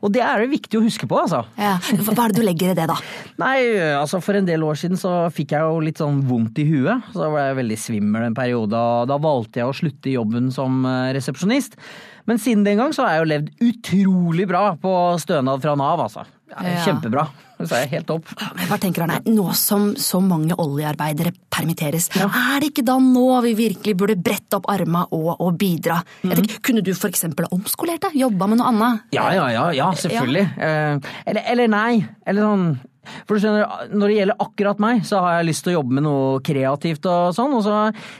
og 0.00 0.12
det 0.14 0.22
er 0.22 0.44
det 0.44 0.50
viktig 0.54 0.78
å 0.78 0.84
huske 0.84 1.08
på, 1.10 1.18
altså. 1.24 1.42
Ja, 1.58 1.74
hva 1.82 2.14
er 2.28 2.34
det 2.34 2.38
du 2.38 2.44
legger 2.46 2.72
i 2.74 2.78
det, 2.78 2.86
da? 2.90 2.98
Nei, 3.42 3.56
altså 3.98 4.20
for 4.24 4.38
en 4.38 4.46
del 4.48 4.62
år 4.66 4.78
siden 4.78 5.00
så 5.00 5.14
fikk 5.34 5.56
jeg 5.56 5.66
jo 5.66 5.80
litt 5.84 6.02
sånn 6.02 6.22
vondt 6.28 6.60
i 6.62 6.68
huet. 6.68 7.10
Så 7.16 7.26
var 7.32 7.48
jeg 7.50 7.58
veldig 7.62 7.80
svimmel 7.82 8.28
en 8.28 8.36
periode, 8.38 8.78
og 8.78 9.10
da 9.10 9.18
valgte 9.22 9.62
jeg 9.62 9.70
å 9.70 9.74
slutte 9.76 10.12
i 10.12 10.16
jobben 10.16 10.52
som 10.54 10.84
eh, 10.86 11.10
resepsjonist. 11.16 11.74
Men 12.26 12.40
siden 12.42 12.64
den 12.66 12.80
gang 12.80 12.94
så 12.94 13.04
har 13.06 13.16
jeg 13.16 13.24
jo 13.24 13.32
levd 13.34 13.66
utrolig 13.68 14.46
bra 14.50 14.68
på 14.82 14.92
stønad 15.22 15.62
fra 15.62 15.76
Nav, 15.78 16.06
altså. 16.08 16.26
Ja, 16.50 16.62
Ja. 16.62 16.78
Kjempebra. 16.86 17.26
Det 17.66 17.78
er 17.78 17.88
helt 17.94 18.10
opp. 18.12 18.30
Men 18.56 18.68
hva 18.70 18.78
tenker 18.80 19.06
Arne, 19.06 19.20
nå 19.32 19.46
som 19.56 19.88
så 20.00 20.20
mange 20.24 20.56
oljearbeidere 20.60 21.32
permitteres, 21.52 22.10
er 22.16 22.60
det 22.60 22.72
ikke 22.72 22.84
da 22.86 22.98
nå 23.02 23.26
vi 23.46 23.54
virkelig 23.58 23.96
burde 23.98 24.18
brette 24.20 24.58
opp 24.58 24.68
arma 24.72 25.06
og, 25.16 25.30
og 25.40 25.56
bidra? 25.60 26.02
Jeg 26.22 26.40
tenker, 26.40 26.60
kunne 26.68 26.84
du 26.84 26.92
eksempel 27.08 27.46
ha 27.48 27.56
omskolert 27.56 28.04
deg, 28.08 28.18
jobba 28.26 28.50
med 28.50 28.60
noe 28.60 28.72
annet? 28.72 29.06
Ja, 29.16 29.30
ja, 29.34 29.46
ja, 29.54 29.70
ja 29.76 29.88
selvfølgelig. 29.96 30.44
Eh, 30.56 31.14
eller, 31.24 31.48
eller 31.54 31.72
nei. 31.72 31.90
Eller 32.26 32.46
sånn 32.46 32.68
For 33.26 33.36
du 33.36 33.42
skjønner, 33.44 33.88
Når 33.92 34.12
det 34.12 34.18
gjelder 34.20 34.40
akkurat 34.46 34.82
meg, 34.82 35.02
så 35.08 35.20
har 35.24 35.38
jeg 35.38 35.48
lyst 35.50 35.64
til 35.66 35.74
å 35.74 35.78
jobbe 35.80 35.98
med 35.98 36.06
noe 36.06 36.40
kreativt. 36.46 37.06
Og 37.10 37.34
sånn, 37.36 37.54
og 37.56 37.64
så 37.66 37.76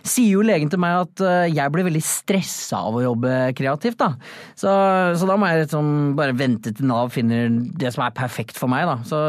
sier 0.06 0.36
jo 0.36 0.44
legen 0.46 0.70
til 0.72 0.80
meg 0.82 1.02
at 1.04 1.24
eh, 1.26 1.54
jeg 1.54 1.72
blir 1.74 1.86
veldig 1.88 2.04
stressa 2.04 2.82
av 2.88 2.96
å 2.98 3.04
jobbe 3.04 3.34
kreativt. 3.58 3.98
da. 4.00 4.12
Så, 4.56 4.70
så 5.18 5.28
da 5.28 5.36
må 5.40 5.48
jeg 5.50 5.64
liksom 5.66 5.90
bare 6.18 6.36
vente 6.36 6.72
til 6.76 6.86
Nav 6.88 7.10
finner 7.14 7.50
det 7.50 7.92
som 7.94 8.04
er 8.06 8.14
perfekt 8.16 8.58
for 8.58 8.70
meg. 8.72 8.86
da. 8.88 8.98
Så, 9.06 9.20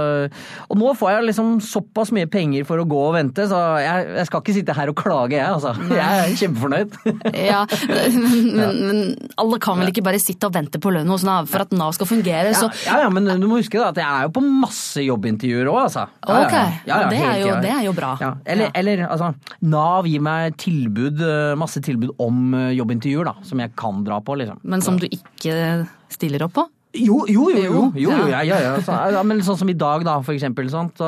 og 0.68 0.80
nå 0.80 0.93
får 0.97 1.14
jeg 1.16 1.28
liksom 1.32 1.58
såpass 1.64 2.12
mye 2.16 2.30
penger 2.32 2.66
for 2.68 2.82
å 2.82 2.88
gå 2.88 3.01
og 3.10 3.16
vente, 3.18 3.47
så 3.49 3.60
jeg, 3.84 4.08
jeg 4.20 4.30
skal 4.30 4.43
ikke 4.43 4.55
sitte 4.58 4.76
her 4.78 4.91
og 4.91 4.97
klage, 4.99 5.38
jeg. 5.38 5.47
altså. 5.47 5.74
Jeg 5.91 6.24
er 6.24 6.36
kjempefornøyd. 6.43 6.97
Ja, 7.47 7.62
men, 7.88 8.80
men 8.88 8.99
alle 9.39 9.58
kan 9.62 9.78
vel 9.80 9.91
ikke 9.91 10.03
bare 10.05 10.20
sitte 10.22 10.49
og 10.49 10.55
vente 10.55 10.80
på 10.82 10.91
lønn 10.93 11.10
hos 11.12 11.24
Nav 11.28 11.47
for 11.51 11.64
at 11.64 11.74
Nav 11.76 11.93
skal 11.95 12.10
fungere, 12.10 12.53
så 12.58 12.70
Ja, 12.86 12.99
ja, 13.03 13.10
men 13.14 13.28
du 13.28 13.47
må 13.49 13.60
huske 13.60 13.80
da, 13.80 13.91
at 13.93 13.99
jeg 14.01 14.08
er 14.08 14.28
jo 14.28 14.34
på 14.38 14.43
masse 14.45 15.03
jobbintervjuer 15.48 15.70
òg, 15.72 15.80
altså. 15.88 16.04
Ok, 16.28 16.56
ja, 16.88 17.10
det 17.10 17.20
er 17.22 17.39
jo- 17.41 17.62
det 17.62 17.70
er 17.72 17.84
jo 17.86 17.93
bra. 17.93 18.18
Ja. 18.22 18.34
Eller, 18.45 18.66
Ja. 18.66 18.72
eller 18.76 19.08
altså, 19.08 19.36
Nav 19.62 20.06
gir 20.06 20.20
meg 20.22 20.58
tilbud, 20.58 21.22
eh, 21.22 21.56
masse 21.56 21.82
tilbud 21.82 22.12
om 22.20 22.54
eh, 22.54 22.72
jobbintervjuer, 22.76 23.26
da, 23.26 23.34
som 23.43 23.60
jeg 23.60 23.76
kan 23.76 24.04
dra 24.04 24.20
på, 24.20 24.38
liksom. 24.38 24.60
Men 24.64 24.82
som 24.82 24.98
du 24.98 25.08
ikke 25.08 25.88
stiller 26.10 26.43
opp 26.43 26.54
på? 26.54 26.68
Jo, 26.98 27.18
jo, 27.30 27.48
jo. 27.54 27.62
jo, 27.62 27.82
jo, 27.93 28.10
jo 28.10 28.12
Ja. 28.32 28.41
ja, 28.45 28.58
ja, 28.62 28.74
ja. 29.14 29.24
Men 29.28 29.41
sånn 29.45 29.60
som 29.60 29.70
i 29.72 29.76
dag, 29.78 30.04
da, 30.08 30.18
for 30.26 30.36
eksempel. 30.36 30.70
Sånt, 30.72 30.98
Så, 30.98 31.08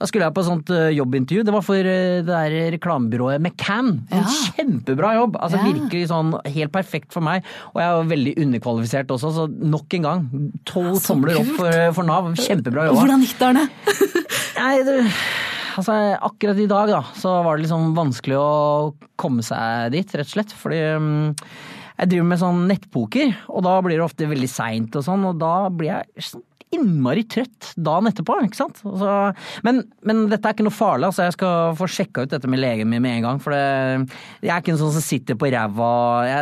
da 0.00 0.08
skulle 0.08 0.26
jeg 0.28 0.36
på 0.36 0.42
et 0.44 0.48
sånt 0.50 0.72
eh, 0.74 0.90
jobbintervju. 0.96 1.44
Det 1.46 1.54
var 1.54 1.64
for 1.66 1.80
eh, 1.80 2.20
det 2.26 2.28
der 2.28 2.56
reklamebyrået 2.76 3.40
McCann. 3.42 3.92
En 4.12 4.26
kjempebra 4.26 5.14
jobb! 5.20 5.38
Altså. 5.40 5.62
Virkelig 5.66 6.10
sånn 6.12 6.34
helt 6.44 6.74
perfekt 6.74 7.14
for 7.16 7.24
meg. 7.24 7.46
Og 7.74 7.82
jeg 7.82 7.96
var 7.98 8.10
veldig 8.12 8.36
underkvalifisert 8.44 9.12
også, 9.16 9.32
så 9.36 9.48
nok 9.48 9.98
en 9.98 10.08
gang. 10.08 10.24
Tolv 10.68 11.00
tomler 11.04 11.40
opp 11.42 11.52
for, 11.58 11.80
for 11.96 12.08
Nav. 12.08 12.32
Kjempebra 12.38 12.88
jobba. 12.90 13.02
Hvordan 13.02 13.26
gikk 13.26 13.36
det, 13.40 13.50
Arne? 13.52 13.66
Nei, 14.60 14.74
det, 14.86 14.98
altså, 15.76 15.96
akkurat 16.28 16.60
i 16.60 16.68
dag 16.70 16.92
da, 16.92 17.02
så 17.18 17.38
var 17.44 17.56
det 17.56 17.66
liksom 17.66 17.90
vanskelig 17.96 18.38
å 18.40 18.50
komme 19.20 19.44
seg 19.46 19.92
dit, 19.94 20.14
rett 20.16 20.28
og 20.28 20.34
slett. 20.36 20.54
Fordi 20.56 20.82
mm, 21.00 21.34
jeg 21.96 22.10
driver 22.12 22.28
med 22.32 22.42
sånn 22.42 22.66
nettpoker, 22.68 23.32
og 23.48 23.64
da 23.66 23.78
blir 23.84 23.96
det 23.96 24.04
ofte 24.04 24.28
veldig 24.28 24.50
seint 24.52 24.98
og 24.98 25.06
sånn, 25.06 25.24
og 25.30 25.40
da 25.40 25.54
blir 25.72 25.94
jeg 25.94 26.26
innmari 26.74 27.22
trøtt 27.30 27.70
dagen 27.78 28.10
etterpå, 28.10 28.36
ikke 28.46 28.58
sant. 28.58 28.80
Altså, 28.86 29.10
men, 29.66 29.82
men, 30.06 30.24
dette 30.30 30.48
er 30.48 30.56
ikke 30.56 30.66
noe 30.66 30.74
farlig, 30.74 31.08
altså. 31.08 31.26
Jeg 31.26 31.36
skal 31.36 31.76
få 31.78 31.88
sjekka 31.90 32.24
ut 32.24 32.32
dette 32.32 32.50
med 32.50 32.60
legen 32.60 32.90
min 32.90 33.04
med 33.04 33.20
en 33.20 33.28
gang. 33.28 33.42
For 33.42 33.54
det, 33.54 34.16
jeg 34.42 34.52
er 34.52 34.64
ikke 34.64 34.74
en 34.74 34.80
sånn 34.80 34.94
som 34.96 35.04
sitter 35.04 35.38
på 35.38 35.50
ræva 35.52 35.90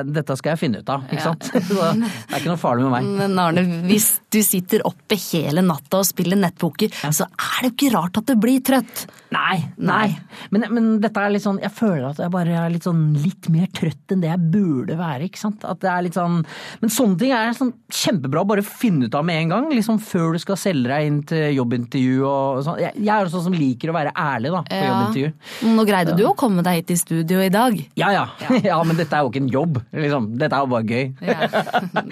Dette 0.09 0.37
skal 0.41 0.55
jeg 0.55 0.63
finne 0.63 0.81
ut 0.81 0.93
av, 0.95 1.05
ikke 1.11 1.21
ja. 1.21 1.33
sant. 1.33 1.51
Så 1.69 1.91
det 2.01 2.09
er 2.09 2.41
ikke 2.41 2.53
noe 2.53 2.63
farlig 2.63 2.87
med 2.87 2.95
meg. 2.97 3.11
Men 3.21 3.43
Arne, 3.43 3.67
hvis 3.89 4.09
du 4.33 4.41
sitter 4.47 4.85
oppe 4.89 5.19
hele 5.29 5.65
natta 5.65 6.01
og 6.01 6.09
spiller 6.09 6.41
nettpoker, 6.41 6.95
ja. 7.05 7.13
så 7.15 7.29
er 7.29 7.61
det 7.61 7.71
jo 7.71 7.77
ikke 7.77 7.93
rart 7.99 8.23
at 8.23 8.33
du 8.33 8.41
blir 8.41 8.65
trøtt. 8.65 9.05
Nei, 9.35 9.59
nei. 9.83 10.09
Men, 10.55 10.69
men, 10.71 10.91
dette 11.03 11.21
er 11.21 11.33
litt 11.33 11.43
sånn 11.43 11.57
Jeg 11.59 11.73
føler 11.75 12.05
at 12.07 12.21
jeg 12.23 12.31
bare 12.31 12.55
er 12.55 12.71
litt 12.71 12.85
sånn 12.87 13.01
litt 13.19 13.49
mer 13.51 13.67
trøtt 13.75 14.13
enn 14.15 14.23
det 14.23 14.31
jeg 14.31 14.51
burde 14.53 14.99
være, 14.99 15.29
ikke 15.29 15.41
sant. 15.41 15.65
At 15.67 15.81
det 15.83 15.91
er 15.91 16.05
litt 16.07 16.19
sånn 16.19 16.43
Men 16.83 16.93
sånne 16.93 17.19
ting 17.19 17.35
er 17.35 17.57
sånn 17.57 17.73
kjempebra 17.91 18.45
å 18.45 18.49
bare 18.53 18.65
finne 18.67 19.09
ut 19.09 19.19
av 19.19 19.27
med 19.27 19.43
en 19.43 19.55
gang. 19.57 19.71
liksom 19.75 19.99
før 20.15 20.37
du 20.37 20.41
skal 20.43 20.59
selge 20.61 20.91
deg 20.91 21.09
inn 21.09 21.21
til 21.27 21.57
jobbintervju 21.57 22.23
og 22.29 22.63
sånn. 22.67 22.81
Jeg 22.85 23.11
er 23.11 23.27
jo 23.27 23.33
sånn 23.33 23.47
som 23.49 23.57
liker 23.57 23.91
å 23.91 23.97
være 23.97 24.13
ærlig 24.15 24.53
da, 24.55 24.63
på 24.69 24.79
ja. 24.79 24.91
jobbintervju. 24.91 25.31
Nå 25.75 25.87
greide 25.89 26.15
du 26.19 26.25
å 26.29 26.35
komme 26.39 26.63
deg 26.67 26.81
hit 26.81 26.95
i 26.95 26.99
studio 27.01 27.43
i 27.43 27.51
dag. 27.53 27.77
Ja, 27.99 28.13
ja. 28.15 28.25
Ja, 28.45 28.61
ja 28.71 28.79
men 28.87 28.99
dette 29.01 29.19
er 29.19 29.27
jo 29.27 29.33
ikke 29.33 29.43
en 29.43 29.51
jobb. 29.53 29.81
Liksom. 29.91 30.29
Dette 30.39 30.59
er 30.59 30.65
jo 30.65 30.71
bare 30.71 30.85
gøy. 30.87 31.05
Ja, 31.25 31.39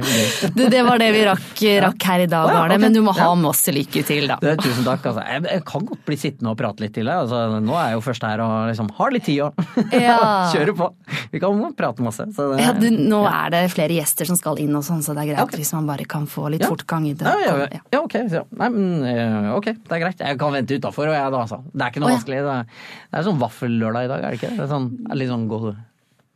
det, 0.00 0.50
du, 0.56 0.62
det 0.72 0.82
var 0.86 1.02
det 1.02 1.10
vi 1.16 1.24
rakk, 1.28 1.62
rakk 1.86 2.08
her 2.10 2.24
i 2.24 2.30
dag, 2.30 2.48
Arne. 2.54 2.76
Okay. 2.76 2.84
Men 2.86 2.96
du 2.96 3.02
må 3.04 3.14
ha 3.16 3.28
masse 3.38 3.74
lykke 3.74 4.04
til, 4.06 4.28
da. 4.30 4.38
Det, 4.42 4.56
tusen 4.64 4.86
takk. 4.86 5.04
Altså. 5.10 5.26
Jeg, 5.26 5.44
jeg, 5.50 5.64
kan 5.68 5.86
godt 5.90 6.04
bli 6.08 6.18
sittende 6.20 6.54
og 6.54 6.58
prate 6.60 6.86
litt 6.86 6.96
til 6.96 7.10
deg. 7.10 7.26
Altså, 7.26 7.60
nå 7.60 7.76
er 7.76 7.92
jeg 7.92 7.98
jo 7.98 8.04
først 8.08 8.26
her 8.28 8.44
og 8.44 8.56
liksom 8.70 8.90
har 8.96 9.14
litt 9.14 9.28
tid 9.28 9.44
og 9.44 9.52
kjøre 10.54 10.76
på. 10.80 10.90
Vi 11.34 11.42
kan 11.42 11.64
prate 11.76 12.04
masse. 12.04 12.28
Det, 12.30 12.70
du, 12.80 12.88
nå 13.10 13.22
er 13.28 13.52
det 13.54 13.64
flere 13.74 14.00
gjester 14.00 14.28
som 14.30 14.38
skal 14.38 14.60
inn 14.62 14.74
og 14.76 14.86
sånn, 14.86 15.04
så 15.04 15.14
det 15.16 15.26
er 15.26 15.32
greit 15.34 15.44
okay. 15.44 15.60
hvis 15.60 15.74
man 15.76 15.88
bare 15.90 16.06
kan 16.08 16.26
få 16.30 16.48
litt 16.52 16.64
fortgang 16.70 17.10
i 17.10 17.12
det. 17.18 17.26
Ja, 17.26 17.36
ja, 17.44 17.68
ja. 17.68 17.82
ja 17.94 18.00
ok. 18.00 18.16
Nei, 18.62 18.70
men 18.72 19.04
eh, 19.10 19.50
ok, 19.56 19.70
det 19.74 19.96
er 19.96 20.02
greit. 20.06 20.24
Jeg 20.24 20.40
kan 20.40 20.56
vente 20.56 20.80
utafor, 20.80 21.12
jeg 21.12 21.36
da, 21.36 21.44
altså. 21.44 21.60
Det 21.70 21.84
er 21.84 21.92
ikke 21.92 22.02
noe 22.02 22.10
oh, 22.10 22.16
vanskelig. 22.16 22.42
Det 22.46 22.56
er, 22.56 22.82
det 23.10 23.20
er 23.20 23.28
sånn 23.28 23.44
vaffellørdag 23.44 24.08
i 24.08 24.12
dag, 24.14 24.26
er 24.26 24.34
det 24.34 24.40
ikke? 24.40 24.52
Det 24.56 24.66
er 24.66 24.74
sånn, 24.74 24.90
litt 25.20 25.32
sånn 25.32 25.46
god 25.50 25.70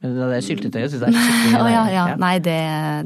det 0.04 0.36
er 0.36 0.42
syltetøyet 0.44 0.92
syns 0.92 1.04
jeg 1.06 1.14
er 1.14 1.14
skikkelig 1.16 1.60
oh, 1.62 1.68
ja, 1.72 1.82
ja. 1.88 2.02
Nei, 2.20 2.34
det, 2.44 2.56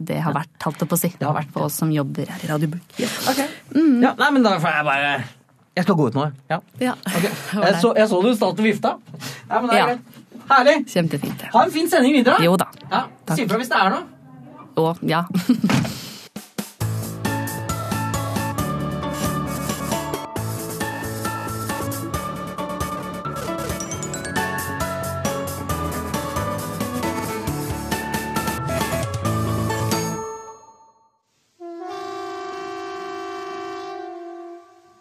det, 0.09 0.17
har 0.25 0.35
vært, 0.35 0.51
holdt 0.65 0.81
jeg 0.83 0.91
på 0.91 0.97
å 0.97 0.99
si. 0.99 1.11
Det 1.15 1.27
har 1.29 1.37
vært 1.37 1.53
på 1.55 1.63
oss 1.69 1.77
som 1.79 1.93
jobber 1.95 2.33
her 2.33 2.43
i 2.43 2.51
Radio. 2.51 2.81
Yeah. 2.99 3.13
Okay. 3.31 3.47
Mm. 3.77 4.01
Ja, 4.03 4.15
nei, 4.19 4.31
men 4.35 4.47
da 4.47 4.57
får 4.59 4.75
jeg 4.75 4.87
bare 4.89 5.13
Jeg 5.79 5.87
skal 5.87 5.99
gå 6.01 6.09
ut 6.11 6.19
nå, 6.19 6.27
ja. 6.51 6.59
ja. 6.83 6.97
Okay. 7.05 7.31
Jeg, 7.69 7.77
så, 7.85 7.93
jeg 7.95 8.11
så 8.11 8.19
du 8.25 8.33
stalt 8.35 8.59
og 8.59 8.67
vifta. 8.67 8.97
Nei, 9.05 9.61
men 9.61 9.71
det 9.71 9.77
er 9.77 9.81
ja. 9.81 9.87
greit. 9.93 10.19
Herlig. 10.49 10.77
Kjempefint. 10.91 11.47
Ha 11.55 11.65
en 11.69 11.73
fin 11.79 11.91
sending 11.93 12.19
videre. 12.19 12.43
Jo 12.43 12.59
da. 12.59 12.71
Ja. 12.89 13.07
Si 13.31 13.45
ifra 13.45 13.63
hvis 13.63 13.71
det 13.71 13.79
er 13.79 13.95
noe. 13.95 14.05
Å, 14.79 14.93
ja. 15.07 15.25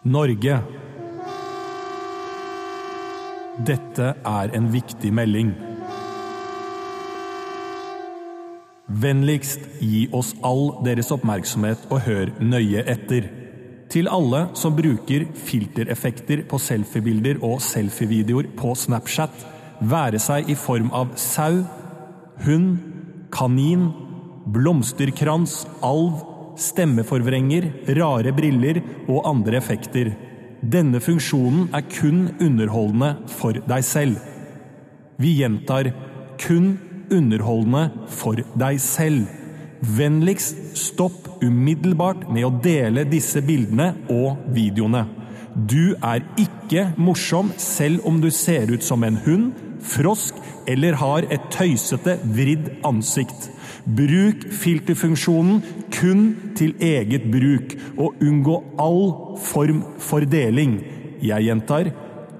Norge. 0.08 0.56
Dette 3.68 4.12
er 4.16 4.54
en 4.56 4.68
viktig 4.72 5.10
melding. 5.12 5.50
Vennligst 8.88 9.66
gi 9.82 10.06
oss 10.16 10.30
all 10.46 10.78
deres 10.86 11.10
oppmerksomhet 11.12 11.84
og 11.92 12.00
hør 12.06 12.32
nøye 12.40 12.86
etter. 12.88 13.28
Til 13.92 14.08
alle 14.12 14.46
som 14.56 14.76
bruker 14.76 15.26
filtereffekter 15.48 16.46
på 16.48 16.60
selfiebilder 16.60 17.42
og 17.44 17.60
selfievideoer 17.64 18.48
på 18.56 18.72
Snapchat, 18.76 19.44
være 19.80 20.20
seg 20.22 20.48
i 20.48 20.56
form 20.58 20.88
av 20.96 21.12
sau, 21.20 21.60
hund, 22.46 22.78
kanin, 23.34 23.90
blomsterkrans, 24.48 25.62
alv, 25.84 26.24
stemmeforvrenger, 26.58 27.70
rare 27.98 28.32
briller 28.34 28.82
og 29.08 29.26
andre 29.30 29.58
effekter. 29.60 30.12
Denne 30.58 31.00
funksjonen 31.02 31.68
er 31.74 31.86
kun 31.92 32.26
underholdende 32.42 33.14
for 33.30 33.58
deg 33.70 33.84
selv. 33.86 34.18
Vi 35.18 35.36
gjentar 35.38 35.92
kun 36.42 36.76
underholdende 37.14 38.08
for 38.10 38.40
deg 38.58 38.80
selv. 38.82 39.28
Vennligst 39.78 40.58
stopp 40.78 41.28
umiddelbart 41.44 42.26
med 42.32 42.48
å 42.48 42.54
dele 42.62 43.06
disse 43.06 43.42
bildene 43.46 43.92
og 44.10 44.42
videoene. 44.54 45.04
Du 45.54 45.94
er 46.04 46.22
ikke 46.38 46.90
morsom 46.98 47.52
selv 47.58 48.06
om 48.06 48.18
du 48.22 48.28
ser 48.34 48.70
ut 48.70 48.84
som 48.84 49.02
en 49.06 49.18
hund, 49.24 49.52
frosk 49.82 50.36
eller 50.68 50.98
har 50.98 51.26
et 51.32 51.46
tøysete, 51.54 52.18
vridd 52.34 52.68
ansikt. 52.86 53.48
Bruk 53.88 54.44
filterfunksjonen 54.52 55.62
kun 55.94 56.24
til 56.56 56.74
eget 56.80 57.24
bruk, 57.32 57.72
og 57.96 58.14
unngå 58.20 58.56
all 58.78 59.38
form 59.40 59.82
for 59.98 60.20
deling. 60.20 60.82
Jeg 61.22 61.48
gjentar 61.48 61.90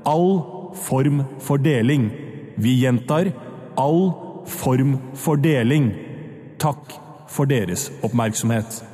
all 0.07 0.43
form 0.75 1.23
for 1.41 1.57
deling. 1.57 2.11
Vi 2.57 2.77
gjentar 2.83 3.33
all 3.79 4.13
form 4.47 4.99
for 5.15 5.37
deling. 5.37 5.93
Takk 6.59 6.93
for 7.29 7.45
deres 7.45 7.89
oppmerksomhet. 8.03 8.88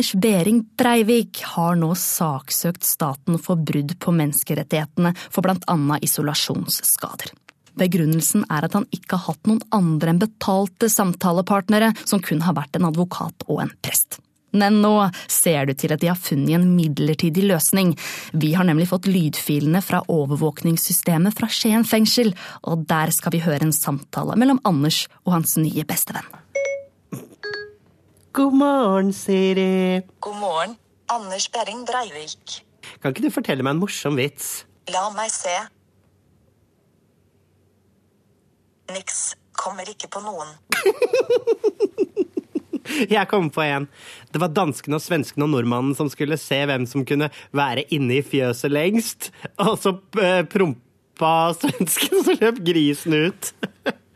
Anders 0.00 0.14
Behring 0.14 0.62
Breivik 0.78 1.42
har 1.44 1.74
nå 1.76 1.90
saksøkt 1.92 2.86
staten 2.88 3.36
for 3.36 3.60
brudd 3.60 3.92
på 4.00 4.14
menneskerettighetene 4.16 5.10
for 5.28 5.44
annet 5.52 6.06
isolasjonsskader. 6.06 7.34
Begrunnelsen 7.76 8.46
er 8.48 8.64
at 8.64 8.78
han 8.78 8.88
ikke 8.96 9.18
har 9.18 9.34
hatt 9.34 9.50
noen 9.50 9.60
andre 9.76 10.14
enn 10.14 10.22
betalte 10.22 10.88
samtalepartnere, 10.88 11.92
som 12.08 12.24
kun 12.24 12.40
har 12.48 12.56
vært 12.56 12.80
en 12.80 12.88
advokat 12.88 13.44
og 13.44 13.60
en 13.66 13.76
prest. 13.84 14.22
Men 14.56 14.80
nå 14.80 14.96
ser 15.28 15.68
det 15.68 15.76
til 15.84 15.92
at 15.92 16.00
de 16.00 16.08
har 16.08 16.16
funnet 16.16 16.56
en 16.56 16.70
midlertidig 16.72 17.44
løsning. 17.52 17.92
Vi 18.32 18.54
har 18.56 18.64
nemlig 18.64 18.88
fått 18.88 19.04
lydfilene 19.04 19.84
fra 19.84 20.00
overvåkningssystemet 20.08 21.36
fra 21.36 21.52
Skien 21.52 21.84
fengsel, 21.84 22.32
og 22.64 22.88
der 22.88 23.12
skal 23.12 23.36
vi 23.36 23.44
høre 23.44 23.68
en 23.68 23.76
samtale 23.76 24.40
mellom 24.40 24.64
Anders 24.64 25.10
og 25.26 25.42
hans 25.42 25.60
nye 25.60 25.84
bestevenn. 25.84 26.39
God 28.32 28.54
morgen, 28.54 29.12
Siri. 29.12 30.02
God 30.20 30.36
morgen, 30.36 30.76
Anders 31.10 31.48
Behring 31.50 31.82
Breivik. 31.86 32.60
Kan 33.02 33.10
ikke 33.10 33.24
du 33.24 33.32
fortelle 33.34 33.64
meg 33.66 33.74
en 33.74 33.80
morsom 33.82 34.14
vits? 34.14 34.68
La 34.92 35.08
meg 35.16 35.32
se. 35.34 35.54
Niks. 38.94 39.32
Kommer 39.58 39.88
ikke 39.90 40.06
på 40.14 40.22
noen. 40.22 40.54
Jeg 43.16 43.26
kom 43.28 43.50
på 43.50 43.64
en. 43.64 43.88
Det 44.30 44.38
var 44.40 44.54
danskene 44.54 45.00
og 45.00 45.02
svenskene 45.02 45.48
og 45.48 45.52
nordmannen 45.56 45.98
som 45.98 46.08
skulle 46.10 46.38
se 46.38 46.62
hvem 46.70 46.86
som 46.88 47.02
kunne 47.06 47.32
være 47.50 47.84
inne 47.90 48.20
i 48.20 48.24
fjøset 48.24 48.70
lengst. 48.70 49.32
Og 49.58 49.74
så 49.82 49.96
eh, 50.22 50.44
prompa 50.46 51.34
svensken, 51.58 52.22
så 52.24 52.38
løp 52.38 52.62
grisen 52.62 53.18
ut. 53.26 53.50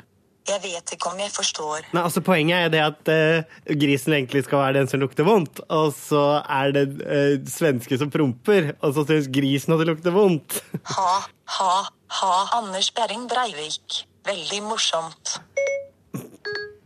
Jeg 0.45 0.61
vet 0.61 0.93
ikke 0.93 1.09
om 1.09 1.21
jeg 1.23 1.33
forstår. 1.33 1.87
Nei, 1.97 2.03
altså 2.05 2.21
Poenget 2.25 2.67
er 2.67 2.73
det 2.73 2.81
at 2.85 3.09
uh, 3.09 3.77
grisen 3.81 4.13
egentlig 4.13 4.43
skal 4.45 4.61
være 4.61 4.77
den 4.77 4.91
som 4.91 5.01
lukter 5.01 5.25
vondt, 5.25 5.63
og 5.73 5.95
så 5.97 6.43
er 6.43 6.75
det 6.77 6.85
uh, 7.01 7.39
svenske 7.49 7.97
som 8.01 8.13
promper, 8.13 8.75
og 8.85 8.93
så 8.93 9.07
syns 9.09 9.31
grisen 9.33 9.73
at 9.73 9.81
det 9.81 9.89
lukter 9.89 10.13
vondt. 10.13 10.59
ha, 10.97 11.15
ha, 11.57 11.73
ha. 12.21 12.35
Anders 12.59 12.93
Behring 12.93 13.25
Breivik. 13.31 14.05
Veldig 14.29 14.61
morsomt. 14.69 15.39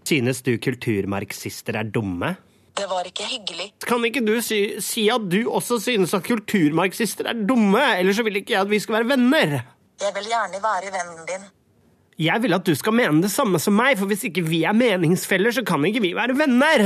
Synes 0.06 0.40
du 0.46 0.54
kulturmarxister 0.62 1.76
er 1.82 1.90
dumme? 1.90 2.36
Det 2.78 2.86
var 2.86 3.10
ikke 3.10 3.26
hyggelig. 3.26 3.72
Kan 3.82 4.06
ikke 4.06 4.22
du 4.22 4.36
si, 4.44 4.78
si 4.78 5.08
at 5.10 5.26
du 5.26 5.40
også 5.50 5.80
synes 5.82 6.14
at 6.14 6.22
kulturmarxister 6.30 7.26
er 7.26 7.42
dumme? 7.48 7.82
Ellers 7.98 8.22
så 8.22 8.26
vil 8.26 8.38
ikke 8.38 8.54
jeg 8.54 8.62
at 8.62 8.70
vi 8.70 8.78
skal 8.78 9.00
være 9.00 9.16
venner. 9.16 9.62
Jeg 9.98 10.14
vil 10.14 10.30
gjerne 10.30 10.62
være 10.62 10.94
vennen 10.94 11.24
din. 11.26 11.48
Jeg 12.18 12.42
vil 12.42 12.56
at 12.56 12.66
du 12.66 12.72
skal 12.74 12.96
mene 12.98 13.22
det 13.22 13.30
samme 13.30 13.60
som 13.62 13.76
meg, 13.78 13.94
for 13.98 14.10
hvis 14.10 14.24
ikke 14.26 14.42
vi 14.42 14.64
er 14.66 14.74
meningsfeller, 14.74 15.54
så 15.54 15.62
kan 15.62 15.84
ikke 15.86 16.02
vi 16.02 16.16
være 16.18 16.34
venner. 16.34 16.82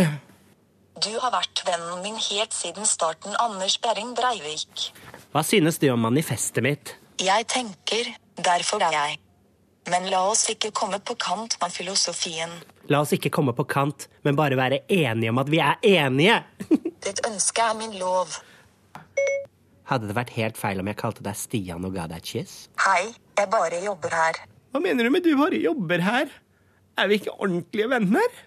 Du 1.00 1.08
har 1.22 1.32
vært 1.32 1.62
vennen 1.64 2.02
min 2.04 2.18
helt 2.20 2.52
siden 2.52 2.84
starten, 2.84 3.32
Anders 3.40 3.78
Behring 3.80 4.12
Breivik. 4.18 4.90
Hva 5.32 5.40
synes 5.40 5.80
du 5.80 5.88
om 5.88 6.04
manifestet 6.04 6.60
mitt? 6.66 6.92
Jeg 7.22 7.48
tenker, 7.48 8.12
derfor 8.44 8.84
er 8.84 8.92
jeg. 8.92 9.16
Men 9.88 10.10
la 10.12 10.20
oss 10.28 10.44
ikke 10.52 10.68
komme 10.76 11.00
på 11.00 11.16
kant 11.16 11.56
med 11.64 11.72
filosofien. 11.72 12.52
La 12.92 13.00
oss 13.00 13.16
ikke 13.16 13.32
komme 13.32 13.56
på 13.56 13.64
kant, 13.64 14.10
men 14.28 14.36
bare 14.36 14.60
være 14.60 14.84
enige 14.92 15.32
om 15.32 15.40
at 15.40 15.48
vi 15.48 15.64
er 15.64 15.80
enige. 15.80 16.42
Ditt 17.08 17.24
ønske 17.24 17.70
er 17.72 17.80
min 17.80 17.96
lov. 17.96 18.36
Hadde 19.88 20.12
det 20.12 20.20
vært 20.20 20.36
helt 20.36 20.60
feil 20.60 20.84
om 20.84 20.92
jeg 20.92 21.00
kalte 21.00 21.24
deg 21.24 21.40
Stian 21.40 21.88
og 21.88 21.96
ga 21.96 22.04
deg 22.12 22.20
et 22.20 22.32
kyss? 22.36 22.66
Hei, 22.84 23.14
jeg 23.40 23.48
bare 23.48 23.80
jobber 23.80 24.12
her. 24.12 24.44
Hva 24.72 24.80
mener 24.80 25.04
du 25.04 25.12
med 25.12 25.26
du 25.26 25.34
bare 25.36 25.60
jobber 25.60 26.00
her? 26.04 26.32
Er 26.98 27.08
vi 27.08 27.20
ikke 27.20 27.34
ordentlige 27.36 27.90
venner? 27.92 28.40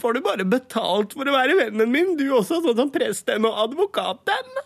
Får 0.00 0.16
du 0.16 0.22
bare 0.24 0.44
betalt 0.48 1.14
for 1.16 1.28
å 1.28 1.34
være 1.34 1.56
vennen 1.60 1.92
min, 1.92 2.14
du 2.18 2.26
også, 2.36 2.62
sånn 2.64 2.76
som 2.78 2.92
presten 2.92 3.48
og 3.48 3.60
advokaten? 3.66 4.62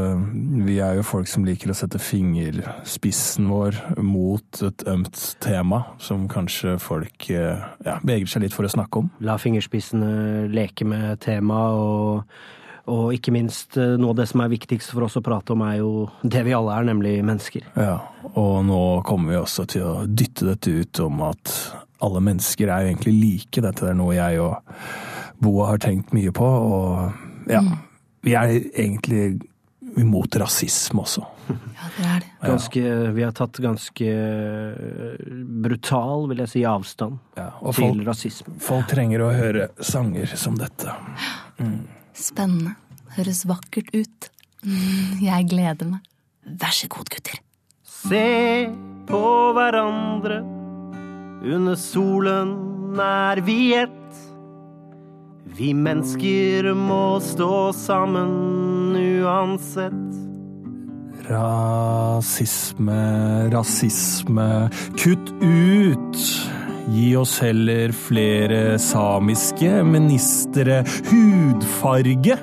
vi 0.68 0.78
er 0.84 1.00
jo 1.00 1.06
folk 1.08 1.30
som 1.30 1.46
liker 1.48 1.74
å 1.74 1.78
sette 1.78 2.02
fingerspissen 2.02 3.50
vår 3.50 3.80
mot 4.06 4.64
et 4.66 4.86
ømt 4.90 5.22
tema, 5.44 5.84
som 6.04 6.28
kanskje 6.32 6.78
folk 6.82 7.30
uh, 7.34 7.66
ja, 7.86 7.98
beveger 8.04 8.36
seg 8.36 8.46
litt 8.46 8.58
for 8.58 8.70
å 8.70 8.74
snakke 8.74 9.04
om. 9.04 9.10
La 9.26 9.40
fingerspissene 9.42 10.50
leke 10.54 10.88
med 10.88 11.24
temaet, 11.26 11.80
og, 11.80 12.52
og 12.92 13.14
ikke 13.16 13.32
minst 13.32 13.78
uh, 13.80 13.94
noe 14.00 14.12
av 14.12 14.18
det 14.20 14.26
som 14.32 14.42
er 14.44 14.52
viktigst 14.52 14.92
for 14.92 15.06
oss 15.08 15.16
å 15.20 15.24
prate 15.24 15.54
om, 15.56 15.62
er 15.68 15.78
jo 15.80 15.92
det 16.24 16.42
vi 16.48 16.56
alle 16.58 16.74
er, 16.76 16.88
nemlig 16.90 17.14
mennesker. 17.24 17.70
Ja, 17.80 17.96
og 18.34 18.66
nå 18.68 18.82
kommer 19.08 19.32
vi 19.34 19.40
også 19.40 19.66
til 19.72 19.86
å 19.88 19.94
dytte 20.08 20.50
dette 20.52 20.74
ut 20.82 21.04
om 21.06 21.22
at 21.30 21.54
alle 22.04 22.20
mennesker 22.26 22.68
er 22.68 22.84
jo 22.84 22.92
egentlig 22.94 23.14
like. 23.16 23.64
Dette 23.64 23.88
er 23.92 23.96
noe 23.96 24.18
jeg 24.18 24.42
og 24.44 24.60
Boa 25.44 25.70
har 25.74 25.80
tenkt 25.84 26.12
mye 26.16 26.32
på. 26.36 26.44
Og 26.48 27.50
ja, 27.52 27.60
vi 28.24 28.36
er 28.36 28.52
egentlig 28.56 29.40
imot 30.00 30.36
rasisme 30.42 31.04
også. 31.04 31.26
Ja, 31.84 31.90
det 31.98 32.06
er 32.08 32.20
det. 32.24 32.28
Ganske, 32.48 32.82
vi 33.16 33.24
har 33.26 33.34
tatt 33.36 33.58
ganske 33.60 34.12
brutal, 35.64 36.28
vil 36.30 36.44
jeg 36.44 36.52
si, 36.54 36.62
avstand 36.68 37.18
og 37.36 37.74
til 37.74 37.82
folk- 37.82 38.06
rasisme. 38.08 38.54
Folk 38.64 38.88
trenger 38.92 39.26
å 39.26 39.32
høre 39.36 39.68
sanger 39.84 40.32
som 40.40 40.56
dette. 40.60 40.94
Mm. 41.60 41.82
Spennende. 42.18 42.76
Høres 43.18 43.44
vakkert 43.50 43.90
ut. 43.94 44.30
Mm, 44.66 45.20
Jeg 45.22 45.48
gleder 45.52 45.86
meg. 45.90 46.00
Vær 46.44 46.74
så 46.76 46.88
god, 46.92 47.10
gutter. 47.14 47.40
Se 47.86 48.70
på 49.08 49.22
hverandre, 49.56 50.42
under 51.44 51.76
solen 51.80 52.54
er 53.00 53.42
vi 53.46 53.74
ett. 53.78 54.20
Vi 55.54 55.70
mennesker 55.78 56.72
må 56.76 57.20
stå 57.22 57.72
sammen 57.78 58.96
uansett. 58.98 60.20
Rasisme, 61.30 62.98
rasisme, 63.54 64.48
kutt 65.00 65.30
ut! 65.44 66.18
Gi 66.92 67.14
oss 67.16 67.38
heller 67.40 67.94
flere 67.96 68.80
samiske 68.80 69.84
ministre. 69.88 70.82
Hudfarge! 71.08 72.36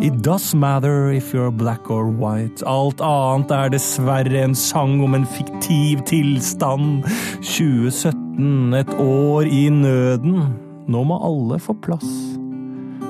It 0.00 0.22
does 0.22 0.54
matter 0.54 1.10
if 1.10 1.32
you're 1.32 1.50
black 1.50 1.90
or 1.90 2.06
white. 2.06 2.62
Alt 2.62 3.00
annet 3.00 3.50
er 3.50 3.72
dessverre 3.72 4.44
en 4.44 4.54
sang 4.54 5.00
om 5.02 5.16
en 5.16 5.26
fiktiv 5.26 6.04
tilstand. 6.06 7.02
2017, 7.40 8.76
et 8.78 8.94
år 9.00 9.48
i 9.48 9.64
nøden. 9.72 10.54
Nå 10.86 11.04
må 11.08 11.18
alle 11.18 11.58
få 11.58 11.74
plass. 11.82 12.06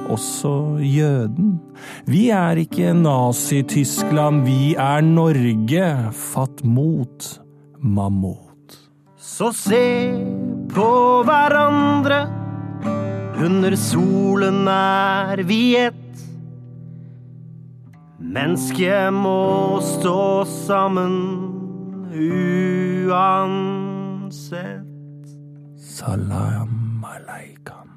Også 0.09 0.79
jøden. 0.81 1.59
Vi 2.09 2.31
er 2.33 2.63
ikke 2.63 2.95
Nazi-Tyskland, 2.97 4.47
vi 4.49 4.75
er 4.79 5.05
Norge. 5.05 5.87
Fatt 6.17 6.65
mot, 6.65 7.33
mammut. 7.83 8.48
Så 9.29 9.53
se 9.53 10.09
på 10.73 10.89
hverandre, 11.29 12.17
under 13.45 13.75
solen 13.77 14.69
er 14.73 15.43
vi 15.47 15.77
ett. 15.77 16.23
Mennesket 18.19 19.13
må 19.13 19.81
stå 19.85 20.45
sammen 20.49 21.19
uansett. 23.05 23.77
Salam 25.77 27.05
aleikum. 27.13 27.93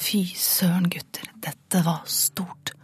Fy 0.00 0.24
søren, 0.32 0.88
gutter. 0.90 1.28
Dette 1.44 1.84
var 1.84 2.02
stort. 2.08 2.79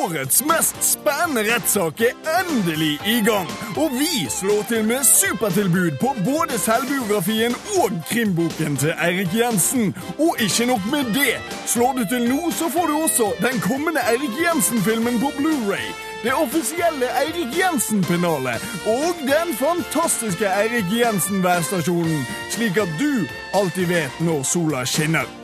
Årets 0.00 0.44
mest 0.44 0.76
spennende 0.80 1.42
rettssak 1.44 2.00
er 2.00 2.14
endelig 2.40 2.92
i 3.06 3.18
gang, 3.26 3.48
og 3.76 3.92
vi 4.00 4.26
slår 4.32 4.62
til 4.68 4.84
med 4.88 5.04
supertilbud 5.04 5.90
på 6.00 6.12
både 6.24 6.58
selvbiografien 6.58 7.56
og 7.82 7.96
krimboken 8.10 8.78
til 8.80 8.94
Eirik 9.06 9.34
Jensen. 9.36 9.94
Og 10.18 10.40
ikke 10.46 10.66
nok 10.66 10.86
med 10.92 11.10
det. 11.16 11.34
Slår 11.66 11.92
du 11.98 12.04
til 12.12 12.28
nå, 12.30 12.50
så 12.50 12.70
får 12.74 12.86
du 12.86 12.94
også 13.02 13.32
den 13.44 13.60
kommende 13.60 14.00
Eirik 14.12 14.36
Jensen-filmen 14.44 15.20
på 15.20 15.32
Blu-ray. 15.40 15.90
Det 16.22 16.32
offisielle 16.44 17.10
Eirik 17.22 17.52
Jensen-pennalet 17.60 18.64
og 18.94 19.20
den 19.32 19.52
fantastiske 19.64 20.48
Eirik 20.62 20.88
Jensen-værstasjonen, 21.00 22.24
slik 22.54 22.80
at 22.80 22.96
du 23.00 23.12
alltid 23.58 23.92
vet 23.92 24.24
når 24.24 24.42
sola 24.54 24.84
skinner. 24.84 25.39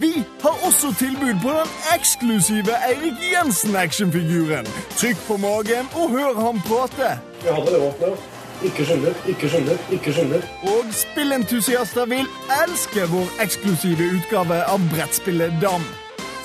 Vi 0.00 0.24
har 0.40 0.56
også 0.66 0.94
tilbud 0.98 1.34
på 1.42 1.50
den 1.58 1.72
eksklusive 1.94 2.72
Eirik 2.88 3.18
Jensen-actionfiguren. 3.32 4.66
Trykk 4.96 5.18
på 5.26 5.36
magen 5.36 5.90
og 5.92 6.10
hør 6.10 6.40
ham 6.40 6.60
prate. 6.68 7.10
Jeg 7.44 7.54
hadde 7.54 7.74
det 7.74 7.80
våpenet. 7.82 8.18
Ikke 8.64 8.84
skjønner, 8.84 9.12
ikke 9.28 9.48
skjønner, 9.48 9.78
ikke 9.92 10.12
skjønner. 10.12 10.48
Og 10.72 10.88
spillentusiaster 10.92 12.08
vil 12.08 12.28
elske 12.62 13.06
vår 13.12 13.28
eksklusive 13.44 14.08
utgave 14.16 14.62
av 14.64 14.88
brettspillet 14.92 15.60
Dam. 15.62 15.84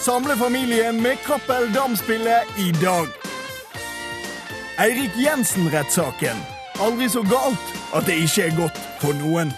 Samle 0.04 0.36
familien 0.40 1.00
med 1.04 1.20
Cappell 1.28 1.72
Dam-spillet 1.76 2.60
i 2.60 2.72
dag. 2.84 3.08
Eirik 4.84 5.16
Jensen-rettssaken. 5.26 6.44
Aldri 6.84 7.08
så 7.10 7.24
galt 7.24 7.78
at 7.96 8.04
det 8.08 8.20
ikke 8.28 8.50
er 8.50 8.60
godt 8.60 8.84
for 9.00 9.16
noen. 9.24 9.56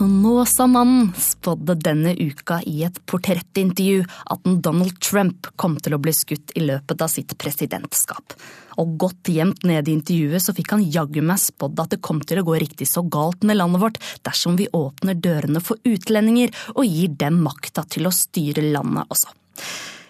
Snåsamannen 0.00 1.12
spådde 1.18 1.74
denne 1.74 2.14
uka 2.16 2.62
i 2.64 2.78
et 2.86 2.96
portrettintervju 3.04 4.06
at 4.32 4.46
en 4.48 4.54
Donald 4.64 4.94
Trump 5.04 5.50
kom 5.60 5.74
til 5.76 5.92
å 5.92 5.98
bli 6.00 6.14
skutt 6.16 6.54
i 6.56 6.62
løpet 6.64 7.04
av 7.04 7.10
sitt 7.12 7.34
presidentskap. 7.36 8.32
Og 8.80 8.94
godt 9.02 9.28
gjemt 9.28 9.66
nede 9.68 9.92
i 9.92 9.98
intervjuet 9.98 10.40
så 10.40 10.54
fikk 10.56 10.72
han 10.72 10.86
jaggu 10.88 11.20
meg 11.20 11.42
spådd 11.42 11.84
at 11.84 11.92
det 11.92 12.00
kom 12.00 12.22
til 12.24 12.40
å 12.40 12.46
gå 12.48 12.56
riktig 12.62 12.88
så 12.88 13.04
galt 13.04 13.44
med 13.44 13.60
landet 13.60 13.84
vårt 13.84 14.00
dersom 14.24 14.56
vi 14.56 14.70
åpner 14.72 15.20
dørene 15.20 15.60
for 15.60 15.76
utlendinger 15.84 16.56
og 16.72 16.88
gir 16.88 17.12
dem 17.20 17.42
makta 17.44 17.84
til 17.84 18.08
å 18.08 18.14
styre 18.22 18.64
landet 18.70 19.04
også. 19.12 19.36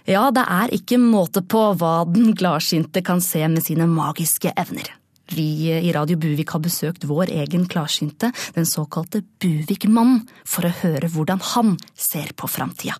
Ja, 0.06 0.28
det 0.30 0.46
er 0.46 0.70
ikke 0.78 1.02
måte 1.02 1.42
på 1.42 1.66
hva 1.82 2.04
den 2.06 2.30
gladsynte 2.38 3.02
kan 3.02 3.18
se 3.18 3.42
med 3.50 3.66
sine 3.66 3.90
magiske 3.90 4.54
evner. 4.54 4.99
Vi 5.30 5.70
i 5.70 5.92
Radio 5.94 6.18
Buvik 6.18 6.50
har 6.50 6.62
besøkt 6.64 7.06
vår 7.06 7.30
egen 7.30 7.68
klarsynte, 7.70 8.32
den 8.56 8.66
såkalte 8.66 9.22
Buvik-mannen, 9.42 10.24
for 10.42 10.66
å 10.66 10.74
høre 10.82 11.10
hvordan 11.12 11.42
han 11.52 11.76
ser 11.94 12.32
på 12.34 12.50
framtida. 12.50 12.96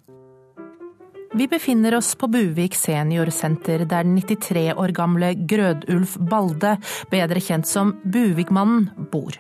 Vi 1.34 1.46
befinner 1.50 1.94
oss 1.94 2.16
på 2.18 2.26
Buvik 2.30 2.74
seniorsenter, 2.74 3.84
der 3.86 4.06
den 4.06 4.16
93 4.18 4.72
år 4.74 4.94
gamle 4.94 5.32
Grødulf 5.34 6.16
Balde, 6.30 6.76
bedre 7.10 7.42
kjent 7.42 7.70
som 7.70 7.96
Buvikmannen, 8.02 8.88
bor. 9.12 9.38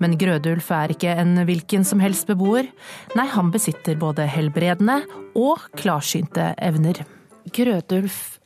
Men 0.00 0.16
Grødulf 0.20 0.68
er 0.76 0.92
ikke 0.92 1.12
en 1.22 1.36
hvilken 1.48 1.84
som 1.88 2.00
helst 2.04 2.28
beboer. 2.28 2.68
Nei, 3.16 3.26
han 3.32 3.52
besitter 3.54 3.96
både 4.00 4.26
helbredende 4.28 5.02
og 5.38 5.68
klarsynte 5.78 6.52
evner. 6.60 7.04
Grødulf, 7.52 8.38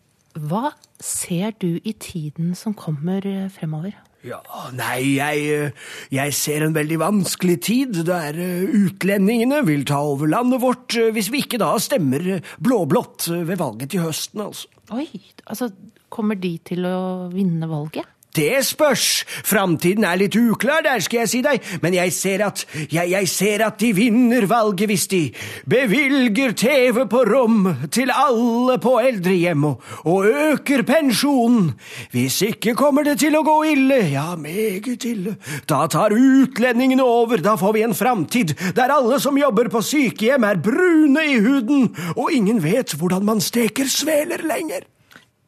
hva 0.46 0.70
ser 1.02 1.54
du 1.60 1.78
i 1.82 1.92
tiden 1.92 2.54
som 2.58 2.74
kommer 2.76 3.24
fremover? 3.52 3.94
Ja, 4.26 4.40
nei, 4.74 5.18
jeg, 5.20 5.72
jeg 6.10 6.34
ser 6.34 6.64
en 6.66 6.74
veldig 6.74 6.98
vanskelig 6.98 7.56
tid, 7.62 8.00
der 8.08 8.34
utlendingene 8.74 9.60
vil 9.68 9.84
ta 9.86 10.00
over 10.02 10.26
landet 10.32 10.64
vårt 10.64 10.96
hvis 11.14 11.30
vi 11.30 11.44
ikke 11.44 11.60
da 11.62 11.76
stemmer 11.82 12.40
blå-blått 12.58 13.28
ved 13.30 13.60
valget 13.60 13.94
til 13.94 14.02
høsten, 14.08 14.42
altså. 14.48 14.72
Oi, 14.96 15.06
altså 15.46 15.70
kommer 16.10 16.38
de 16.38 16.56
til 16.66 16.86
å 16.88 16.98
vinne 17.32 17.68
valget? 17.70 18.15
Det 18.36 18.60
spørs. 18.66 19.24
Framtiden 19.46 20.04
er 20.04 20.18
litt 20.20 20.36
uklar 20.36 20.84
der, 20.84 21.00
skal 21.04 21.22
jeg 21.22 21.30
si 21.32 21.42
deg, 21.44 21.62
men 21.82 21.96
jeg 21.96 22.12
ser 22.12 22.44
at, 22.46 22.64
jeg, 22.92 23.10
jeg 23.10 23.28
ser 23.32 23.64
at 23.66 23.78
de 23.80 23.92
vinner 23.96 24.46
valget 24.50 24.90
hvis 24.90 25.06
de 25.12 25.20
bevilger 25.68 26.52
TV 26.56 27.06
på 27.10 27.22
rom 27.28 27.70
til 27.92 28.12
alle 28.12 28.76
på 28.82 28.96
eldrehjem 29.00 29.64
og, 29.70 29.86
og 30.04 30.26
øker 30.26 30.84
pensjonen. 30.86 31.72
Hvis 32.12 32.42
ikke 32.44 32.76
kommer 32.78 33.06
det 33.06 33.18
til 33.24 33.36
å 33.38 33.44
gå 33.46 33.56
ille, 33.72 34.02
ja, 34.12 34.28
meget 34.40 35.06
ille. 35.08 35.36
Da 35.68 35.86
tar 35.92 36.14
utlendingene 36.16 37.04
over, 37.04 37.40
da 37.42 37.56
får 37.60 37.76
vi 37.76 37.86
en 37.86 37.96
framtid 37.96 38.56
der 38.76 38.92
alle 38.92 39.20
som 39.22 39.38
jobber 39.40 39.70
på 39.72 39.82
sykehjem 39.84 40.44
er 40.46 40.60
brune 40.62 41.24
i 41.24 41.38
huden, 41.40 41.88
og 42.16 42.34
ingen 42.34 42.60
vet 42.64 42.96
hvordan 42.98 43.24
man 43.26 43.40
steker 43.44 43.88
sveler 43.90 44.44
lenger. 44.46 44.84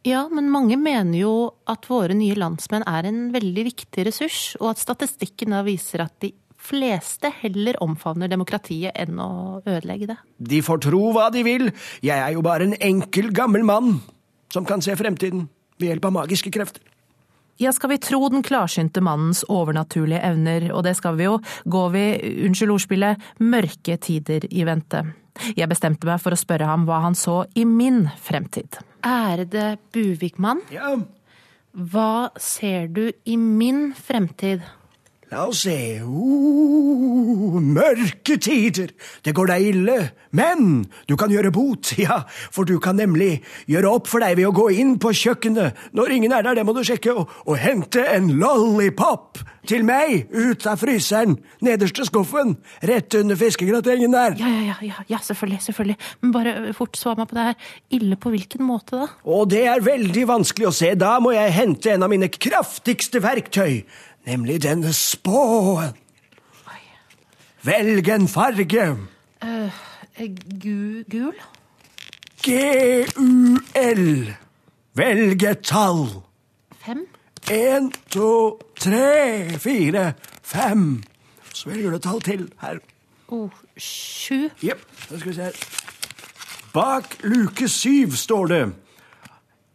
Ja, 0.09 0.25
men 0.33 0.49
mange 0.53 0.79
mener 0.81 1.19
jo 1.19 1.33
at 1.69 1.89
våre 1.91 2.15
nye 2.17 2.37
landsmenn 2.39 2.87
er 2.89 3.09
en 3.09 3.29
veldig 3.35 3.65
viktig 3.67 4.07
ressurs, 4.09 4.43
og 4.61 4.73
at 4.73 4.81
statistikken 4.81 5.53
da 5.53 5.65
viser 5.67 6.05
at 6.07 6.15
de 6.23 6.33
fleste 6.59 7.31
heller 7.43 7.77
omfavner 7.85 8.31
demokratiet 8.31 8.97
enn 8.99 9.19
å 9.21 9.31
ødelegge 9.67 10.09
det. 10.11 10.17
De 10.39 10.63
får 10.65 10.81
tro 10.89 11.03
hva 11.15 11.29
de 11.35 11.45
vil, 11.47 11.69
jeg 12.05 12.17
er 12.17 12.33
jo 12.35 12.45
bare 12.47 12.69
en 12.69 12.79
enkel, 12.79 13.31
gammel 13.37 13.67
mann 13.69 13.99
som 14.53 14.67
kan 14.69 14.83
se 14.85 14.97
fremtiden 14.99 15.47
ved 15.79 15.93
hjelp 15.93 16.09
av 16.09 16.17
magiske 16.23 16.53
krefter. 16.55 16.83
Ja, 17.59 17.73
skal 17.75 17.91
vi 17.91 18.01
tro 18.03 18.23
den 18.31 18.45
klarsynte 18.47 19.03
mannens 19.03 19.43
overnaturlige 19.51 20.23
evner, 20.25 20.71
og 20.73 20.85
det 20.87 20.95
skal 20.99 21.19
vi 21.19 21.27
jo, 21.27 21.39
går 21.67 21.89
vi, 21.95 22.05
unnskyld 22.47 22.75
ordspillet, 22.77 23.31
mørke 23.43 23.99
tider 23.99 24.47
i 24.49 24.63
vente. 24.67 25.03
Jeg 25.59 25.71
bestemte 25.71 26.07
meg 26.07 26.23
for 26.23 26.35
å 26.35 26.39
spørre 26.39 26.69
ham 26.71 26.87
hva 26.87 27.03
han 27.05 27.19
så 27.19 27.43
i 27.59 27.67
min 27.67 28.07
fremtid. 28.23 28.79
Ærede 29.09 29.79
Buvikmann. 29.93 30.61
Ja? 30.73 30.97
Hva 31.73 32.29
ser 32.37 32.89
du 32.93 33.07
i 33.25 33.37
min 33.37 33.95
fremtid? 33.97 34.65
La 35.29 35.43
oss 35.45 35.67
se. 35.67 36.01
Uh, 36.01 37.59
mørke 37.61 38.39
tider. 38.41 38.95
Det 39.25 39.35
går 39.37 39.51
deg 39.51 39.67
ille. 39.75 39.97
Men 40.33 40.87
du 41.09 41.17
kan 41.21 41.33
gjøre 41.33 41.53
bot, 41.53 41.93
ja, 42.01 42.23
for 42.55 42.69
du 42.69 42.79
kan 42.81 42.97
nemlig 42.97 43.43
gjøre 43.69 43.93
opp 43.99 44.09
for 44.09 44.25
deg 44.25 44.39
ved 44.41 44.49
å 44.49 44.55
gå 44.57 44.71
inn 44.81 44.97
på 45.01 45.13
kjøkkenet 45.13 45.77
når 45.97 46.17
ingen 46.17 46.35
er 46.37 46.47
der, 46.47 46.57
det 46.59 46.65
må 46.69 46.75
du 46.77 46.83
sjekke, 46.87 47.13
og, 47.13 47.33
og 47.45 47.61
hente 47.61 48.05
en 48.09 48.33
lollipop 48.41 49.41
til 49.69 49.85
meg 49.85 50.31
ut 50.33 50.65
av 50.69 50.81
fryseren, 50.81 51.37
nederste 51.65 52.07
skuffen, 52.09 52.55
rett 52.89 53.13
under 53.19 53.37
fiskegratengen 53.37 54.17
der. 54.17 54.37
Ja, 54.41 54.53
ja, 54.65 54.77
ja, 54.85 55.05
ja, 55.13 55.21
selvfølgelig, 55.25 55.61
selvfølgelig. 55.67 55.99
Men 56.23 56.35
bare 56.37 56.57
fort 56.77 56.97
svar 56.97 57.19
meg 57.21 57.29
på 57.29 57.37
det 57.37 57.49
her. 57.51 57.73
Ille 57.99 58.17
på 58.21 58.33
hvilken 58.33 58.65
måte, 58.65 59.03
da? 59.03 59.11
Og 59.29 59.49
det 59.53 59.67
er 59.69 59.85
veldig 59.85 60.25
vanskelig 60.31 60.71
å 60.71 60.77
se. 60.79 60.95
Da 60.97 61.19
må 61.21 61.35
jeg 61.37 61.57
hente 61.57 61.93
en 61.93 62.07
av 62.07 62.13
mine 62.13 62.31
kraftigste 62.33 63.21
verktøy 63.25 63.83
nemlig 64.27 64.63
denne 64.63 64.93
spåen. 64.93 65.95
Velg 67.63 68.09
en 68.09 68.29
farge. 68.29 68.85
Uh, 69.43 69.73
gu, 70.63 71.05
gul? 71.11 71.35
G-u-l. 72.43 74.35
Velg 74.95 75.43
et 75.43 75.65
tall. 75.67 76.07
Fem? 76.85 77.05
En, 77.51 77.91
to, 78.11 78.61
tre, 78.79 79.59
fire, 79.59 80.13
fem. 80.43 81.03
Så 81.53 81.71
velger 81.71 81.91
du 81.91 81.97
et 81.97 82.03
tall 82.03 82.23
til 82.23 82.49
her. 82.63 82.79
Oh, 83.29 83.51
sju? 83.77 84.49
Jepp. 84.63 84.87
Da 85.11 85.19
skal 85.19 85.31
vi 85.31 85.35
se 85.35 85.43
her. 85.51 85.63
Bak 86.73 87.19
luke 87.25 87.69
syv 87.69 88.17
står 88.17 88.47
det 88.47 88.63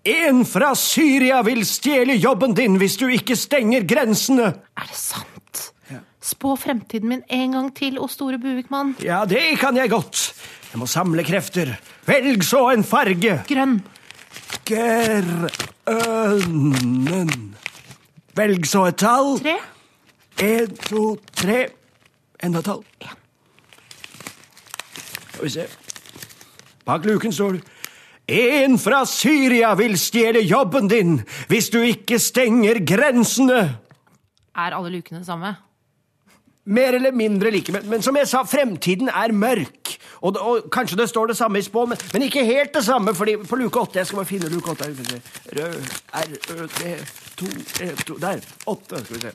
en 0.03 0.45
fra 0.45 0.73
Syria 0.75 1.41
vil 1.47 1.63
stjele 1.67 2.13
jobben 2.19 2.53
din 2.57 2.75
hvis 2.81 2.97
du 2.99 3.07
ikke 3.07 3.35
stenger 3.39 3.85
grensene. 3.87 4.49
Er 4.75 4.89
det 4.89 4.97
sant? 4.99 5.73
Ja. 5.91 5.99
Spå 6.23 6.55
fremtiden 6.59 7.09
min 7.09 7.23
en 7.31 7.51
gang 7.55 7.69
til, 7.75 7.99
O 7.99 8.07
store 8.11 8.37
Buvikmann. 8.37 8.95
Ja, 9.03 9.23
det 9.25 9.59
kan 9.61 9.77
jeg 9.79 9.89
godt. 9.93 10.33
Jeg 10.73 10.79
må 10.81 10.85
samle 10.91 11.23
krefter. 11.23 11.79
Velg 12.07 12.43
så 12.43 12.69
en 12.73 12.83
farge. 12.83 13.43
Grønn. 13.47 13.79
Grønnen. 14.67 15.49
Velg 18.35 18.65
så 18.67 18.85
et 18.89 18.97
tall. 18.99 19.39
Tre. 19.39 19.57
En, 20.43 20.77
to, 20.89 21.17
tre. 21.37 21.67
Enda 22.43 22.59
et 22.59 22.65
tall. 22.65 22.83
Skal 25.31 25.45
vi 25.45 25.49
se. 25.53 25.67
Bak 26.83 27.05
luken 27.07 27.31
står 27.31 27.51
det 27.55 27.72
en 28.27 28.77
fra 28.79 29.03
Syria 29.05 29.73
vil 29.75 29.97
stjele 29.99 30.43
jobben 30.47 30.87
din 30.87 31.17
hvis 31.51 31.69
du 31.73 31.81
ikke 31.83 32.19
stenger 32.19 32.79
grensene. 32.87 33.61
Er 34.55 34.75
alle 34.77 34.93
lukene 34.93 35.19
det 35.19 35.27
samme? 35.27 35.55
Mer 36.65 36.95
eller 36.95 37.11
mindre 37.11 37.51
like, 37.51 37.71
men, 37.75 37.89
men, 37.89 38.01
som 38.01 38.15
jeg 38.15 38.27
sa, 38.31 38.45
fremtiden 38.47 39.09
er 39.11 39.33
mørk. 39.35 39.97
Og, 40.23 40.37
og 40.39 40.69
kanskje 40.71 40.95
det 41.01 41.09
står 41.11 41.33
det 41.33 41.35
samme 41.37 41.59
i 41.59 41.65
spå, 41.65 41.83
men, 41.91 41.99
men, 42.13 42.23
ikke 42.23 42.45
helt 42.47 42.71
det 42.73 42.85
samme, 42.85 43.11
fordi 43.15 43.35
på 43.49 43.59
luke 43.59 43.79
åtte 43.81 43.99
Jeg 43.99 44.07
skal 44.07 44.21
bare 44.21 44.29
finne 44.29 44.51
luke 44.53 44.71
åtte. 44.71 44.87
Rød, 45.57 45.75
R, 46.13 46.31
Ø, 46.53 46.67
d 46.77 46.95
to, 47.35 47.49
E, 47.83 47.89
to 48.07 48.15
Der. 48.21 48.39
Åtte. 48.67 49.03
Skal 49.03 49.15
vi 49.15 49.21
se. 49.21 49.33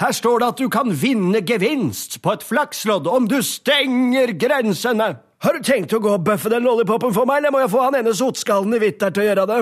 Her 0.00 0.12
står 0.12 0.38
det 0.38 0.48
at 0.48 0.58
du 0.58 0.68
kan 0.72 0.90
vinne 1.02 1.44
gevinst 1.46 2.22
på 2.22 2.32
et 2.32 2.42
flakslodd 2.42 3.06
om 3.06 3.28
du 3.28 3.42
stenger 3.44 4.32
grensene. 4.40 5.12
Har 5.44 5.52
du 5.52 5.60
tenkt 5.60 5.92
å 5.92 5.98
gå 6.00 6.08
og 6.08 6.22
bøffe 6.24 6.48
den 6.48 6.64
lollipopen 6.64 7.12
for 7.12 7.28
meg, 7.28 7.42
eller 7.42 7.52
må 7.52 7.58
jeg 7.60 7.68
få 7.74 7.82
han 7.84 7.98
ene 7.98 8.14
sotskallen 8.16 8.72
i 8.72 8.78
hvitt 8.80 9.02
der 9.02 9.12
til 9.12 9.26
å 9.26 9.26
gjøre 9.26 9.42
det? 9.50 9.58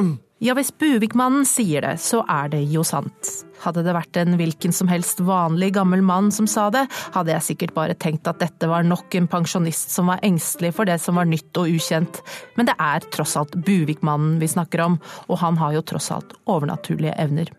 Ja, 0.47 0.55
hvis 0.55 0.71
Buvikmannen 0.79 1.43
sier 1.47 1.83
det, 1.83 1.97
så 1.99 2.21
er 2.31 2.53
det 2.53 2.61
jo 2.71 2.85
sant. 2.87 3.31
Hadde 3.65 3.83
det 3.83 3.95
vært 3.97 4.21
en 4.21 4.37
hvilken 4.39 4.75
som 4.75 4.87
helst 4.91 5.19
vanlig 5.27 5.73
gammel 5.75 6.05
mann 6.07 6.31
som 6.35 6.47
sa 6.51 6.69
det, 6.71 6.85
hadde 7.17 7.35
jeg 7.35 7.47
sikkert 7.49 7.75
bare 7.75 7.99
tenkt 7.99 8.31
at 8.31 8.39
dette 8.39 8.71
var 8.71 8.87
nok 8.87 9.19
en 9.19 9.27
pensjonist 9.35 9.91
som 9.91 10.07
var 10.13 10.23
engstelig 10.23 10.71
for 10.79 10.87
det 10.87 11.01
som 11.03 11.19
var 11.19 11.27
nytt 11.27 11.51
og 11.59 11.75
ukjent. 11.75 12.23
Men 12.55 12.71
det 12.71 12.79
er 12.79 13.11
tross 13.11 13.35
alt 13.43 13.59
Buvikmannen 13.67 14.39
vi 14.39 14.55
snakker 14.55 14.87
om, 14.87 15.01
og 15.27 15.43
han 15.43 15.59
har 15.59 15.75
jo 15.81 15.83
tross 15.83 16.13
alt 16.15 16.39
overnaturlige 16.47 17.19
evner. 17.27 17.51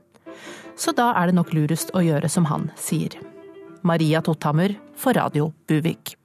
Så 0.80 0.96
da 0.96 1.12
er 1.20 1.28
det 1.28 1.40
nok 1.42 1.52
lurest 1.52 1.92
å 1.92 2.08
gjøre 2.08 2.32
som 2.32 2.48
han 2.48 2.72
sier. 2.80 3.20
Maria 3.84 4.24
Totthammer 4.24 4.80
for 4.96 5.20
Radio 5.20 5.52
Buvik. 5.68 6.16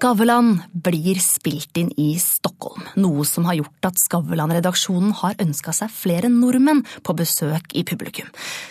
Skavlan 0.00 0.54
blir 0.72 1.18
spilt 1.20 1.76
inn 1.76 1.90
i 2.00 2.14
Stockholm, 2.16 2.86
noe 3.02 3.20
som 3.28 3.44
har 3.44 3.58
gjort 3.58 3.88
at 3.90 3.98
Skavlan-redaksjonen 4.00 5.10
har 5.18 5.36
ønska 5.44 5.74
seg 5.76 5.92
flere 5.92 6.30
nordmenn 6.32 6.80
på 7.04 7.12
besøk 7.18 7.74
i 7.76 7.82
publikum. 7.84 8.30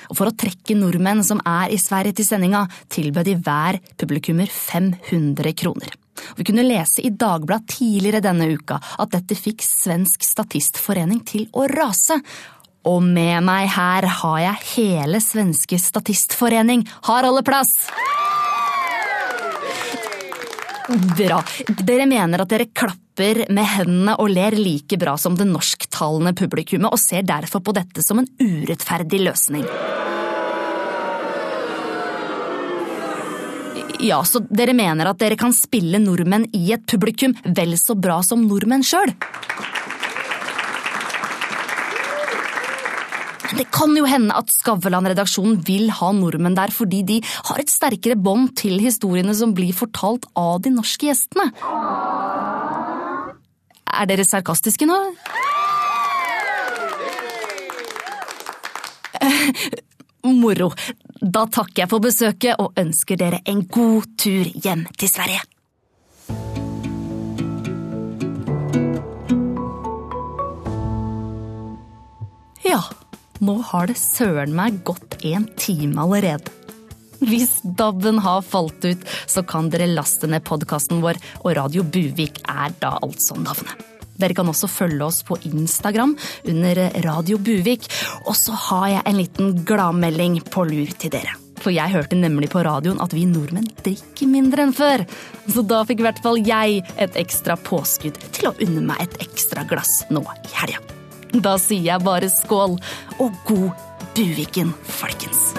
Og 0.10 0.18
For 0.18 0.32
å 0.32 0.34
trekke 0.34 0.74
nordmenn 0.80 1.22
som 1.28 1.38
er 1.46 1.70
i 1.70 1.78
Sverige 1.78 2.18
til 2.18 2.26
sendinga, 2.32 2.64
tilbød 2.90 3.30
de 3.30 3.38
hver 3.46 3.78
publikummer 4.02 4.50
500 4.50 5.54
kroner. 5.62 5.94
Vi 6.34 6.50
kunne 6.50 6.66
lese 6.66 7.06
i 7.06 7.14
Dagbladet 7.14 7.76
tidligere 7.78 8.26
denne 8.26 8.50
uka 8.50 8.82
at 8.82 9.14
dette 9.14 9.38
fikk 9.38 9.62
Svensk 9.62 10.26
Statistforening 10.26 11.22
til 11.30 11.46
å 11.54 11.70
rase. 11.70 12.18
Og 12.90 13.06
med 13.06 13.46
meg 13.46 13.70
her 13.78 14.10
har 14.24 14.46
jeg 14.48 14.70
hele 14.74 15.22
Svenske 15.22 15.78
Statistforening. 15.78 16.88
Har 17.06 17.30
alle 17.30 17.46
plass? 17.46 17.84
Bra. 20.90 21.44
Dere 21.86 22.08
mener 22.10 22.42
at 22.42 22.50
dere 22.50 22.66
klapper 22.74 23.44
med 23.54 23.68
hendene 23.76 24.16
og 24.18 24.32
ler 24.34 24.56
like 24.58 24.98
bra 24.98 25.14
som 25.22 25.36
det 25.38 25.46
norsktalende 25.46 26.34
publikummet, 26.34 26.90
og 26.90 27.02
ser 27.02 27.28
derfor 27.30 27.62
på 27.62 27.76
dette 27.78 28.02
som 28.06 28.22
en 28.22 28.30
urettferdig 28.42 29.22
løsning. 29.28 29.68
Ja, 34.00 34.22
så 34.24 34.40
dere 34.48 34.74
mener 34.74 35.12
at 35.12 35.20
dere 35.20 35.38
kan 35.38 35.54
spille 35.54 36.00
nordmenn 36.02 36.48
i 36.56 36.72
et 36.74 36.88
publikum 36.90 37.36
vel 37.44 37.76
så 37.78 37.98
bra 38.00 38.22
som 38.26 38.48
nordmenn 38.48 38.86
sjøl? 38.88 39.12
Det 43.58 43.66
kan 43.74 43.96
jo 43.98 44.06
hende 44.06 44.36
at 44.38 44.52
Skavlan-redaksjonen 44.54 45.58
vil 45.66 45.90
ha 45.98 46.12
nordmenn 46.14 46.58
der 46.58 46.74
fordi 46.74 47.02
de 47.08 47.18
har 47.50 47.62
et 47.62 47.72
sterkere 47.72 48.18
bånd 48.20 48.54
til 48.60 48.78
historiene 48.82 49.34
som 49.36 49.56
blir 49.58 49.74
fortalt 49.76 50.28
av 50.38 50.62
de 50.66 50.70
norske 50.76 51.10
gjestene. 51.10 51.50
Er 53.90 54.06
dere 54.10 54.26
sarkastiske 54.28 54.86
nå? 54.90 55.00
Moro. 60.40 60.70
Da 61.20 61.46
takker 61.52 61.84
jeg 61.84 61.90
for 61.92 62.00
besøket 62.04 62.60
og 62.62 62.78
ønsker 62.80 63.18
dere 63.20 63.42
en 63.50 63.66
god 63.68 64.04
tur 64.20 64.46
hjem 64.54 64.86
til 65.00 65.10
Sverige. 65.12 65.42
Ja, 72.64 72.82
nå 73.44 73.60
har 73.72 73.90
det 73.90 73.98
søren 74.00 74.56
meg 74.56 74.82
gått 74.88 75.20
en 75.28 75.48
time 75.60 76.00
allerede. 76.04 76.56
Hvis 77.20 77.60
DAB-en 77.64 78.22
har 78.24 78.46
falt 78.48 78.86
ut, 78.86 79.06
så 79.28 79.44
kan 79.44 79.68
dere 79.72 79.90
laste 79.92 80.30
ned 80.32 80.46
podkasten 80.48 81.02
vår, 81.04 81.20
og 81.44 81.56
Radio 81.58 81.84
Buvik 81.84 82.40
er 82.48 82.76
da 82.80 82.96
altså 83.04 83.36
navnet. 83.40 83.90
Dere 84.20 84.36
kan 84.36 84.50
også 84.52 84.68
følge 84.72 85.06
oss 85.06 85.22
på 85.28 85.38
Instagram 85.48 86.16
under 86.52 86.82
Radio 87.06 87.40
Buvik. 87.40 87.88
Og 88.28 88.36
så 88.36 88.56
har 88.68 88.88
jeg 88.96 89.06
en 89.08 89.20
liten 89.20 89.54
gladmelding 89.68 90.42
på 90.52 90.66
lur 90.68 90.92
til 91.00 91.14
dere. 91.14 91.38
For 91.60 91.76
jeg 91.76 91.92
hørte 91.92 92.20
nemlig 92.20 92.52
på 92.52 92.64
radioen 92.64 93.02
at 93.04 93.16
vi 93.16 93.26
nordmenn 93.28 93.68
drikker 93.84 94.32
mindre 94.32 94.68
enn 94.68 94.76
før. 94.76 95.04
Så 95.48 95.64
da 95.68 95.82
fikk 95.88 96.04
i 96.04 96.08
hvert 96.08 96.24
fall 96.24 96.40
jeg 96.44 96.84
et 97.00 97.20
ekstra 97.20 97.60
påskudd 97.60 98.20
til 98.36 98.52
å 98.52 98.56
unne 98.64 98.86
meg 98.92 99.08
et 99.08 99.20
ekstra 99.28 99.68
glass 99.68 100.02
nå 100.12 100.24
i 100.24 100.56
helga. 100.62 100.99
Da 101.34 101.58
sier 101.62 101.86
jeg 101.86 102.02
bare 102.06 102.30
skål, 102.34 102.80
og 103.22 103.36
god 103.46 103.70
Buviken, 104.16 104.74
folkens. 104.82 105.54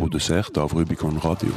Produsert 0.00 0.58
av 0.58 0.74
Rubicon 0.74 1.20
Radio. 1.22 1.54